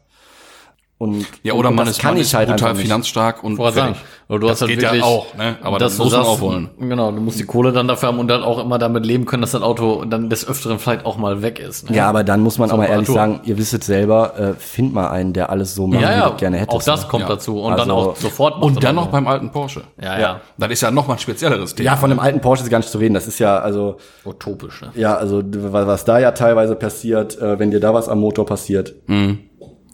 [1.03, 2.82] Und, Ja, oder und man das ist, man ist brutal einfach nicht.
[2.82, 3.96] finanzstark und sagen.
[4.28, 5.57] Aber du das hast halt geht wirklich, ja auch, ne?
[5.61, 6.70] Aber das du muss man wollen.
[6.78, 9.42] Genau, du musst die Kohle dann dafür haben und dann auch immer damit leben können,
[9.42, 11.90] dass das Auto dann des Öfteren vielleicht auch mal weg ist.
[11.90, 11.96] Ne?
[11.96, 13.34] Ja, aber dann muss man auch mal ehrlich Reparatur.
[13.36, 16.12] sagen, ihr wisst es selber, äh, find mal einen, der alles so macht, ja, wie
[16.20, 16.76] ja du gerne hättest.
[16.76, 17.09] auch das ne?
[17.09, 17.28] kommt Ja.
[17.30, 17.61] dazu.
[17.61, 18.62] Und dann Also- auch sofort.
[18.62, 19.11] Und dann noch so.
[19.11, 19.82] beim alten Porsche.
[20.00, 20.40] Ja, ja.
[20.57, 21.86] Das ist ja noch mal ein spezielleres Thema.
[21.90, 23.14] Ja, von einem alten Porsche ist gar nicht zu reden.
[23.14, 24.92] Das ist ja, also, Utopisch, ne?
[24.94, 28.94] Ja, also was da ja teilweise passiert, äh, wenn dir da was am Motor passiert,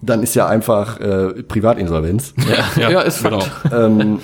[0.02, 2.34] dann ist ja einfach äh, Privatinsolvenz.
[2.76, 3.40] Ja, ja, ist genau.
[3.40, 3.72] Fakt.
[3.72, 4.20] ähm,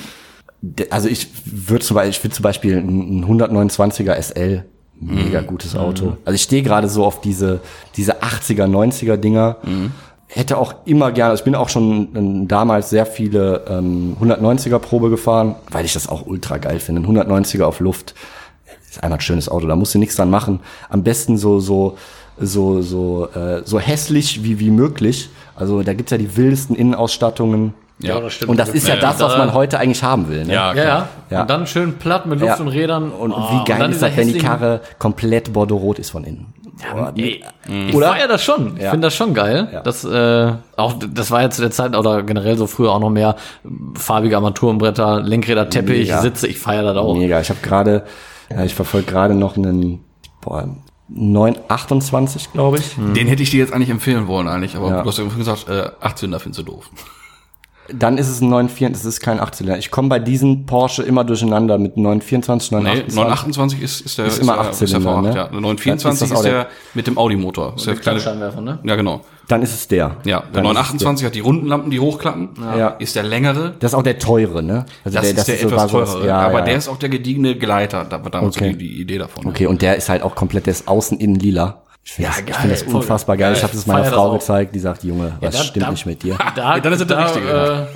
[0.91, 4.64] also ich würde zum Beispiel, ich finde zum Beispiel ein, ein 129er SL
[5.01, 6.16] mega gutes Auto.
[6.25, 7.61] Also ich stehe gerade so auf diese
[7.97, 9.57] diese 80er 90er Dinger.
[10.27, 14.79] Hätte auch immer gerne, also ich bin auch schon ähm, damals sehr viele ähm, 190er
[14.81, 17.03] Probe gefahren, weil ich das auch ultra geil finde.
[17.03, 18.14] Ein 190er auf Luft
[18.91, 20.61] ist einfach ein schönes Auto, da musst du nichts dran machen.
[20.89, 21.97] Am besten so so
[22.39, 25.28] so so äh, so hässlich wie wie möglich.
[25.57, 27.74] Also da gibt's ja die wildesten Innenausstattungen.
[28.01, 28.51] Ja, das stimmt.
[28.51, 30.45] Und das ist ja, Ja, das, was man heute eigentlich haben will.
[30.45, 30.53] Ne?
[30.53, 31.41] Ja, Ja, ja, Ja.
[31.43, 32.61] Und dann schön platt mit Luft Ja.
[32.61, 33.12] und Rädern.
[33.12, 36.53] Und Oh, wie geil dann ist das, wenn die Karre komplett bordeaux-rot ist von innen?
[36.93, 37.45] Boah, Ey,
[37.88, 38.08] ich Oder?
[38.08, 38.76] feier das schon.
[38.76, 38.91] Ich Ja.
[38.91, 39.68] finde das schon geil.
[39.72, 39.80] Ja.
[39.83, 43.11] Das, äh, auch, das war ja zu der Zeit oder generell so früher auch noch
[43.11, 43.37] mehr
[43.96, 46.21] farbige Armaturenbretter, Lenkräder, Teppich, Mega.
[46.21, 46.49] Sitze.
[46.49, 47.14] Ich feier das auch.
[47.17, 47.41] Mega.
[47.41, 48.03] Ich habe gerade,
[48.50, 50.00] ja, ich verfolge gerade noch einen
[50.41, 50.68] boah,
[51.09, 52.95] 928, glaube ich.
[52.97, 55.03] Den hätte ich dir jetzt eigentlich empfehlen wollen eigentlich, aber Ja.
[55.03, 56.91] du hast ja gesagt, äh, 18 da findest du doof.
[57.92, 59.76] Dann ist es ein 924, das ist kein 18er.
[59.76, 63.16] Ich komme bei diesen Porsche immer durcheinander mit 924, Nee, 928.
[63.16, 65.28] 928 ist, ist der Ist immer der- 18 ist der V8, ne?
[65.28, 65.34] ja.
[65.34, 67.74] Dann ist 924 das ist, auch der, der- mit dem Audi-Motor.
[67.76, 68.78] Ist der kleine, Scheinwerfer, ne?
[68.84, 69.20] ja, genau.
[69.48, 70.16] Dann ist es der.
[70.24, 72.50] Ja, der Dann ist es 928 hat die runden Lampen, die hochklappen.
[72.78, 72.88] Ja.
[72.88, 73.74] Ist der längere.
[73.80, 74.86] Das ist auch der teure, ne?
[75.04, 76.26] Also Das, ist der so- etwas so das- teurere.
[76.26, 76.64] ja, aber ja.
[76.64, 78.06] der ist auch der gediegene Gleiter.
[78.08, 78.72] Da war damals Okay.
[78.72, 79.44] die, die Idee davon.
[79.46, 81.82] Okay, und der ist halt auch komplett, der ist außen innen lila.
[82.05, 83.49] Ich finde Ja, das, find das unfassbar geil.
[83.49, 83.57] geil.
[83.57, 85.91] Ich habe das Ich meiner das Frau gezeigt, die sagt, Junge, was da- stimmt da-
[85.91, 86.37] nicht mit dir?
[86.55, 87.89] Da, dann ist er der Richtige,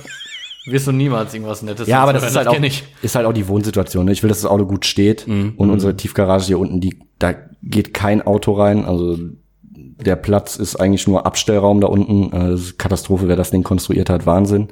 [0.65, 2.57] Äh, wirst du niemals irgendwas Nettes Ja, aber das ist halt auch,
[3.01, 4.05] ist halt auch die Wohnsituation.
[4.05, 4.11] Ne?
[4.11, 7.33] Ich will, dass das Auto gut steht und unsere Tiefgarage hier unten, die, da
[7.63, 8.85] geht kein Auto rein.
[8.85, 9.17] Also
[9.61, 12.31] der Platz ist eigentlich nur Abstellraum da unten.
[12.33, 14.69] Äh, das ist Katastrophe, wer das Ding konstruiert hat, Wahnsinn.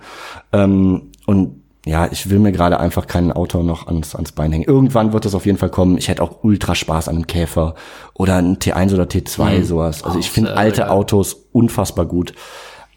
[0.54, 4.66] Ähm, und ja, ich will mir gerade einfach kein Auto noch ans, ans Bein hängen.
[4.66, 5.98] Irgendwann wird das auf jeden Fall kommen.
[5.98, 7.76] Ich hätte auch ultra Spaß an einem Käfer
[8.14, 10.04] oder einem T1 oder T2, sowas.
[10.04, 10.90] Also ich finde alte geil.
[10.90, 12.34] Autos unfassbar gut.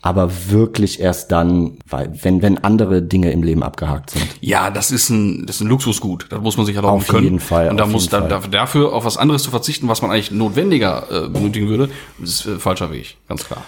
[0.03, 4.27] Aber wirklich erst dann, weil, wenn, wenn andere Dinge im Leben abgehakt sind.
[4.41, 6.25] Ja, das ist ein, das ist ein Luxusgut.
[6.31, 7.25] Da muss man sich erlauben Auf können.
[7.25, 10.31] jeden Fall, Und da muss da- dafür auf was anderes zu verzichten, was man eigentlich
[10.31, 11.91] notwendiger äh, benötigen würde,
[12.23, 13.63] ist äh, falscher Weg, ganz klar.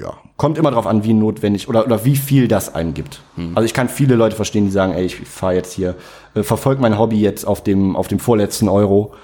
[0.00, 3.20] Ja, kommt immer drauf an, wie notwendig oder, oder wie viel das einem gibt.
[3.54, 5.94] Also ich kann viele Leute verstehen, die sagen, ey, ich fahre jetzt hier,
[6.34, 9.14] äh, verfolge mein Hobby jetzt auf dem, auf dem vorletzten Euro,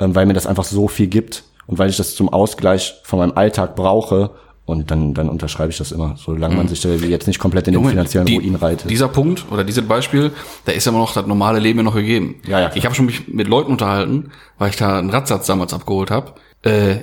[0.00, 3.20] ähm, weil mir das einfach so viel gibt und weil ich das zum Ausgleich von
[3.20, 4.30] meinem Alltag brauche.
[4.64, 7.72] Und dann, dann unterschreibe ich das immer, solange man sich da jetzt nicht komplett in
[7.72, 8.88] den Junge, finanziellen die- Ruin reitet.
[8.88, 10.30] Dieser Punkt oder dieses Beispiel,
[10.66, 12.36] da ist immer noch das normale Leben ja noch gegeben.
[12.46, 12.76] Ja, ja, klar.
[12.76, 16.34] ich habe schon mich mit Leuten unterhalten, weil ich da einen Radsatz damals abgeholt habe.
[16.62, 16.96] Äh,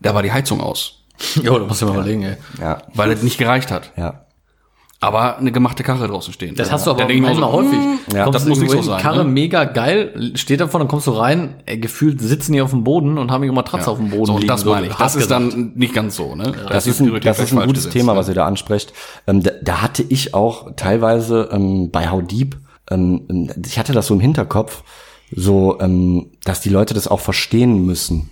[0.00, 1.04] da war die Heizung aus,
[1.42, 2.36] Jo, da musst du mal überlegen, ey.
[2.60, 3.92] ja, weil es nicht gereicht hat.
[3.96, 4.23] ja.
[5.04, 6.54] Aber eine gemachte Karre draußen stehen.
[6.54, 7.78] Das hast du aber Da denk ich mir manchmal so, häufig.
[8.14, 9.30] Ja, kommst das du muss nicht so sein, Karre ne?
[9.30, 13.18] mega geil, steht davon, dann kommst du rein, ey, gefühlt sitzen die auf dem Boden
[13.18, 14.48] und haben ihre Matratze auf dem Boden So, und liegen.
[14.48, 14.94] das meine ich.
[14.94, 15.52] Das ist gesagt.
[15.54, 16.52] dann nicht ganz so, ne?
[16.68, 18.92] Das ist ein, das ist ein gutes Thema, was ihr da ansprecht.
[19.26, 22.56] Ähm, da, da hatte ich auch teilweise ähm, bei How Deep,
[22.90, 24.82] ähm, ich hatte das so im Hinterkopf,
[25.34, 28.30] so, ähm, dass die Leute das auch verstehen müssen,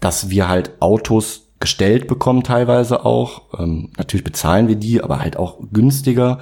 [0.00, 3.42] dass wir halt Autos gestellt bekommen teilweise auch.
[3.58, 6.40] Ähm, natürlich bezahlen wir die, aber halt auch günstiger.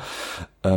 [0.65, 0.71] Ja,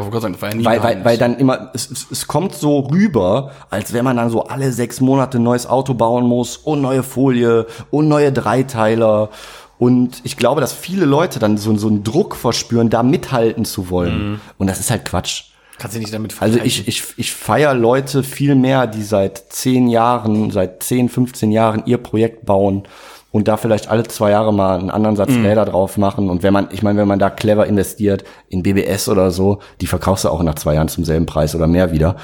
[0.00, 2.26] wollte gerade sagen, das war ja nie Weil, weil, weil dann immer, es, es, es
[2.26, 6.24] kommt so rüber, als wenn man dann so alle sechs Monate ein neues Auto bauen
[6.24, 9.30] muss und neue Folie und neue Dreiteiler.
[9.78, 13.90] Und ich glaube, dass viele Leute dann so, so einen Druck verspüren, da mithalten zu
[13.90, 14.40] wollen.
[14.58, 15.44] Und das ist halt Quatsch.
[15.78, 16.84] Kannst du nicht damit Also vergleichen.
[16.86, 21.82] ich, ich, ich feiere Leute viel mehr, die seit zehn Jahren, seit 10, 15 Jahren
[21.86, 22.84] ihr Projekt bauen
[23.32, 26.28] und da vielleicht alle zwei Jahre mal einen anderen Satz Räder drauf machen.
[26.30, 29.86] Und wenn man, ich meine, wenn man da clever investiert in BBS oder so, die
[29.86, 32.16] verkaufst du auch nach zwei Jahren zum selben Preis oder mehr wieder.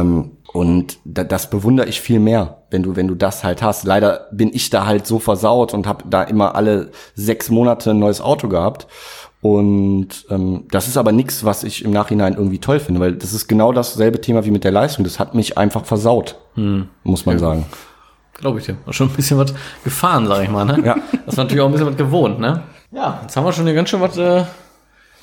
[0.00, 3.84] Ähm, und da, das bewundere ich viel mehr, wenn du, wenn du das halt hast.
[3.84, 7.98] Leider bin ich da halt so versaut und habe da immer alle sechs Monate ein
[7.98, 8.86] neues Auto gehabt.
[9.40, 13.32] Und ähm, das ist aber nichts, was ich im Nachhinein irgendwie toll finde, weil das
[13.32, 15.02] ist genau dasselbe Thema wie mit der Leistung.
[15.04, 16.36] Das hat mich einfach versaut,
[17.02, 17.66] muss man sagen.
[18.38, 18.76] Glaube ich dir.
[18.84, 19.54] War Schon ein bisschen was
[19.84, 20.78] gefahren, sag ich mal, ne?
[20.84, 20.96] Ja.
[21.26, 22.62] Das war natürlich auch ein bisschen was gewohnt, ne?
[22.92, 24.44] Ja, jetzt haben wir schon hier ganz schön was äh,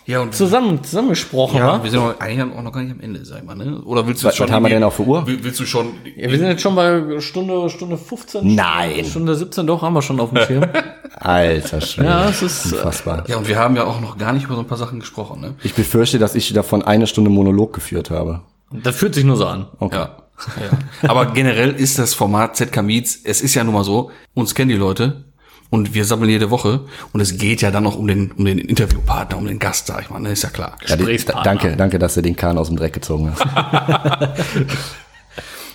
[0.06, 1.84] ja, und zusammen, zusammengesprochen, ja, wa?
[1.84, 3.80] wir sind auch eigentlich auch noch gar nicht am Ende, sag ich mal, ne?
[3.84, 5.27] Oder willst du Was- was haben wir denn auf der Uhr?
[5.27, 8.56] Will- Willst du schon Ja, wir sind jetzt schon bei Stunde, Stunde 15.
[8.56, 9.06] Nein.
[9.06, 10.65] Stunde 17, doch, haben wir schon auf dem Schirm.
[11.19, 12.07] Alter Schwede.
[12.07, 13.23] Ja, es ist, äh, unfassbar.
[13.27, 15.41] Ja, und wir haben ja auch noch gar nicht über so ein paar Sachen gesprochen,
[15.41, 15.53] ne?
[15.64, 18.41] Ich befürchte, dass ich davon eine Stunde Monolog geführt habe.
[18.72, 19.68] das fühlt sich nur so an.
[19.80, 19.98] Okay.
[19.98, 20.10] Ja.
[20.59, 21.09] Ja.
[21.09, 24.69] Aber generell ist das Format ZK Meets, es ist ja nun mal so, uns kennen
[24.69, 25.25] die Leute
[25.69, 28.57] und wir sammeln jede Woche und es geht ja dann noch um den, um den
[28.57, 30.31] Interviewpartner, um den Gast, sag ich mal, ne?
[30.31, 30.77] Ist ja klar.
[30.85, 33.45] Ja, die, danke, danke, dass du den Kahn aus dem Dreck gezogen hast.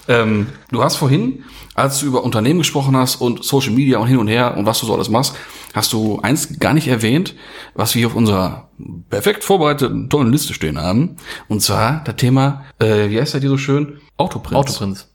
[0.08, 1.44] Ähm, du hast vorhin,
[1.74, 4.80] als du über Unternehmen gesprochen hast und Social Media und hin und her und was
[4.80, 5.34] du so alles machst,
[5.72, 7.34] hast du eins gar nicht erwähnt,
[7.74, 8.68] was wir hier auf unserer
[9.08, 11.16] perfekt vorbereiteten tollen Liste stehen haben.
[11.48, 13.98] Und zwar das Thema, äh, wie heißt das hier so schön?
[14.16, 14.56] Autoprinz.
[14.56, 15.08] Autoprinz.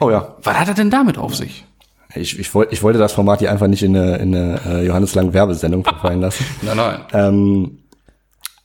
[0.00, 1.64] Oh ja, Was hat er denn damit auf sich?
[2.16, 4.86] ich, ich, wollte, ich wollte das Format hier einfach nicht in eine, in eine äh,
[4.86, 6.44] Johannes Lang Werbesendung verfallen lassen.
[6.62, 7.00] Nein, nein.
[7.12, 7.78] Ähm,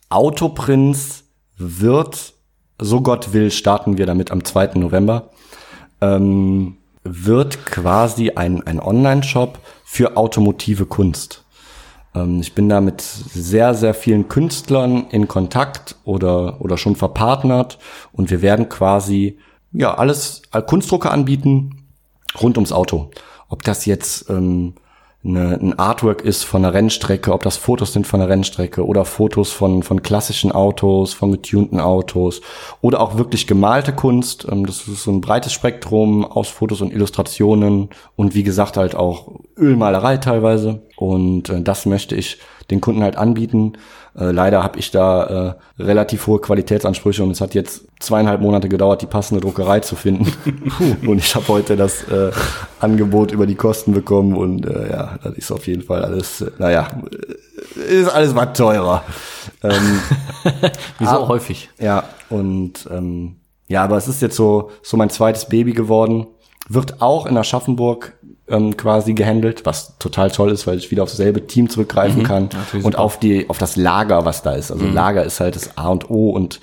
[0.10, 1.24] Autoprinz
[1.58, 2.34] wird,
[2.80, 4.72] so Gott will, starten wir damit am 2.
[4.76, 5.30] November,
[6.02, 11.44] ähm, wird quasi ein, ein Online-Shop für automotive Kunst.
[12.14, 17.80] Ähm, ich bin da mit sehr, sehr vielen Künstlern in Kontakt oder, oder schon verpartnert
[18.12, 19.38] und wir werden quasi,
[19.72, 21.84] ja, alles, äh, Kunstdrucke anbieten
[22.42, 23.12] rund ums Auto.
[23.50, 24.76] Ob das jetzt ähm,
[25.24, 29.06] eine, ein Artwork ist von einer Rennstrecke, ob das Fotos sind von einer Rennstrecke oder
[29.06, 32.42] Fotos von, von klassischen Autos, von getunten Autos
[32.82, 34.48] oder auch wirklich gemalte Kunst.
[34.52, 38.96] Ähm, das ist so ein breites Spektrum aus Fotos und Illustrationen und wie gesagt halt
[38.96, 40.82] auch Ölmalerei teilweise.
[40.96, 42.40] Und äh, das möchte ich
[42.72, 43.74] den Kunden halt anbieten.
[44.18, 48.68] Äh, leider habe ich da äh, relativ hohe Qualitätsansprüche und es hat jetzt zweieinhalb Monate
[48.68, 50.32] gedauert, die passende Druckerei zu finden.
[51.08, 52.32] und ich habe heute das äh,
[52.80, 56.52] Angebot über die Kosten bekommen und äh, ja, das ist auf jeden Fall alles, äh,
[56.58, 56.88] naja,
[57.78, 59.04] äh, ist alles was teurer.
[59.64, 60.00] Ähm,
[61.00, 61.28] Wieso Ah.
[61.28, 61.70] häufig?
[61.80, 66.28] ja, und ähm, ja, aber es ist jetzt so, so mein zweites Baby geworden.
[66.68, 68.14] wird auch in Aschaffenburg
[68.52, 72.50] ähm, quasi gehandelt, was total toll ist, weil ich wieder auf dasselbe Team zurückgreifen kann
[72.84, 74.72] und auf die auf das Lager, was da ist.
[74.72, 76.60] Also Lager ist halt das A und O und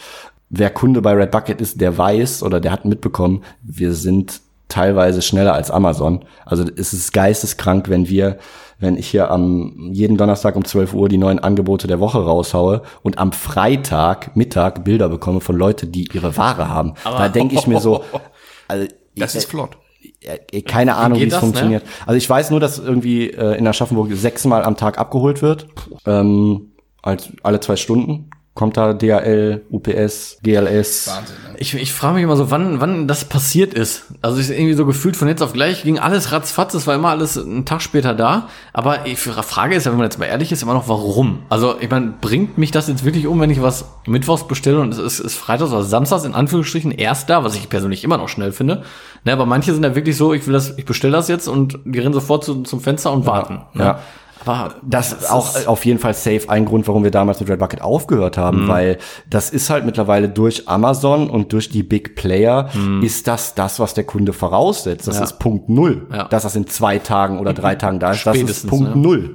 [0.51, 5.23] wer Kunde bei Red Bucket ist, der weiß oder der hat mitbekommen, wir sind teilweise
[5.23, 6.25] schneller als Amazon.
[6.45, 8.39] Also es ist geisteskrank, wenn wir,
[8.79, 12.83] wenn ich hier am jeden Donnerstag um 12 Uhr die neuen Angebote der Woche raushaue
[13.03, 16.95] und am Freitag Mittag Bilder bekomme von Leuten, die ihre Ware haben.
[17.05, 18.05] da denke ich mir so,
[18.69, 18.87] also
[19.17, 19.79] Das ist flott.
[20.21, 21.47] Äh, keine Ahnung, wie es das, ne?
[21.47, 21.83] funktioniert.
[22.07, 25.69] Also ich weiß nur, dass irgendwie äh, in Aschaffenburg sechsmal am Tag abgeholt wird.
[26.07, 26.73] Ähm,
[27.03, 28.28] als alle zwei Stunden
[28.59, 31.07] kommt da DHL, UPS, GLS.
[31.07, 31.37] Wahnsinn.
[31.45, 31.57] Ne?
[31.59, 34.07] Ich, ich frage mich immer so, wann, wann das passiert ist.
[34.21, 37.11] Also ich irgendwie so gefühlt von jetzt auf gleich ging alles ratzfatz, es war immer
[37.11, 38.49] alles einen Tag später da.
[38.73, 41.45] Aber die Frage ist ja, wenn man jetzt mal ehrlich ist, immer noch warum.
[41.49, 44.93] Also ich meine, bringt mich das jetzt wirklich um, wenn ich was mittwochs bestelle und
[44.93, 48.29] es ist, ist freitags oder samstags in Anführungsstrichen erst da, was ich persönlich immer noch
[48.29, 48.83] schnell finde.
[49.23, 51.79] Ne, aber manche sind ja wirklich so, ich will das, ich bestelle das jetzt und
[51.85, 53.61] die rennen sofort zu, zum Fenster und warten.
[53.75, 53.85] Ne?
[53.85, 54.01] Ja.
[54.49, 57.59] Aber Das ist auch auf jeden Fall safe ein Grund, warum wir damals mit Red
[57.59, 58.69] Bucket aufgehört haben, Mhm.
[58.69, 58.99] weil
[59.29, 62.69] das ist halt mittlerweile durch Amazon und durch die Big Player
[63.03, 65.07] ist das das, was der Kunde voraussetzt.
[65.07, 65.21] Das Mhm.
[65.21, 65.25] Ja.
[65.25, 66.07] ist Punkt Null.
[66.13, 66.25] Ja.
[66.25, 69.03] Dass das in zwei Tagen oder drei Tagen da ist, das ist Spätestens, Punkt ne?
[69.03, 69.31] Null.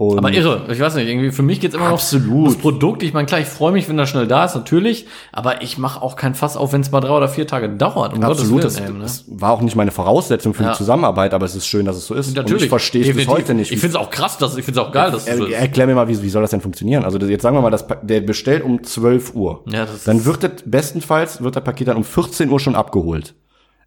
[0.00, 2.28] Und Aber irre, ich weiß nicht, irgendwie für mich geht's immer Absolut.
[2.28, 3.02] noch das Produkt.
[3.02, 6.00] Ich meine, klar, ich freue mich, wenn das schnell da ist, natürlich, aber ich mache
[6.00, 8.16] auch kein Fass auf, wenn es mal drei oder vier Tage dauert.
[8.16, 9.02] Um Absolut, Gottes das, Willen, ey, ne?
[9.02, 10.70] das war auch nicht meine Voraussetzung für Ja.
[10.70, 12.28] die Zusammenarbeit, aber es ist schön, dass es so ist.
[12.36, 12.52] Natürlich.
[12.52, 13.72] Und ich verstehe es bis heute nicht.
[13.72, 15.52] Ich finde es auch krass, dass, ich finde es auch geil, dass es so ist.
[15.52, 17.02] erklär mir mal, wie, wie soll das denn funktionieren?
[17.04, 19.64] Also jetzt sagen wir mal, das, der bestellt um 12 Uhr.
[19.66, 23.34] Ja, das dann wird das bestenfalls wird das Paket dann um 14 Uhr schon abgeholt.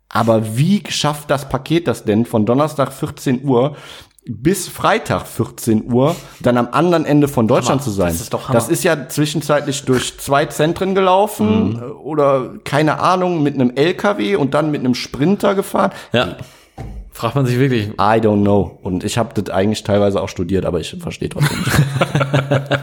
[0.10, 3.78] Aber wie schafft das Paket das denn von Donnerstag 14 Uhr
[4.28, 7.82] bis Freitag 14 Uhr dann am anderen Ende von Deutschland Hammer.
[7.82, 8.12] zu sein?
[8.14, 8.54] Das ist doch Hammer.
[8.54, 11.80] Das ist ja zwischenzeitlich durch zwei Zentren gelaufen Mhm.
[11.80, 15.92] äh, oder keine Ahnung mit einem LKW und dann mit einem Sprinter gefahren.
[16.14, 16.38] Ja.
[17.14, 18.80] Fragt man sich wirklich, I don't know.
[18.84, 21.72] Und ich habe das eigentlich teilweise auch studiert, aber ich verstehe trotzdem nicht.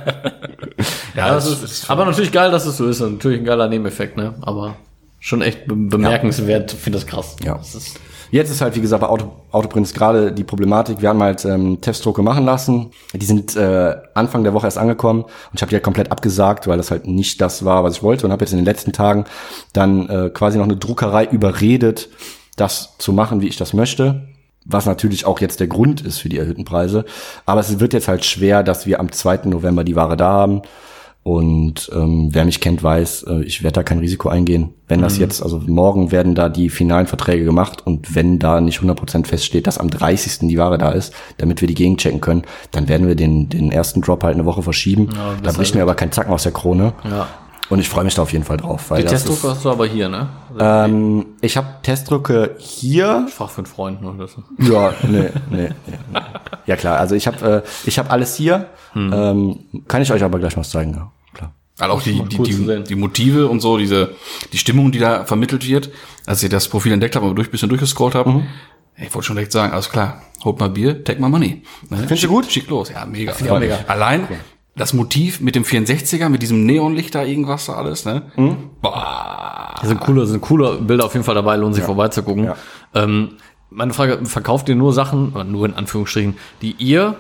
[1.16, 3.00] ja, das ist, aber natürlich geil, dass es so ist.
[3.00, 4.34] Und natürlich ein geiler Nebeneffekt, ne?
[4.42, 4.76] Aber
[5.20, 7.36] schon echt be bemerkenswert, finde das krass.
[7.42, 7.54] Ja.
[7.58, 7.98] Das ist,
[8.30, 11.00] Jetzt ist halt, wie gesagt, bei Auto, Autoprints gerade die Problematik.
[11.00, 12.90] Wir haben halt ähm, Testdrucke machen lassen.
[13.14, 16.66] Die sind äh, Anfang der Woche erst angekommen und ich habe die halt komplett abgesagt,
[16.66, 18.92] weil das halt nicht das war, was ich wollte und habe jetzt in den letzten
[18.92, 19.24] Tagen
[19.72, 22.08] dann äh, quasi noch eine Druckerei überredet,
[22.56, 24.28] das zu machen, wie ich das möchte.
[24.70, 27.06] Was natürlich auch jetzt der Grund ist für die erhöhten Preise.
[27.46, 29.40] Aber es wird jetzt halt schwer, dass wir am 2.
[29.44, 30.62] November die Ware da haben.
[31.28, 34.70] Und ähm, wer mich kennt, weiß, äh, ich werde da kein Risiko eingehen.
[34.86, 38.80] Wenn das jetzt, also morgen werden da die finalen Verträge gemacht und wenn da nicht
[38.80, 40.48] 100% feststeht, dass am 30.
[40.48, 44.00] die Ware da ist, damit wir die gegenchecken können, dann werden wir den, den ersten
[44.00, 45.10] Drop halt eine Woche verschieben.
[45.42, 46.94] da bricht mir aber kein Zacken aus der Krone.
[47.04, 47.26] ja.
[47.70, 48.90] Und ich freue mich da auf jeden Fall drauf.
[48.90, 50.30] Weil Die das Testdrucke hast du aber hier, ne?
[50.58, 53.26] ähm, ich habe Testdrücke hier.
[53.28, 54.42] Fach für einen Freund oder so.
[54.56, 55.68] Ja, nee, nee,
[56.10, 56.20] nee.
[56.64, 58.68] Ja klar, also ich habe äh, ich habe alles hier.
[58.96, 61.12] Ähm, kann ich euch aber gleich was zeigen, ja.
[61.78, 64.14] Also auch die, die, die, die Motive und so, diese,
[64.52, 65.90] die Stimmung, die da vermittelt wird.
[66.26, 68.46] Als ich das Profil entdeckt habe und durch, bisschen durchgescrollt habe, Mhm.
[68.96, 71.62] ich wollte schon direkt sagen, alles klar, holt mal Bier, take my money.
[71.88, 71.98] Ne?
[71.98, 72.46] Findest du gut?
[72.50, 73.32] Schick los, ja, mega.
[73.38, 73.78] ich auch mega.
[73.86, 74.26] Allein
[74.76, 78.22] das Motiv mit dem 64er, mit diesem Neonlicht da, irgendwas da alles, ne?
[78.36, 78.56] Mhm.
[78.80, 79.74] Boah.
[79.80, 82.44] Da sind coole, sind coole Bilder auf jeden Fall dabei, lohnt sich vorbeizugucken.
[82.44, 82.56] Ja.
[82.94, 83.36] Ähm,
[83.70, 87.16] meine Frage, verkauft ihr nur Sachen, nur in Anführungsstrichen, die ihr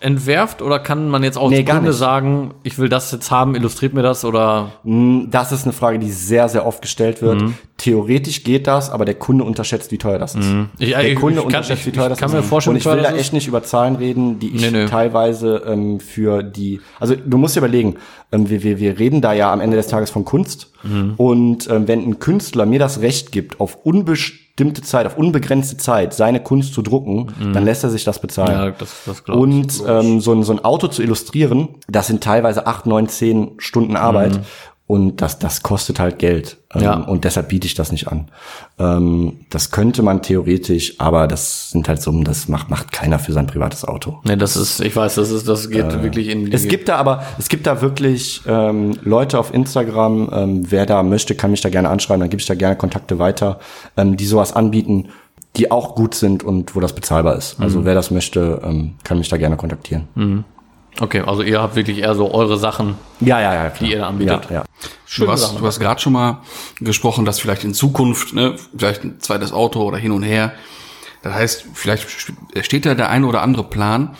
[0.00, 3.54] entwerft oder kann man jetzt auch Nee, als Kunde sagen, ich will das jetzt haben,
[3.54, 7.42] illustriert mir das oder Das ist eine Frage, die sehr, sehr oft gestellt wird.
[7.76, 10.48] Theoretisch geht das, aber der Kunde unterschätzt, wie teuer das ist.
[10.78, 12.34] Ich- der ich- Kunde ich unterschätzt, wie teuer das kann ist.
[12.34, 14.86] mir vorstellen, Und ich will da echt nicht über Zahlen reden, die ich Nee, nee.
[14.86, 17.96] teilweise ähm, für die, also du musst dir überlegen,
[18.32, 20.72] ähm, wir, wir, wir reden da ja am Ende des Tages von Kunst.
[20.82, 21.14] Mhm.
[21.16, 24.47] Und ähm, wenn ein Künstler mir das Recht gibt, auf unbestimmte
[24.82, 28.58] Zeit, auf unbegrenzte Zeit seine Kunst zu drucken, dann lässt er sich das bezahlen.
[28.58, 28.64] Mhm.
[28.66, 29.54] ja, das, das glaube ich.
[29.54, 33.52] Und ähm, so, ein, so ein Auto zu illustrieren, das sind teilweise acht, neun, zehn
[33.58, 34.40] Stunden Arbeit.
[34.88, 36.56] Und das, das kostet halt Geld.
[36.74, 36.84] Ähm, Mhm.
[36.84, 36.94] Ja.
[36.94, 38.28] Und deshalb biete ich das nicht an.
[38.78, 43.32] Ähm, das könnte man theoretisch, aber das sind halt Summen, das macht, macht keiner für
[43.32, 44.18] sein privates Auto.
[44.24, 46.52] Nee, das ist, ich weiß, das ist, das geht wirklich in die.
[46.52, 51.02] Es gibt da aber, es gibt da wirklich ähm, Leute auf Instagram, ähm, wer da
[51.02, 53.58] möchte, kann mich da gerne anschreiben, dann gebe ich da gerne Kontakte weiter,
[53.96, 55.08] ähm, die sowas anbieten,
[55.56, 57.58] die auch gut sind und wo das bezahlbar ist.
[57.58, 57.64] Mhm.
[57.64, 60.44] Also wer das möchte, ähm, kann mich da gerne kontaktieren.
[61.00, 62.96] Okay, also ihr habt wirklich eher so eure Sachen.
[63.20, 63.70] Ja, ja, ja.
[63.70, 64.50] Die ihr da anbietet.
[64.50, 64.64] Ja, ja.
[65.16, 66.42] Du hast, du hast gerade schon mal
[66.80, 70.52] gesprochen, dass vielleicht in Zukunft, ne, vielleicht ein zweites Auto oder hin und her.
[71.22, 72.06] Das heißt, vielleicht
[72.62, 74.16] steht da der eine oder andere Plan.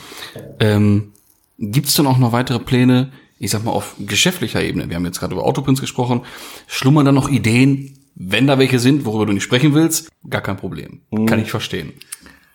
[0.61, 1.13] Ähm,
[1.59, 4.89] Gibt es denn auch noch weitere Pläne, ich sag mal auf geschäftlicher Ebene?
[4.89, 6.23] Wir haben jetzt gerade über Autoprints gesprochen.
[6.67, 10.57] Schlummern da noch Ideen, Wenn da welche sind, worüber du nicht sprechen willst, gar kein
[10.57, 11.03] Problem.
[11.27, 11.93] Kann ich verstehen.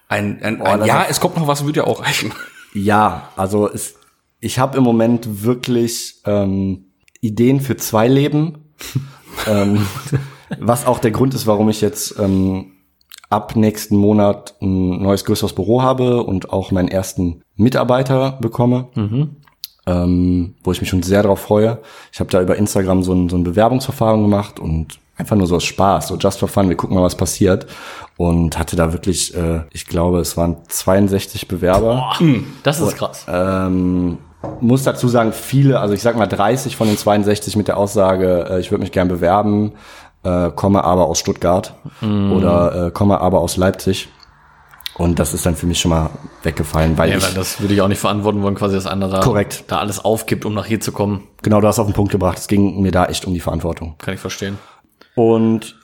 [0.09, 2.33] Ein, ein, ein das Ja, es kommt noch was, würde ja auch reichen.
[2.73, 3.95] Ja, also es,
[4.43, 6.85] ich habe im Moment wirklich ähm,
[7.21, 8.73] Ideen für zwei Leben.
[9.47, 9.87] ähm,
[10.59, 12.73] was auch der Grund ist, warum ich jetzt ähm,
[13.29, 18.89] ab nächsten Monat ein neues größeres Büro habe und auch meinen ersten Mitarbeiter bekomme.
[19.85, 21.79] Ähm, wo ich mich schon sehr darauf freue.
[22.11, 25.55] Ich habe da über Instagram so ein, so ein Bewerbungsverfahren gemacht und einfach nur so
[25.55, 27.67] aus Spaß, so just for fun, wir gucken mal, was passiert.
[28.17, 32.11] Und hatte da wirklich, äh, ich glaube, es waren 62 Bewerber.
[32.63, 33.25] Das ist krass.
[33.27, 34.19] Ähm,
[34.61, 38.47] muss dazu sagen, viele, also ich sag mal 30 von den 62 mit der Aussage,
[38.49, 39.73] äh, ich würde mich gern bewerben,
[40.23, 44.09] äh, komme aber aus Stuttgart oder äh, komme aber aus Leipzig.
[44.95, 46.11] Und das ist dann für mich schon mal
[46.43, 49.09] weggefallen, weil Ja, ich, weil das würde ich auch nicht verantworten wollen, quasi, dass einer
[49.09, 49.63] da, Korrekt.
[49.67, 51.23] da alles aufgibt, um nach hier zu kommen.
[51.41, 53.95] genau, du hast auf den Punkt gebracht, es ging mir da echt um die Verantwortung.
[53.97, 54.59] Kann ich verstehen.
[55.15, 55.75] Und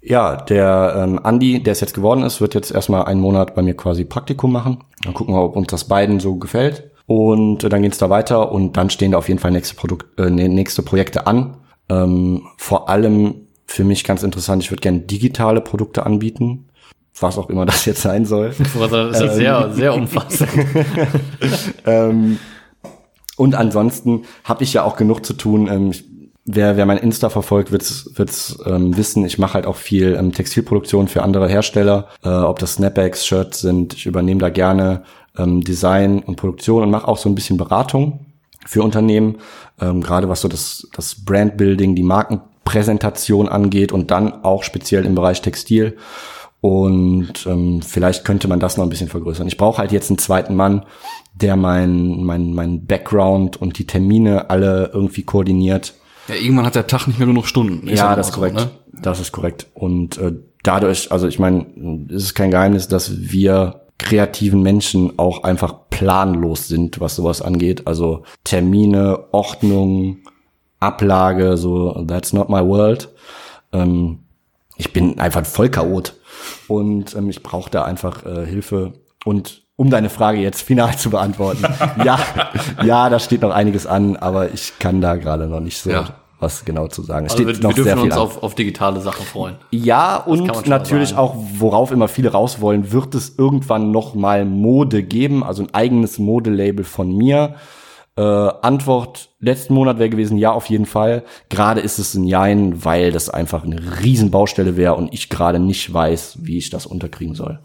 [0.00, 3.62] ja, der ähm, Andi, der es jetzt geworden ist, wird jetzt erstmal einen Monat bei
[3.62, 4.84] mir quasi Praktikum machen.
[5.04, 6.89] Dann gucken wir, ob uns das beiden so gefällt.
[7.10, 10.30] Und dann geht's da weiter und dann stehen da auf jeden Fall nächste, Produkt, äh,
[10.30, 11.56] nächste Projekte an.
[11.88, 16.68] Ähm, vor allem für mich ganz interessant, ich würde gerne digitale Produkte anbieten,
[17.18, 18.54] was auch immer das jetzt sein soll.
[18.56, 20.50] Das ist ja sehr, sehr umfassend.
[23.36, 25.66] Und ansonsten habe ich ja auch genug zu tun.
[25.66, 26.04] Ähm, ich,
[26.44, 29.24] wer, wer mein Insta verfolgt, wird's wird's ähm, wissen.
[29.24, 33.62] Ich mache halt auch viel ähm, Textilproduktion für andere Hersteller, äh, ob das Snapbacks, Shirts
[33.62, 33.94] sind.
[33.94, 35.02] Ich übernehme da gerne
[35.40, 38.26] ähm, Design und Produktion und mache auch so ein bisschen Beratung
[38.66, 39.38] für Unternehmen,
[39.80, 45.14] ähm, gerade was so das, das Brandbuilding, die Markenpräsentation angeht und dann auch speziell im
[45.14, 45.96] Bereich Textil.
[46.60, 49.46] Und ähm, vielleicht könnte man das noch ein bisschen vergrößern.
[49.48, 50.84] Ich brauche halt jetzt einen zweiten Mann,
[51.34, 55.94] der mein, mein, mein Background und die Termine alle irgendwie koordiniert.
[56.28, 57.88] Ja, irgendwann hat der Tag nicht mehr genug Stunden.
[57.88, 58.56] Ist ja, das ist korrekt.
[58.56, 58.70] ne?
[58.92, 59.68] Das ist korrekt.
[59.72, 61.66] Und äh, dadurch, also ich meine,
[62.10, 67.86] es ist kein Geheimnis, dass wir kreativen Menschen auch einfach planlos sind, was sowas angeht.
[67.86, 70.18] Also Termine, Ordnung,
[70.80, 73.10] Ablage, so that's not my world.
[73.72, 74.20] Ähm,
[74.76, 76.14] ich bin einfach voll Chaot
[76.66, 78.94] und ähm, ich brauche da einfach äh, Hilfe.
[79.24, 81.64] Und um deine Frage jetzt final zu beantworten,
[82.04, 82.18] ja,
[82.82, 86.14] ja, da steht noch einiges an, aber ich kann da gerade noch nicht so Ja.
[86.40, 87.26] Was genau zu sagen.
[87.26, 89.56] Es Also steht wir, noch wir sehr dürfen viel uns auf, auf digitale Sachen freuen.
[89.70, 94.44] Ja, man und natürlich auch, worauf immer viele raus wollen, wird es irgendwann noch mal
[94.44, 97.54] Mode geben, also ein eigenes Modelabel von mir.
[98.16, 101.24] Äh, Antwort letzten Monat wäre gewesen, ja, auf jeden Fall.
[101.48, 105.58] Gerade ist es ein Jein, weil das einfach eine riesen Baustelle wäre und ich gerade
[105.58, 107.60] nicht weiß, wie ich das unterkriegen soll.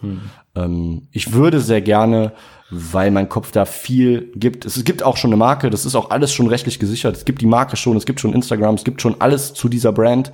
[0.55, 2.33] Ähm, ich würde sehr gerne,
[2.69, 4.65] weil mein Kopf da viel gibt.
[4.65, 7.15] Es gibt auch schon eine Marke, das ist auch alles schon rechtlich gesichert.
[7.15, 9.91] Es gibt die Marke schon, es gibt schon Instagram, es gibt schon alles zu dieser
[9.91, 10.31] Brand.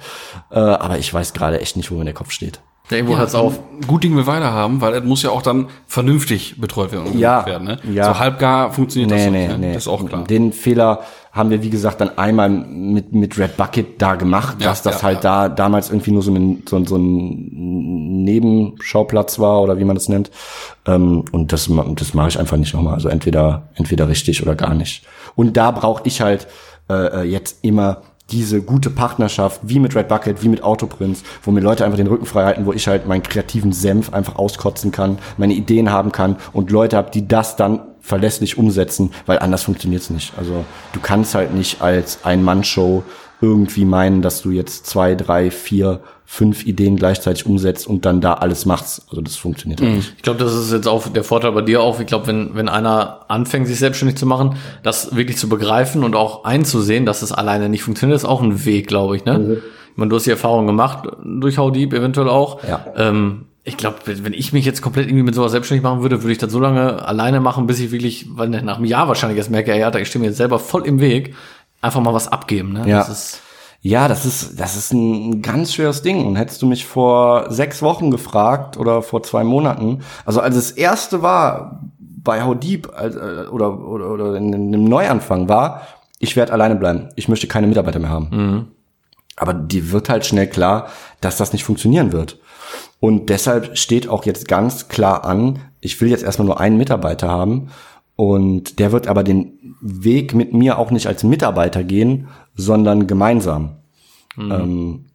[0.51, 2.61] Äh, aber ich weiß gerade echt nicht, wo mir der Kopf steht.
[2.91, 3.59] Ja, irgendwo hört's auf.
[3.87, 7.07] Gut Ding wir weiter haben, weil es muss ja auch dann vernünftig betreut werden.
[7.07, 7.79] und Ja, werden ne?
[7.91, 8.05] ja.
[8.13, 9.47] So halbgar funktioniert das Nee, nicht.
[9.47, 9.57] nee, ne?
[9.59, 9.73] nee.
[9.73, 10.23] Das ist auch klar.
[10.25, 10.99] Den Fehler
[11.31, 14.97] haben wir, wie gesagt, dann einmal mit, mit Red Bucket da gemacht, Ja, dass das
[14.97, 19.77] ja, halt da damals irgendwie nur so ein, so, ein- so ein Nebenschauplatz war oder
[19.79, 20.31] wie man das nennt.
[20.85, 22.95] Ähm, und das, das mache ich einfach nicht nochmal.
[22.95, 25.03] Also entweder, entweder richtig oder gar nicht.
[25.35, 26.47] Und da brauche ich halt
[26.89, 28.01] äh, äh, jetzt immer
[28.31, 32.07] diese gute Partnerschaft, wie mit Red Bucket, wie mit Autoprints, wo mir Leute einfach den
[32.07, 36.11] Rücken frei halten, wo ich halt meinen kreativen Senf einfach auskotzen kann, meine Ideen haben
[36.11, 40.33] kann und Leute habe, die das dann verlässlich umsetzen, weil anders funktioniert's nicht.
[40.37, 43.03] Also du kannst halt nicht als Ein-Mann-Show
[43.41, 48.35] irgendwie meinen, dass du jetzt zwei, drei, vier, fünf Ideen gleichzeitig umsetzt und dann da
[48.35, 49.05] alles machst.
[49.09, 50.13] Also das funktioniert halt nicht.
[50.15, 51.99] Ich glaube, das ist jetzt auch der Vorteil bei dir auch.
[51.99, 56.15] Ich glaube, wenn, wenn einer anfängt, sich selbstständig zu machen, das wirklich zu begreifen und
[56.15, 59.25] auch einzusehen, dass es alleine nicht funktioniert, ist auch ein Weg, glaube ich.
[59.25, 59.57] Ne?
[59.91, 62.63] Ich meine, du hast die Erfahrung gemacht, durch How Deep eventuell auch.
[62.63, 62.85] Ja.
[62.95, 66.31] Ähm, ich glaube, wenn ich mich jetzt komplett irgendwie mit sowas selbstständig machen würde, würde
[66.31, 69.51] ich das so lange alleine machen, bis ich wirklich, weil nach einem Jahr wahrscheinlich erst
[69.51, 71.35] merke, ja, ich stehe mir jetzt selber voll im Weg,
[71.81, 72.73] einfach mal was abgeben.
[72.73, 72.87] Ne?
[72.87, 72.99] Ja.
[72.99, 73.41] Das ist,
[73.81, 76.25] Ja, das ist, das ist ein ganz schweres Ding.
[76.25, 80.71] Und hättest du mich vor sechs Wochen gefragt oder vor zwei Monaten, also als das
[80.71, 85.81] erste war bei How Deep als, äh, oder, oder, oder in, in einem Neuanfang war,
[86.19, 87.09] ich werde alleine bleiben.
[87.15, 88.27] Ich möchte keine Mitarbeiter mehr haben.
[89.35, 90.87] Aber die wird halt schnell klar,
[91.19, 92.39] dass das nicht funktionieren wird.
[92.99, 97.27] Und deshalb steht auch jetzt ganz klar an, ich will jetzt erstmal nur einen Mitarbeiter
[97.27, 97.69] haben.
[98.21, 103.77] Und der wird aber den Weg mit mir auch nicht als Mitarbeiter gehen, sondern gemeinsam.
[104.37, 105.05] Ähm,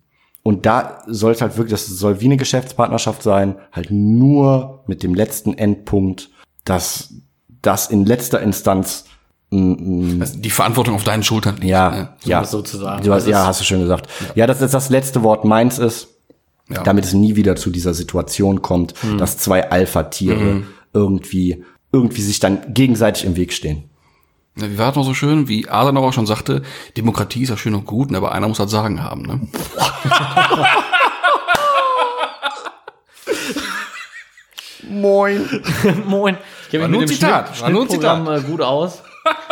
[0.42, 5.04] und da soll es halt wirklich, das soll wie eine Geschäftspartnerschaft sein, halt nur mit
[5.04, 6.30] dem letzten Endpunkt,
[6.64, 7.14] dass
[7.62, 9.04] das in letzter Instanz
[9.52, 11.66] Also die Verantwortung auf deinen Schultern liegt.
[11.66, 12.08] Ja, ne?
[12.24, 12.42] ja.
[12.44, 13.04] sozusagen.
[13.04, 14.08] Du hast, Das ja, hast du schön gesagt.
[14.34, 16.08] Ja, dass jetzt das letzte Wort meins ist,
[16.68, 16.82] Ja.
[16.82, 21.62] damit es nie wieder zu dieser Situation kommt, dass zwei Alpha-Tiere irgendwie,
[21.92, 23.88] irgendwie sich dann gegenseitig im Weg stehen.
[24.58, 25.48] Ja, Wie war das noch so schön?
[25.48, 26.62] Wie Adenauer schon sagte,
[26.96, 29.22] Demokratie ist ja schön und gut, ne, aber einer muss das Sagen haben.
[29.22, 29.40] Ne?
[34.88, 35.48] Moin.
[36.06, 36.36] Moin.
[36.64, 38.40] Ich kenne War mich nur mit ein dem Zitat, Schnitt, war nur ein Schnittprogramm äh,
[38.42, 39.02] gut aus.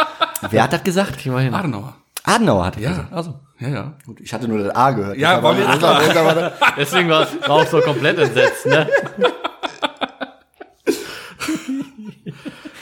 [0.51, 1.19] Wer hat das gesagt?
[1.19, 1.55] Kriegen wir hin.
[1.55, 1.95] Adenauer.
[2.25, 2.91] Adenauer hat das Ja.
[2.91, 3.13] gesagt.
[3.13, 3.93] Also, Ja, ja.
[4.07, 5.17] gut, ich hatte nur das A gehört.
[5.19, 6.01] Ja, Das war mir aber- klar.
[6.07, 8.89] das aber- Deswegen war, war auch so komplett entsetzt, ne?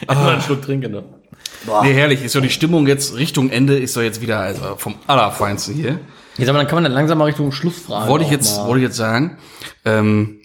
[0.08, 1.04] Erstmal einen Schluck trinken, ne?
[1.82, 2.24] Nee, herrlich.
[2.24, 6.00] Ist so die Stimmung jetzt Richtung Ende, ist doch jetzt wieder also vom Allerfeinsten hier.
[6.38, 8.08] Jetzt aber dann kann man dann langsam mal Richtung Schlussfrage.
[8.08, 9.36] wollte ich jetzt, mal- wollte ich jetzt sagen,
[9.84, 10.40] ähm,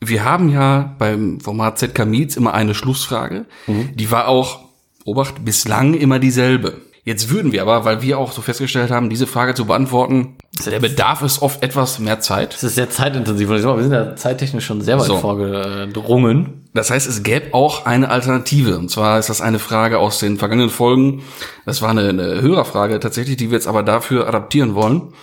[0.00, 3.46] wir haben ja beim Format ZK Meets immer eine Schlussfrage.
[3.66, 4.60] Die war auch,
[5.04, 6.80] Obacht, bislang immer dieselbe.
[7.02, 10.36] Jetzt würden wir aber, weil wir auch so festgestellt haben, diese Frage zu beantworten,
[10.66, 12.52] der Bedarf ist oft etwas mehr Zeit.
[12.52, 13.48] Das ist sehr zeitintensiv.
[13.48, 15.16] Und ich sag mal, wir sind ja zeittechnisch schon sehr weit So.
[15.16, 16.68] vorgedrungen.
[16.74, 18.78] Das heißt, es gäbe auch eine Alternative.
[18.78, 21.22] Und zwar ist das eine Frage aus den vergangenen Folgen.
[21.64, 25.14] Das war eine, eine Hörerfrage tatsächlich, die wir jetzt aber dafür adaptieren wollen.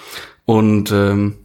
[0.46, 1.36] Und ähm,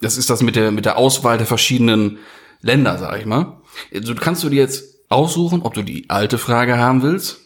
[0.00, 2.18] das ist das mit der, mit der Auswahl der verschiedenen
[2.62, 3.58] Länder, sag ich mal.
[3.94, 7.40] Also, du kannst du dir jetzt aussuchen, ob du die alte Frage haben willst,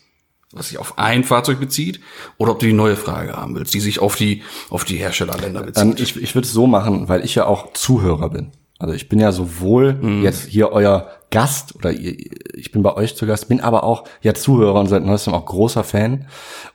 [0.52, 2.00] was sich auf ein Fahrzeug bezieht,
[2.38, 5.62] oder ob du die neue Frage haben willst, die sich auf die, auf die Herstellerländer
[5.62, 5.84] bezieht.
[5.84, 8.50] Ähm, ich ich würde es so machen, weil ich ja auch Zuhörer bin.
[8.78, 10.22] Also ich bin ja sowohl Mhm.
[10.22, 12.16] jetzt hier euer Gast oder ihr,
[12.54, 15.44] ich bin bei euch zu Gast, bin aber auch ja Zuhörer und seit neuestem auch
[15.44, 16.26] großer Fan.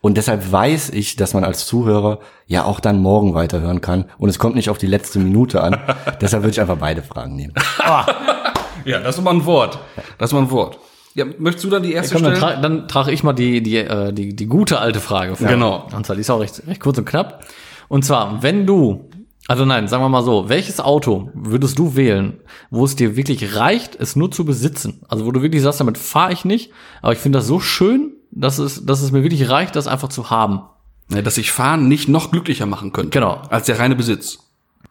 [0.02, 4.06] Und deshalb weiß ich, dass man als Zuhörer ja auch dann morgen weiterhören kann.
[4.20, 5.78] Und es kommt nicht auf die letzte Minute an.
[6.22, 7.56] deshalb würde ich einfach beide Fragen nehmen.
[8.86, 9.80] ja, das ist mal ein Wort.
[10.20, 10.80] Das ist mal ein Wort.
[11.16, 12.56] Ja, möchtest du dann die erste Komm, dann, stellen?
[12.56, 15.48] tra dann trage ich mal die, die, äh, die, die gute alte Frage vor.
[15.48, 15.88] Genau.
[15.96, 17.46] Und zwar, die ist auch recht, recht kurz und knapp.
[17.88, 19.10] Und zwar, wenn du,
[19.48, 23.56] also nein, sagen wir mal so, welches Auto würdest du wählen, wo es dir wirklich
[23.56, 25.04] reicht, es nur zu besitzen?
[25.08, 26.72] Also wo du wirklich sagst, damit fahre ich nicht,
[27.02, 30.10] aber ich finde das so schön, dass es, dass es mir wirklich reicht, das einfach
[30.10, 30.64] zu haben.
[31.10, 33.12] Ja, dass sich Fahren nicht noch glücklicher machen könnte.
[33.12, 33.42] Genau.
[33.50, 34.40] Als der reine Besitz.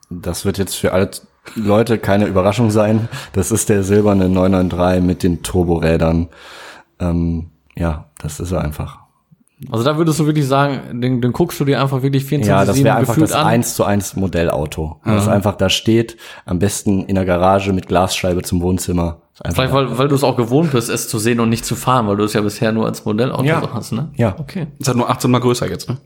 [0.09, 1.11] Das wird jetzt für alle
[1.55, 3.09] Leute keine Überraschung sein.
[3.33, 6.29] Das ist der silberne 993 mit den Turborädern.
[7.01, 8.99] Ähm, ja, das ist er einfach.
[9.71, 12.65] Also da würdest du wirklich sagen, den, den guckst du dir einfach wirklich 24 Ja,
[12.65, 13.47] das wäre einfach das an.
[13.47, 15.01] 1 zu 1 Modellauto.
[15.05, 19.23] Das einfach da steht, am besten in der Garage mit Glasscheibe zum Wohnzimmer.
[19.53, 22.07] Vielleicht, weil, weil du es auch gewohnt bist, es zu sehen und nicht zu fahren,
[22.07, 23.63] weil du es ja bisher nur als Modellauto Ja.
[23.73, 24.11] hast, ne?
[24.17, 24.35] Ja.
[24.39, 24.67] Okay.
[24.79, 25.99] Ist halt nur 18 mal größer jetzt, ne?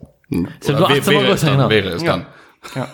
[0.59, 1.69] Ist halt nur 18 mal wäre es größer, dann, genau.
[1.69, 2.25] Wäre es dann.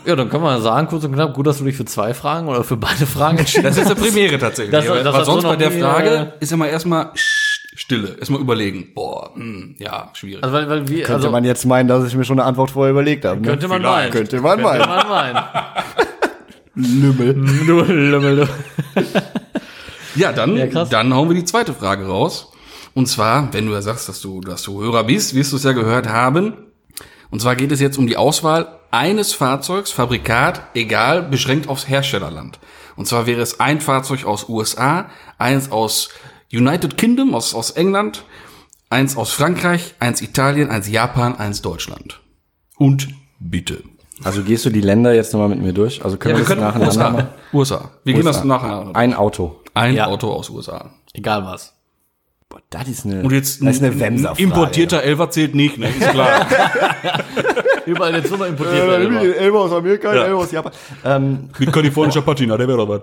[0.05, 2.47] Ja, dann können wir sagen, kurz und knapp, gut, dass du dich für zwei Fragen
[2.47, 3.97] oder für beide Fragen entschieden Das ist hast.
[3.97, 4.71] eine Premiere tatsächlich.
[4.71, 8.15] Das- das hast du sonst bei der Frage äh, ist immer erstmal Stille.
[8.19, 8.93] Erstmal überlegen.
[8.93, 10.43] Boah, hm, ja, schwierig.
[10.43, 12.71] Also, weil, weil wir, könnte also, man jetzt meinen, dass ich mir schon eine Antwort
[12.71, 13.41] vorher überlegt habe.
[13.41, 13.47] Ne?
[13.47, 14.11] könnte man meinen.
[14.11, 14.87] Könnte man Könnte meinen.
[14.87, 15.43] man meinen.
[16.75, 17.33] Lümmel.
[17.35, 19.01] Lümmel, du.
[20.15, 22.51] Ja, dann, Ja, dann hauen wir die zweite Frage raus.
[22.93, 25.63] Und zwar, wenn du ja sagst, dass du, dass du Hörer bist, wirst du es
[25.63, 26.53] ja gehört haben.
[27.29, 32.59] Und zwar geht es jetzt um die Auswahl eines Fahrzeugs, Fabrikat, egal, beschränkt aufs Herstellerland.
[32.95, 36.09] Und zwar wäre es ein Fahrzeug aus USA, eins aus
[36.51, 38.23] United Kingdom, aus, aus England,
[38.89, 42.21] eins aus Frankreich, eins Italien, eins Japan, eins Deutschland.
[42.77, 43.09] Und
[43.39, 43.83] bitte.
[44.23, 46.03] Also gehst du die Länder jetzt nochmal mit mir durch?
[46.05, 47.09] Also können wir, das nacheinander USA.
[47.09, 47.27] machen?
[47.51, 47.91] USA.
[48.05, 48.47] Wir gehen das USA.
[48.47, 48.95] nachher.
[48.95, 49.59] Ein Auto.
[49.73, 50.07] Ein Ja.
[50.07, 50.91] Auto aus USA.
[51.13, 51.73] Egal was.
[52.47, 55.77] Boah, das ist eine, Und jetzt das ist eine ein Wemser importierter Elfer zählt nicht,
[55.77, 55.89] ne?
[55.89, 56.47] Ist klar.
[57.85, 59.37] Überall jetzt nur noch importiert.
[59.37, 60.71] Elber aus Amerika, Elber aus Japan.
[61.03, 63.01] Ähm, Mit kalifornischer Patina, der wäre doch was.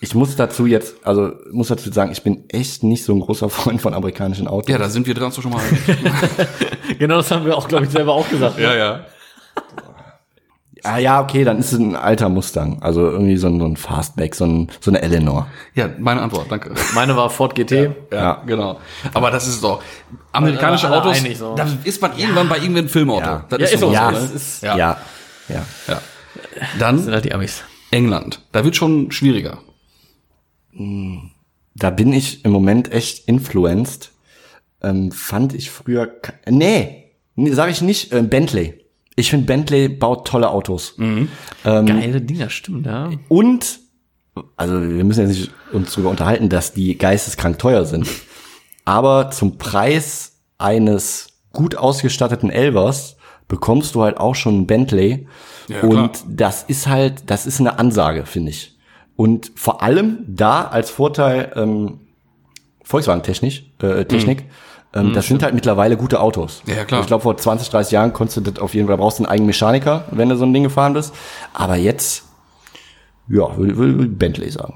[0.00, 3.48] ich muss dazu jetzt, also muss dazu sagen, ich bin echt nicht so ein großer
[3.48, 4.70] Freund von amerikanischen Autos.
[4.70, 5.62] Ja, da sind wir dran so schon mal.
[6.98, 8.58] Genau das haben wir auch, glaube ich, selber auch gesagt.
[8.58, 9.06] ja, ja.
[10.84, 12.82] Ah ja, okay, dann ist es ein alter Mustang.
[12.82, 15.46] Also irgendwie so ein, so ein Fastback, so, ein, so eine Eleanor.
[15.74, 16.74] Ja, meine Antwort, danke.
[16.94, 17.90] Meine war Ford GT.
[18.12, 18.78] Ja, genau.
[19.14, 19.82] Aber das ist doch,
[20.32, 21.54] amerikanische Alle Autos, einig so.
[21.54, 23.24] da ist man irgendwann bei irgendeinem Filmauto.
[23.26, 23.44] Ja.
[23.48, 24.10] Das Ja, ist so, auch Ja.
[24.10, 24.76] ist, Ja.
[24.76, 24.98] Ja.
[25.48, 25.62] ja.
[25.88, 26.00] ja.
[26.60, 27.64] sind Dann halt die Amis.
[27.90, 28.40] England.
[28.52, 29.58] Da wird schon schwieriger.
[31.76, 34.12] Da bin ich im Moment echt influenced.
[34.82, 36.12] Ähm, fand ich früher.
[36.48, 37.04] nee
[37.36, 38.12] sage ich nicht.
[38.12, 38.83] Äh, Bentley.
[39.16, 40.94] Ich finde, Bentley baut tolle Autos.
[41.62, 43.10] Geile Dinger, stimmt, ja.
[43.28, 43.80] Und,
[44.56, 48.08] also wir müssen jetzt nicht uns darüber unterhalten, dass die geisteskrank teuer sind.
[48.84, 53.16] Aber zum Preis eines gut ausgestatteten Elvers
[53.48, 55.26] bekommst du halt auch schon einen Bentley.
[55.68, 55.90] Ja, klar.
[55.90, 58.76] und das ist halt, das ist eine Ansage, finde ich.
[59.16, 62.00] Und vor allem da als Vorteil, ähm,
[62.82, 64.44] Volkswagen-Technik, äh, Technik.
[64.94, 66.62] Ähm, das sind halt mittlerweile gute Autos.
[66.66, 67.00] Ja, ja, klar.
[67.00, 69.30] Ich glaube, vor 20, 30 Jahren konntest du das auf jeden Fall, brauchst du einen
[69.30, 71.12] eigenen Mechaniker, wenn du so ein Ding gefahren bist.
[71.52, 72.24] Aber jetzt,
[73.28, 74.74] ja, würde würd, würd Bentley sagen.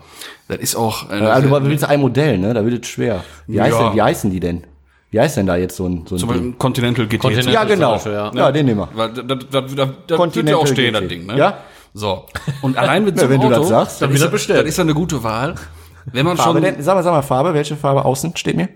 [0.49, 1.09] Das ist auch.
[1.11, 2.53] Äh, Also, du willst ein Modell, ne?
[2.55, 3.23] Da wird es schwer.
[3.47, 3.89] Wie, heißt Ja.
[3.89, 4.65] denn, wie heißen die denn?
[5.11, 6.29] Wie heißt denn da jetzt so ein, so ein zum Ding?
[6.39, 7.21] Beispiel Continental GT.
[7.21, 7.53] Continental.
[7.55, 7.93] Ja, genau.
[7.93, 8.31] Beispiel, ja.
[8.35, 8.53] ja.
[8.53, 8.89] den nehmen wir.
[8.95, 11.03] Weil da, da, da, da, da wird ja Continental auch stehen, GT.
[11.03, 11.37] das Ding, ne?
[11.39, 11.59] Ja.
[11.95, 12.27] So.
[12.63, 14.33] Und allein mit so einem wenn du Auto, das sagst, dann dann ist, wird er
[14.33, 14.61] bestellt.
[14.61, 15.55] das ist ja eine gute Wahl.
[16.13, 16.83] Wenn man Farbe schon denn?
[16.83, 17.55] Sag mal, sag mal Farbe.
[17.55, 18.69] Welche Farbe außen steht mir?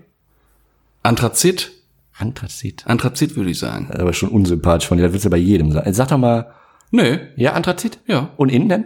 [1.03, 1.71] Anthrazit,
[2.17, 2.83] Anthrazit.
[2.87, 3.87] Anthrazit würde ich sagen.
[3.87, 5.03] Das ist aber schon unsympathisch von dir.
[5.03, 5.93] Das willst du bei jedem sagen.
[5.93, 6.53] Sag doch mal,
[6.95, 7.97] Nee, ja, Anthrazit?
[8.05, 8.29] Ja.
[8.37, 8.85] Und innen denn?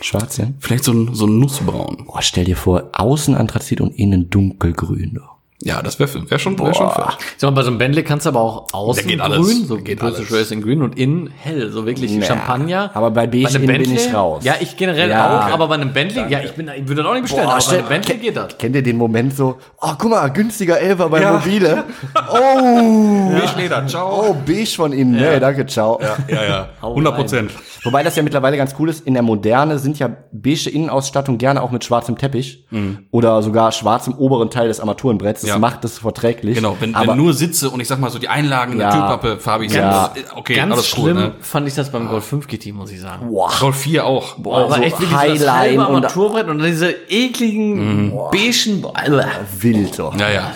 [0.00, 0.48] Schwarz, ja?
[0.58, 2.06] vielleicht so ein, so ein Nussbraun.
[2.06, 5.14] Boah, stell dir vor, außen Anthrazit und innen dunkelgrün.
[5.14, 5.37] Doch.
[5.60, 7.04] Ja, das wäre wär schon, wär schon fett.
[7.36, 9.38] Sag mal, bei so einem Bentley kannst du aber auch außen Da geht alles.
[9.38, 10.32] grün, so geht British alles.
[10.32, 12.92] Racing grün und innen hell, so wirklich Ja, Champagner.
[12.94, 14.44] aber bei beige einem innen bin ich raus.
[14.44, 15.48] Ja, ich generell Ja.
[15.48, 17.50] auch, aber bei einem Bentley, ja, ich bin, ich würde das auch nicht bestellen, Boah,
[17.54, 18.56] aber bei stell- einem Bentley geht das.
[18.56, 21.32] Kennt ihr den Moment so, oh, guck mal, günstiger Elfer bei Ja.
[21.32, 21.84] Mobile.
[22.30, 24.28] Oh, Beige-Leder, ciao.
[24.30, 25.16] oh, beige von innen.
[25.16, 25.98] Nee, danke, ciao.
[26.28, 27.50] Ja, ja, 100 Prozent.
[27.84, 31.62] Wobei das ja mittlerweile ganz cool ist, in der Moderne sind ja beige Innenausstattung gerne
[31.62, 32.66] auch mit schwarzem Teppich
[33.10, 35.47] oder sogar schwarzem oberen Teil des Armaturenbretts.
[35.48, 35.62] Das Mhm.
[35.62, 35.70] Ja.
[35.70, 36.54] macht es verträglich.
[36.56, 38.90] Genau, wenn, aber wenn nur Sitze und ich sag mal so die Einlagen in der.
[38.90, 40.12] Türpappe farbig sind, Ja.
[40.14, 41.34] das- okay, Ganz alles schlimm cool, ne?
[41.40, 43.28] fand ich das beim Golf 5 GT, muss ich sagen.
[43.30, 44.36] boah, Golf 4 auch.
[44.36, 49.26] Boah, aber so echt wirklich so das Highline halbe und- Armaturenbrett und diese ekligen beigen,
[49.60, 50.14] wild doch.
[50.18, 50.52] Ja, ja.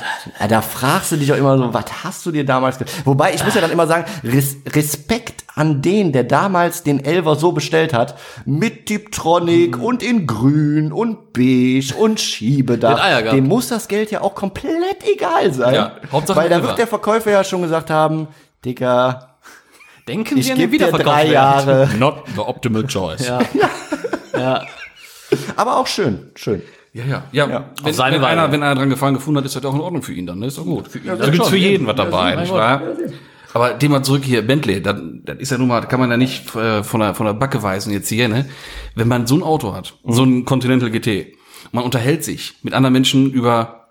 [0.49, 3.55] Da fragst du dich auch immer so, was hast du dir damals Wobei, ich muss
[3.55, 8.19] ja dann immer sagen, Res Respekt an den, der damals den Elver so bestellt hat,
[8.47, 9.83] mit Tiptronic Mhm.
[9.85, 13.31] und in grün und beige und Schiebedach.
[13.31, 15.75] Dem muss das Geld ja auch komplett egal sein.
[15.75, 18.29] Ja, Hauptsache Weil da wird der Verkäufer ja schon gesagt haben,
[18.65, 19.37] Dicker,
[20.09, 21.13] denken ich Sie an den Wiederverkauf.
[21.13, 21.89] drei Jahre.
[21.99, 23.27] Not the optimal choice.
[23.29, 23.41] Ja.
[24.37, 24.63] ja.
[25.57, 26.63] Aber auch schön, schön.
[26.95, 27.23] Ja, ja.
[27.33, 27.65] ja, Ja.
[27.83, 28.53] Wenn, Auf seine wenn, einer, Weise.
[28.53, 30.39] wenn einer dran gefallen gefunden hat, ist das auch in Ordnung für ihn dann.
[30.41, 30.47] Ne?
[30.47, 30.89] Ist doch gut.
[30.89, 31.07] Für ihn.
[31.07, 31.49] das da gibt's schon.
[31.49, 32.83] für jeden was Ja, dabei, nicht wahr?
[33.55, 36.55] Aber Thema zurück hier, Bentley, das, das ist ja nun mal, kann man ja nicht
[36.57, 38.47] äh, von der, von der Backe weisen jetzt hier, ne?
[38.95, 41.35] Wenn man so ein Auto hat, so ein Continental GT,
[41.73, 43.89] man unterhält sich mit anderen Menschen über,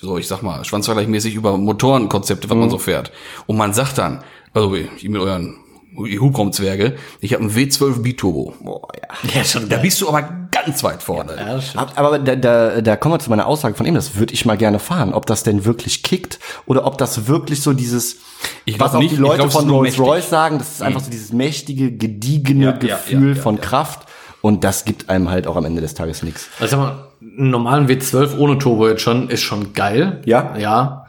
[0.00, 3.12] so ich sag mal, schwanzvergleichmäßig über Motorenkonzepte, was man so fährt.
[3.46, 4.22] Und man sagt dann,
[4.52, 5.58] also ich mit euren
[5.96, 8.54] Hubraumzwerge, ich habe einen W12 Biturbo.
[8.60, 9.38] Boah, ja.
[9.38, 11.36] ja, schon Da bist du aber ganz weit vorne.
[11.74, 14.44] Ja, Aber da, da, da kommen wir zu meiner Aussage von ihm, das würde ich
[14.44, 15.12] mal gerne fahren.
[15.14, 18.16] Ob das denn wirklich kickt oder ob das wirklich so dieses,
[18.64, 19.12] Ich was auch nicht.
[19.12, 20.06] die Leute glaub, von nur Rolls mächtig.
[20.06, 23.60] Royce sagen, das ist einfach so dieses mächtige, gediegene Ja, Gefühl ja, ja, von.
[23.60, 24.08] Kraft.
[24.40, 26.48] Und das gibt einem halt auch am Ende des Tages nichts.
[26.60, 30.20] Also sag mal, einen normalen W12 ohne Turbo jetzt schon, ist schon geil.
[30.26, 30.54] Ja.
[30.58, 31.06] Ja.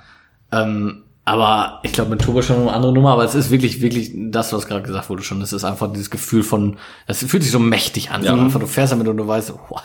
[0.54, 4.12] Ähm, aber ich glaube, mit Turbo schon eine andere Nummer, aber es ist wirklich, wirklich
[4.14, 5.42] das, was gerade gesagt wurde schon.
[5.42, 6.78] Es ist einfach dieses Gefühl von,
[7.08, 8.22] es fühlt sich so mächtig an.
[8.22, 9.82] So einfach, du fährst damit und du weißt, wow,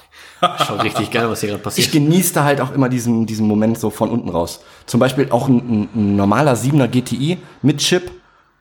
[0.59, 1.87] ist schon richtig geil, was hier gerade passiert.
[1.87, 4.61] Ich genieße da halt auch immer diesen, diesen Moment so von unten raus.
[4.85, 8.11] Zum Beispiel auch ein, ein, ein normaler 7er GTI mit Chip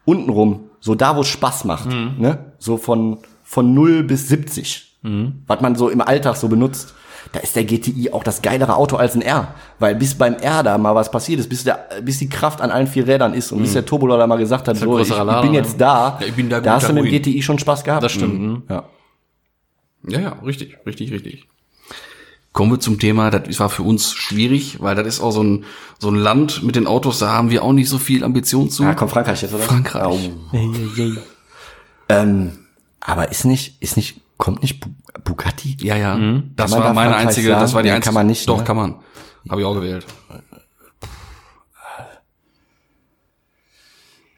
[0.05, 1.89] untenrum, so da, wo es Spaß macht.
[1.89, 2.53] Ne?
[2.59, 4.99] So von, von 0 bis 70.
[5.47, 6.93] Was man so im Alltag so benutzt.
[7.31, 9.53] Da ist der GTI auch das geilere Auto als ein R.
[9.77, 12.71] Weil bis beim R da mal was passiert ist, bis, der, bis die Kraft an
[12.71, 15.51] allen vier Rädern ist und bis der Turbolader mal gesagt hat, so, ich, ich bin
[15.51, 15.57] ne?
[15.57, 17.21] jetzt da, Ja, ich bin da da hast du mit dem.
[17.21, 18.03] GTI schon Spaß gehabt.
[18.03, 18.39] Das stimmt.
[18.39, 18.63] Mhm.
[18.67, 18.83] Ja.
[20.07, 21.45] Ja, ja, richtig, richtig, richtig.
[22.51, 25.65] Kommen wir zum Thema, das war für uns schwierig, weil das ist auch so ein,
[25.99, 28.83] so ein Land mit den Autos, da haben wir auch nicht so viel Ambition zu.
[28.83, 29.63] Ja, kommt Frankreich jetzt, oder?
[29.63, 30.31] Frankreich.
[30.51, 30.57] Oh.
[32.09, 32.53] Ähm,
[32.99, 34.83] aber ist nicht, ist nicht, kommt nicht
[35.23, 35.77] Bugatti?
[35.81, 36.17] Ja, ja.
[36.55, 37.61] Das Kann man war da meine Frankreich einzige, sagen?
[37.61, 38.05] das war die Nee, einzige.
[38.05, 38.63] kann man nicht, Doch, ne?
[38.63, 38.95] kann man.
[39.49, 40.05] Habe ich auch gewählt.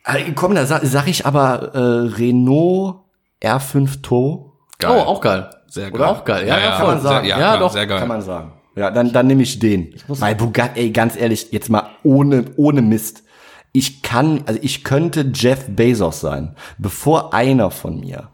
[0.05, 1.79] Äh, Komm, da sag, sag ich aber äh,
[2.15, 3.01] Renault
[3.41, 4.53] R5 Turbo.
[4.83, 5.49] Oh, auch geil.
[5.67, 6.47] Sehr Oder auch geil.
[6.47, 6.99] Ja, ja, voll.
[6.99, 7.71] Sehr, ja, Ja, klar, doch.
[7.71, 7.99] sehr geil.
[7.99, 8.53] Kann man sagen.
[8.75, 9.93] Ja, dann, dann nehme ich den.
[10.07, 13.23] Weil Bugatti, ey, ganz ehrlich, jetzt mal ohne, ohne Mist.
[13.73, 18.29] Ich kann, also ich könnte Jeff Bezos sein, bevor einer von mir,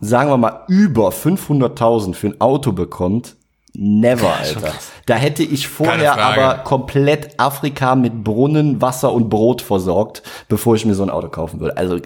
[0.00, 3.36] sagen wir mal, über 500.000 für ein Auto bekommt.
[3.72, 4.72] Never, Alter.
[5.06, 10.84] Da hätte ich vorher aber komplett Afrika mit Brunnen, Wasser und Brot versorgt, bevor ich
[10.84, 11.76] mir so ein Auto kaufen würde.
[11.76, 11.98] Also,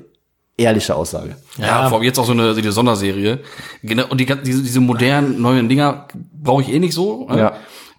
[0.58, 1.36] ehrliche Aussage.
[1.56, 3.40] Ja, vor allem jetzt auch so eine, die Sonderserie.
[3.82, 7.26] Genau, und die, diese, diese modernen, neuen Dinger brauche ich eh nicht so.
[7.28, 7.38] ne?
[7.38, 7.52] Ja.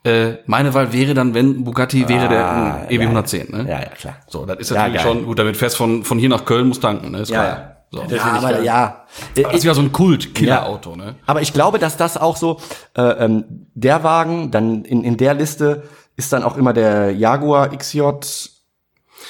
[0.10, 3.52] Äh, meine Wahl wäre dann, wenn Bugatti wäre der äh, EB110.
[3.52, 3.64] Ne?
[3.70, 4.18] Ja, ja, klar.
[4.28, 5.12] So, das ist Ja, natürlich geil.
[5.12, 7.22] schon, gut, damit fährst von, von hier nach Köln, muss tanken, ne?
[7.22, 7.75] Ist Ja, klar.
[7.92, 8.10] Ja.
[8.10, 8.16] So.
[8.16, 9.06] Ja, aber ja.
[9.36, 11.16] Äh, Das ist ja so ein Kult-Killer-Auto, ne?
[11.26, 12.60] Aber ich glaube, dass das auch so,
[12.98, 15.84] äh, ähm, der Wagen, dann in, in der Liste
[16.18, 18.02] ist dann auch immer der Jaguar XJ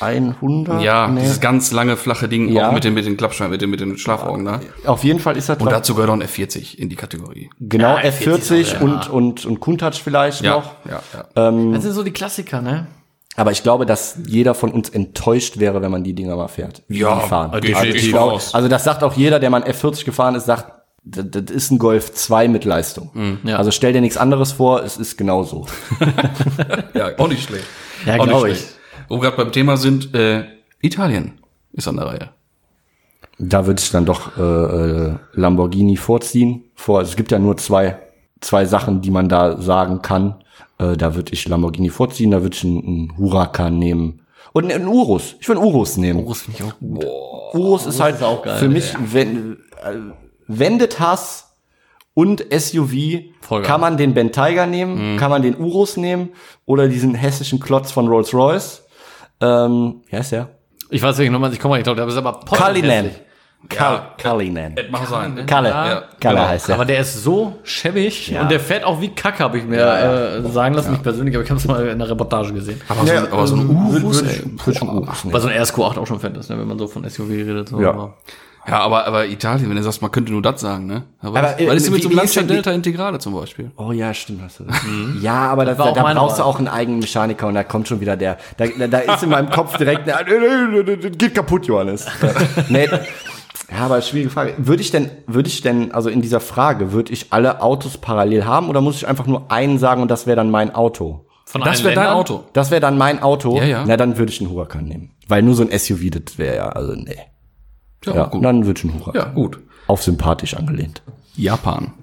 [0.02, 0.82] 100?
[0.82, 1.22] Ja, Nee.
[1.22, 2.68] dieses ganz lange, flache Ding, Ja.
[2.70, 4.60] auch mit den, mit den Klappscheiben, mit den, mit den Schlafaugen da.
[4.86, 7.50] Auf jeden Fall ist das Und dazu gehört auch ein F40 in die Kategorie.
[7.60, 10.72] genau Ja, F40 F40 und, und, und Countach vielleicht Ja, noch.
[10.90, 11.52] ja, ja.
[11.72, 12.88] Das sind so die Klassiker, ne?
[13.36, 16.84] Aber ich glaube, dass jeder von uns enttäuscht wäre, wenn man die Dinger mal fährt.
[16.88, 17.52] Ja, die fahren.
[17.52, 18.56] definitiv Also, ich glaube, voraus.
[18.56, 20.72] also das sagt auch jeder, der mal ein F40 gefahren ist, sagt,
[21.04, 23.40] das, das ist ein Golf 2 mit Leistung.
[23.44, 23.58] ja.
[23.58, 25.68] Also stell dir nichts anderes vor, es ist genauso.
[26.94, 27.66] ja, auch nicht schlecht.
[28.06, 28.62] Ja, glaub schlecht.
[28.64, 28.76] ich.
[29.10, 30.46] Wo wir gerade beim Thema sind, äh,
[30.82, 31.40] Italien
[31.74, 32.30] ist an der Reihe.
[33.38, 36.64] Da würde ich dann doch äh, äh, Lamborghini vorziehen.
[36.74, 38.00] Vor, also es gibt ja nur zwei,
[38.40, 40.44] zwei Sachen, die man da sagen kann.
[40.78, 44.22] Äh, da würde ich Lamborghini vorziehen, da würde ich einen, einen Huracan nehmen.
[44.54, 45.36] Und einen Urus.
[45.40, 46.24] Ich würde einen Urus nehmen.
[46.24, 47.06] Urus finde ich auch gut.
[47.54, 49.96] Urus ist halt ist auch geil, für mich, wenn, äh,
[50.48, 51.56] wendet Hass
[52.14, 52.94] und SUV,
[53.64, 56.30] kann man den Ben Tiger nehmen, kann man den Urus nehmen
[56.66, 58.84] oder diesen hessischen Klotz von Rolls Royce.
[59.42, 60.50] Ähm, wie heißt der?
[60.90, 63.12] Ich weiß nicht, nochmal, ich komme mal nicht drauf, der ist aber Cullinan.
[63.68, 64.76] Kal Cullinan.
[64.92, 65.44] Mach sein.
[65.48, 65.70] Kalle.
[65.70, 66.48] Ja, Kalle genau.
[66.50, 66.76] heißt der.
[66.76, 68.42] Aber der ist so schäbig Ja.
[68.42, 71.44] und der fährt auch wie Kacke, habe ich mir Äh, sagen lassen, nicht persönlich, aber
[71.44, 72.80] ich habe es mal in der Reportage gesehen.
[72.88, 74.20] Aber so, ein- aber so ein Urus,
[74.78, 75.34] schon Urus nehmen.
[75.34, 77.70] Weil so ein RSQ8 auch schon fett ist, ne, wenn man so von SUV redet.
[77.70, 77.82] So.
[77.82, 77.90] Ja.
[77.90, 78.18] Aber-
[78.68, 81.04] Ja, aber, aber Italien, wenn du sagst, man könnte nur das sagen, ne?
[81.22, 83.70] Aber, Aber, äh, was ist denn mit so einem Lancia Delta Integrale zum Beispiel?
[83.78, 84.42] Oh ja, stimmt.
[84.44, 84.82] Hast du recht.
[85.22, 87.64] Ja, aber das, war da, auch da brauchst du auch einen eigenen Mechaniker und da
[87.64, 88.38] kommt schon wieder der.
[88.58, 90.24] Da, da, da ist in meinem Kopf direkt, der,
[91.12, 92.08] geht kaputt, Johannes.
[92.70, 92.88] nee.
[93.72, 94.54] Ja, aber schwierige Frage.
[94.58, 98.46] Würde ich denn, würde ich denn, also in dieser Frage, würde ich alle Autos parallel
[98.46, 101.26] haben oder muss ich einfach nur einen sagen und das wäre dann mein Auto?
[101.46, 102.08] Von Das wäre dein?
[102.08, 102.44] Auto.
[102.54, 103.58] Das wäre dann mein Auto.
[103.58, 103.84] Ja, ja.
[103.88, 105.12] Na, dann würde ich einen Huracan nehmen.
[105.28, 107.18] Weil nur so ein SUV, das wäre ja, also nee.
[108.06, 108.44] Ja, gut.
[108.44, 109.22] dann würde ich einen Huracan.
[109.22, 109.60] Ja, gut.
[109.88, 111.02] Auf sympathisch angelehnt.
[111.36, 111.94] Japan.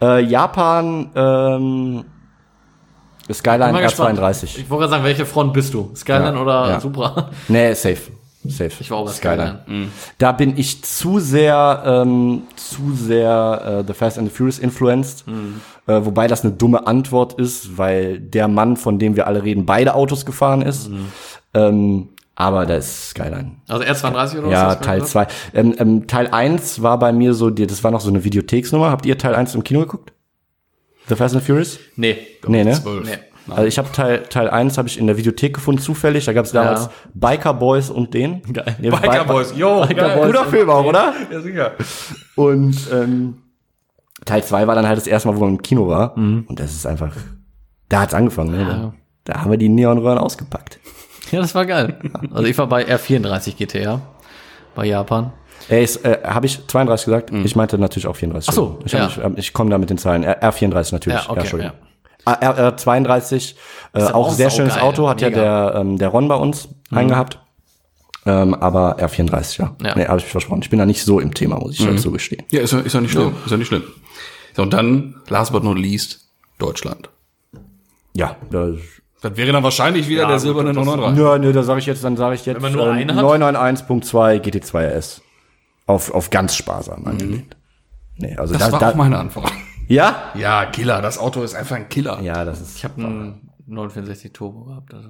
[0.00, 2.04] Äh, Japan, ähm,
[3.32, 4.18] Skyline Bin mal gespannt.
[4.18, 4.44] R32.
[4.58, 5.92] Ich wollte gerade sagen, welche Front bist du?
[5.94, 6.80] Skyline Ja, oder ja.
[6.80, 7.30] Supra?
[7.48, 8.10] Nee, safe.
[8.44, 8.72] Safe.
[8.80, 9.60] Ich war auch bei Skyline.
[10.18, 15.24] Da bin ich zu sehr, ähm, zu sehr äh, The Fast and the Furious influenced.
[15.86, 19.66] Äh, wobei das eine dumme Antwort ist, weil der Mann, von dem wir alle reden,
[19.66, 20.90] beide Autos gefahren ist.
[21.54, 23.52] Ähm, aber da ist Skyline.
[23.68, 24.52] Also R32 oder was?
[24.52, 25.32] Ja, Teil gesagt?
[25.52, 25.58] 2.
[25.60, 28.90] Ähm, ähm, Teil 1 war bei mir so, das war noch so eine Videotheksnummer.
[28.90, 30.12] Habt ihr Teil 1 im Kino geguckt?
[31.08, 31.78] The Fast and the Furious?
[31.96, 32.16] Nee.
[32.46, 32.72] Nee, ne?
[32.72, 33.04] Zwölf.
[33.04, 33.18] Nee.
[33.46, 33.58] Nein.
[33.58, 36.24] Also ich habe Teil, Teil 1 habe ich in der Videothek gefunden, zufällig.
[36.24, 36.90] Da gab es damals ja.
[37.14, 38.42] Biker Boys und den.
[38.52, 38.76] Geil.
[38.78, 40.16] Nee, Biker, Biker Boys, yo, Biker.
[40.16, 41.12] Boys guter Film auch, oder?
[41.30, 41.72] Ja, sicher.
[42.36, 43.42] Und ähm,
[44.24, 46.16] Teil 2 war dann halt das erste Mal, wo man im Kino war.
[46.16, 46.44] Mhm.
[46.48, 47.12] Und das ist einfach,
[47.88, 48.52] da hat's angefangen.
[48.52, 48.60] Ne?
[48.60, 48.76] Ja.
[48.76, 48.92] Ne?
[49.24, 50.78] Da, haben wir die Neonröhren ausgepackt.
[51.30, 51.98] Ja, das war geil.
[52.32, 54.00] Also ich war bei R34 GTR
[54.74, 55.32] bei Japan.
[55.68, 57.32] Ey, äh, habe ich 32 gesagt?
[57.32, 57.44] Mhm.
[57.44, 58.48] Ich meinte natürlich auch 34.
[58.48, 59.06] Ach so, ich, ja.
[59.06, 60.24] ich, ich komme da mit den Zahlen.
[60.24, 61.24] R34 natürlich.
[61.24, 61.72] Ja, okay, ja,
[62.24, 63.54] Ah, R32,
[63.94, 64.78] äh, auch, auch sehr schönes.
[64.78, 65.36] Auto, hat Mega.
[65.42, 66.98] ja der, ähm, der Ron bei uns mhm.
[66.98, 67.38] eingehabt.
[68.24, 69.76] Ähm, aber R34, ja.
[69.82, 69.96] ja.
[69.96, 70.62] Nee, habe ich versprochen.
[70.62, 71.86] Ich bin da nicht so im Thema, muss ich mhm.
[71.86, 72.44] Halt dazu gestehen.
[72.50, 73.32] Ja, ist ja, ist ja nicht schlimm.
[73.32, 73.44] Ja.
[73.44, 73.82] Ist ja nicht schlimm.
[74.54, 76.28] So, und dann, last but not least,
[76.58, 77.10] Deutschland.
[78.14, 78.76] Ja, das
[79.22, 81.16] das wäre dann wahrscheinlich wieder ja, der silberne 993.
[81.16, 85.22] Nö, nö, da sage ich jetzt, dann sage ich jetzt Wenn 991.2 GT2 RS.
[85.86, 87.56] Auf, auf ganz sparsam angelehnt.
[88.16, 88.26] Mhm.
[88.26, 89.50] Nee, also das, das war da, auch meine Antwort.
[89.92, 90.32] Ja?
[90.34, 91.02] Ja, Killer.
[91.02, 92.20] Das Auto ist einfach ein Killer.
[92.22, 94.94] Ja, das ist Ich habe einen 964 Turbo gehabt.
[94.94, 95.08] Also.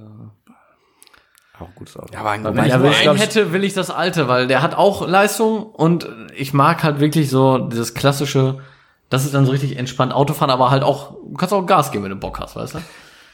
[1.58, 2.12] auch ein gutes Auto.
[2.12, 4.60] Ja, aber ein Wenn ich nur einen glaub hätte, will ich das alte, weil der
[4.60, 8.58] hat auch Leistung und ich mag halt wirklich so dieses klassische,
[9.08, 12.02] das ist dann so richtig entspannt Autofahren, aber halt auch, du kannst auch Gas geben,
[12.04, 12.78] wenn du Bock hast, weißt du?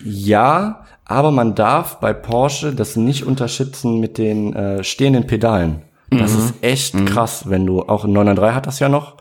[0.05, 5.83] Ja, aber man darf bei Porsche das nicht unterschätzen mit den äh, stehenden Pedalen.
[6.11, 9.17] Das ist echt krass, wenn du, auch ein 993 hat das ja noch,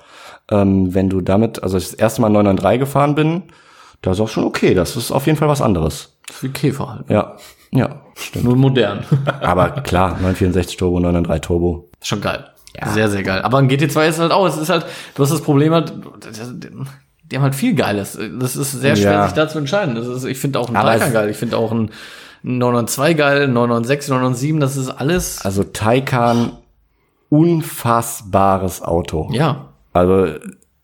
[0.51, 3.43] ähm, wenn du damit, also ich das erste Mal 993 gefahren bin,
[4.01, 6.17] da ist auch schon okay, das ist auf jeden Fall was anderes.
[6.41, 7.09] Wie Käfer halt.
[7.09, 7.35] Ja,
[7.71, 8.45] ja, stimmt.
[8.45, 9.03] Nur modern.
[9.41, 11.89] Aber klar, 964 Turbo, 993 Turbo.
[12.01, 12.45] Schon geil.
[12.93, 13.41] Sehr, sehr geil.
[13.41, 15.93] Aber ein GT2 ist halt auch, es ist halt, du hast das Problem halt,
[17.23, 18.17] die haben halt viel Geiles.
[18.39, 19.23] Das ist sehr schwer, Ja.
[19.25, 19.95] sich da zu entscheiden.
[19.95, 21.29] Das ist, ich finde auch einen Aber Taycan geil.
[21.31, 21.89] Ich finde auch einen
[22.43, 26.51] 992 geil, einen 996, 997, das ist alles, Also Taycan,
[27.29, 29.29] unfassbares Auto.
[29.31, 29.65] ja.
[29.97, 30.27] Also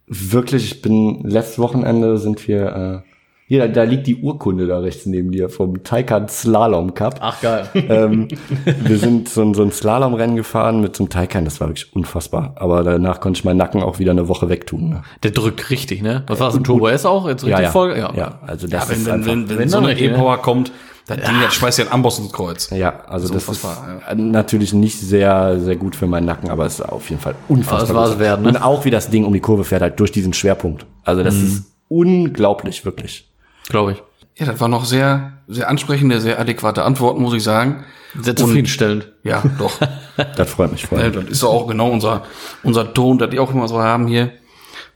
[0.07, 3.10] wirklich, ich bin letztes Wochenende sind wir äh,
[3.45, 7.18] hier, da liegt die Urkunde da rechts neben dir vom Taycan Slalom Cup.
[7.19, 7.68] Ach, geil.
[7.73, 8.27] ähm,
[8.85, 11.94] wir sind so, ein- so ein Slalomrennen gefahren mit so einem Taycan, das war wirklich
[11.95, 12.53] unfassbar.
[12.56, 14.90] Aber danach konnte ich meinen Nacken auch wieder eine Woche wegtun.
[14.90, 15.02] Ne?
[15.23, 16.23] Der drückt richtig, ne?
[16.27, 17.27] Was war das, ein Turbo S auch?
[17.27, 17.72] Jetzt richtig Ja, ja.
[17.72, 17.95] voll?
[17.98, 18.40] ja.
[18.48, 20.07] also das Ja, wenn, ist wenn, einfach, wenn, wenn, wenn so dann eine ne?
[20.07, 20.72] E-Power kommt,
[21.05, 22.69] das Ding, das schmeißt ja ein Amboss ins Kreuz.
[22.69, 26.65] ja, also das ist unfassbar, äh, natürlich nicht sehr, sehr gut für meinen Nacken, aber
[26.65, 28.09] es ist auf jeden Fall unfassbar.
[28.09, 28.19] Gut.
[28.19, 28.49] wert, ne?
[28.49, 30.85] Und auch wie das Ding um die Kurve fährt, halt durch diesen Schwerpunkt.
[31.03, 33.30] Also das ist unglaublich, wirklich.
[33.67, 34.03] Glaube ich.
[34.35, 37.84] Ja, das war noch sehr, sehr ansprechende, sehr adäquate Antworten, muss ich sagen.
[38.19, 39.11] Sehr zufriedenstellend.
[39.23, 39.80] Ja, doch.
[40.35, 40.99] Das freut mich voll.
[40.99, 42.21] Ne, das ist auch genau unser,
[42.61, 44.31] unser Ton, das die auch immer so haben hier.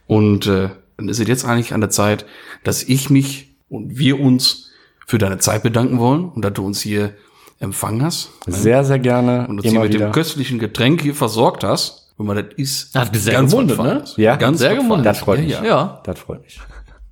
[0.06, 2.24] Und äh, dann ist es jetzt eigentlich an der Zeit,
[2.62, 4.67] dass ich mich und wir uns
[5.08, 7.14] für deine Zeit bedanken wollen und dass du uns hier
[7.60, 9.48] empfangen hast Sehr, sehr gerne.
[9.48, 10.08] und uns hier mit wieder.
[10.08, 12.12] dem köstlichen Getränk hier versorgt hast.
[12.18, 14.22] Und man das ist Hat mich sehr ganz gewundert, was ne?
[14.24, 14.76] Ja, ganz sehr.
[14.76, 15.02] Feines.
[15.04, 15.50] Das freut mich.
[15.50, 15.64] Ja, Ja.
[15.64, 15.70] ja.
[15.70, 16.00] ja.
[16.04, 16.60] Das freut mich.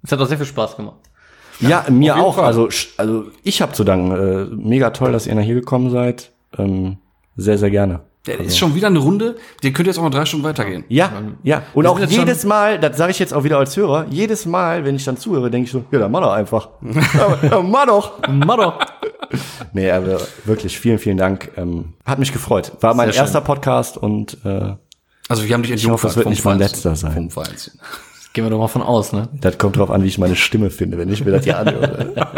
[0.02, 0.96] Es hat auch sehr viel Spaß gemacht.
[1.60, 2.34] Ja, mir jeden auch.
[2.36, 2.44] Fall.
[2.44, 2.68] Also,
[2.98, 4.10] also ich habe zu danken.
[4.12, 6.32] Äh, mega toll, dass ihr nach hier gekommen seid.
[6.58, 6.98] Ähm,
[7.36, 8.00] sehr, sehr gerne.
[8.26, 10.84] Ja, ist schon wieder eine Runde, die könnte jetzt auch noch drei Stunden weitergehen.
[10.88, 11.12] Ja,
[11.42, 11.62] ja.
[11.74, 14.96] Und auch jedes Mal, das sage ich jetzt auch wieder als Hörer, jedes Mal, wenn
[14.96, 16.68] ich dann zuhöre, denke ich so, ja, dann mach doch einfach.
[16.82, 18.28] ja, ja, mach doch.
[18.28, 18.72] Motto.
[19.72, 21.50] Nee, aber wirklich, vielen, vielen Dank.
[21.56, 22.72] Ähm, hat mich gefreut.
[22.80, 23.22] War mein Sehr schön.
[23.22, 24.74] erster Podcast und äh,
[25.28, 27.30] Also wir haben dich ich hoffe, es wird nicht mein letzter sein.
[27.30, 27.44] Vom.
[28.36, 29.30] Gehen wir doch mal von aus, ne?
[29.40, 32.12] Das kommt drauf an, wie ich meine Stimme finde, wenn ich mir das hier anhöre.
[32.14, 32.34] Man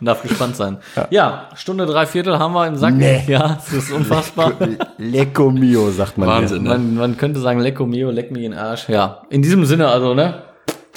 [0.02, 0.76] darf gespannt sein.
[1.08, 1.48] Ja.
[1.54, 2.92] Stunde drei Viertel haben wir im Sack.
[2.92, 3.24] Nee.
[3.26, 4.52] Ja, das ist unfassbar.
[4.98, 6.28] Lecco mio, sagt man.
[6.28, 6.72] Wahnsinn, Hier.
[6.72, 6.78] ne?
[6.78, 8.90] Man, man könnte sagen, lecco mio, leck mich in den Arsch.
[8.90, 10.42] Ja, in diesem Sinne also, ne?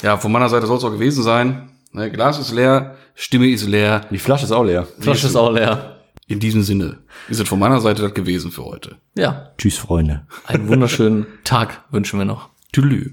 [0.02, 1.70] Ja, von meiner Seite soll es auch gewesen sein.
[1.92, 4.02] Ne, Glas ist leer, Stimme ist leer.
[4.10, 4.86] Die Flasche ist auch leer.
[5.00, 5.96] Flasche ist auch leer.
[6.26, 6.98] In diesem Sinne
[7.30, 8.96] ist es von meiner Seite das gewesen für heute.
[9.16, 10.26] Ja, Tschüss, Freunde.
[10.46, 12.50] einen wunderschönen Tag wünschen wir noch.
[12.74, 13.12] Tschüss.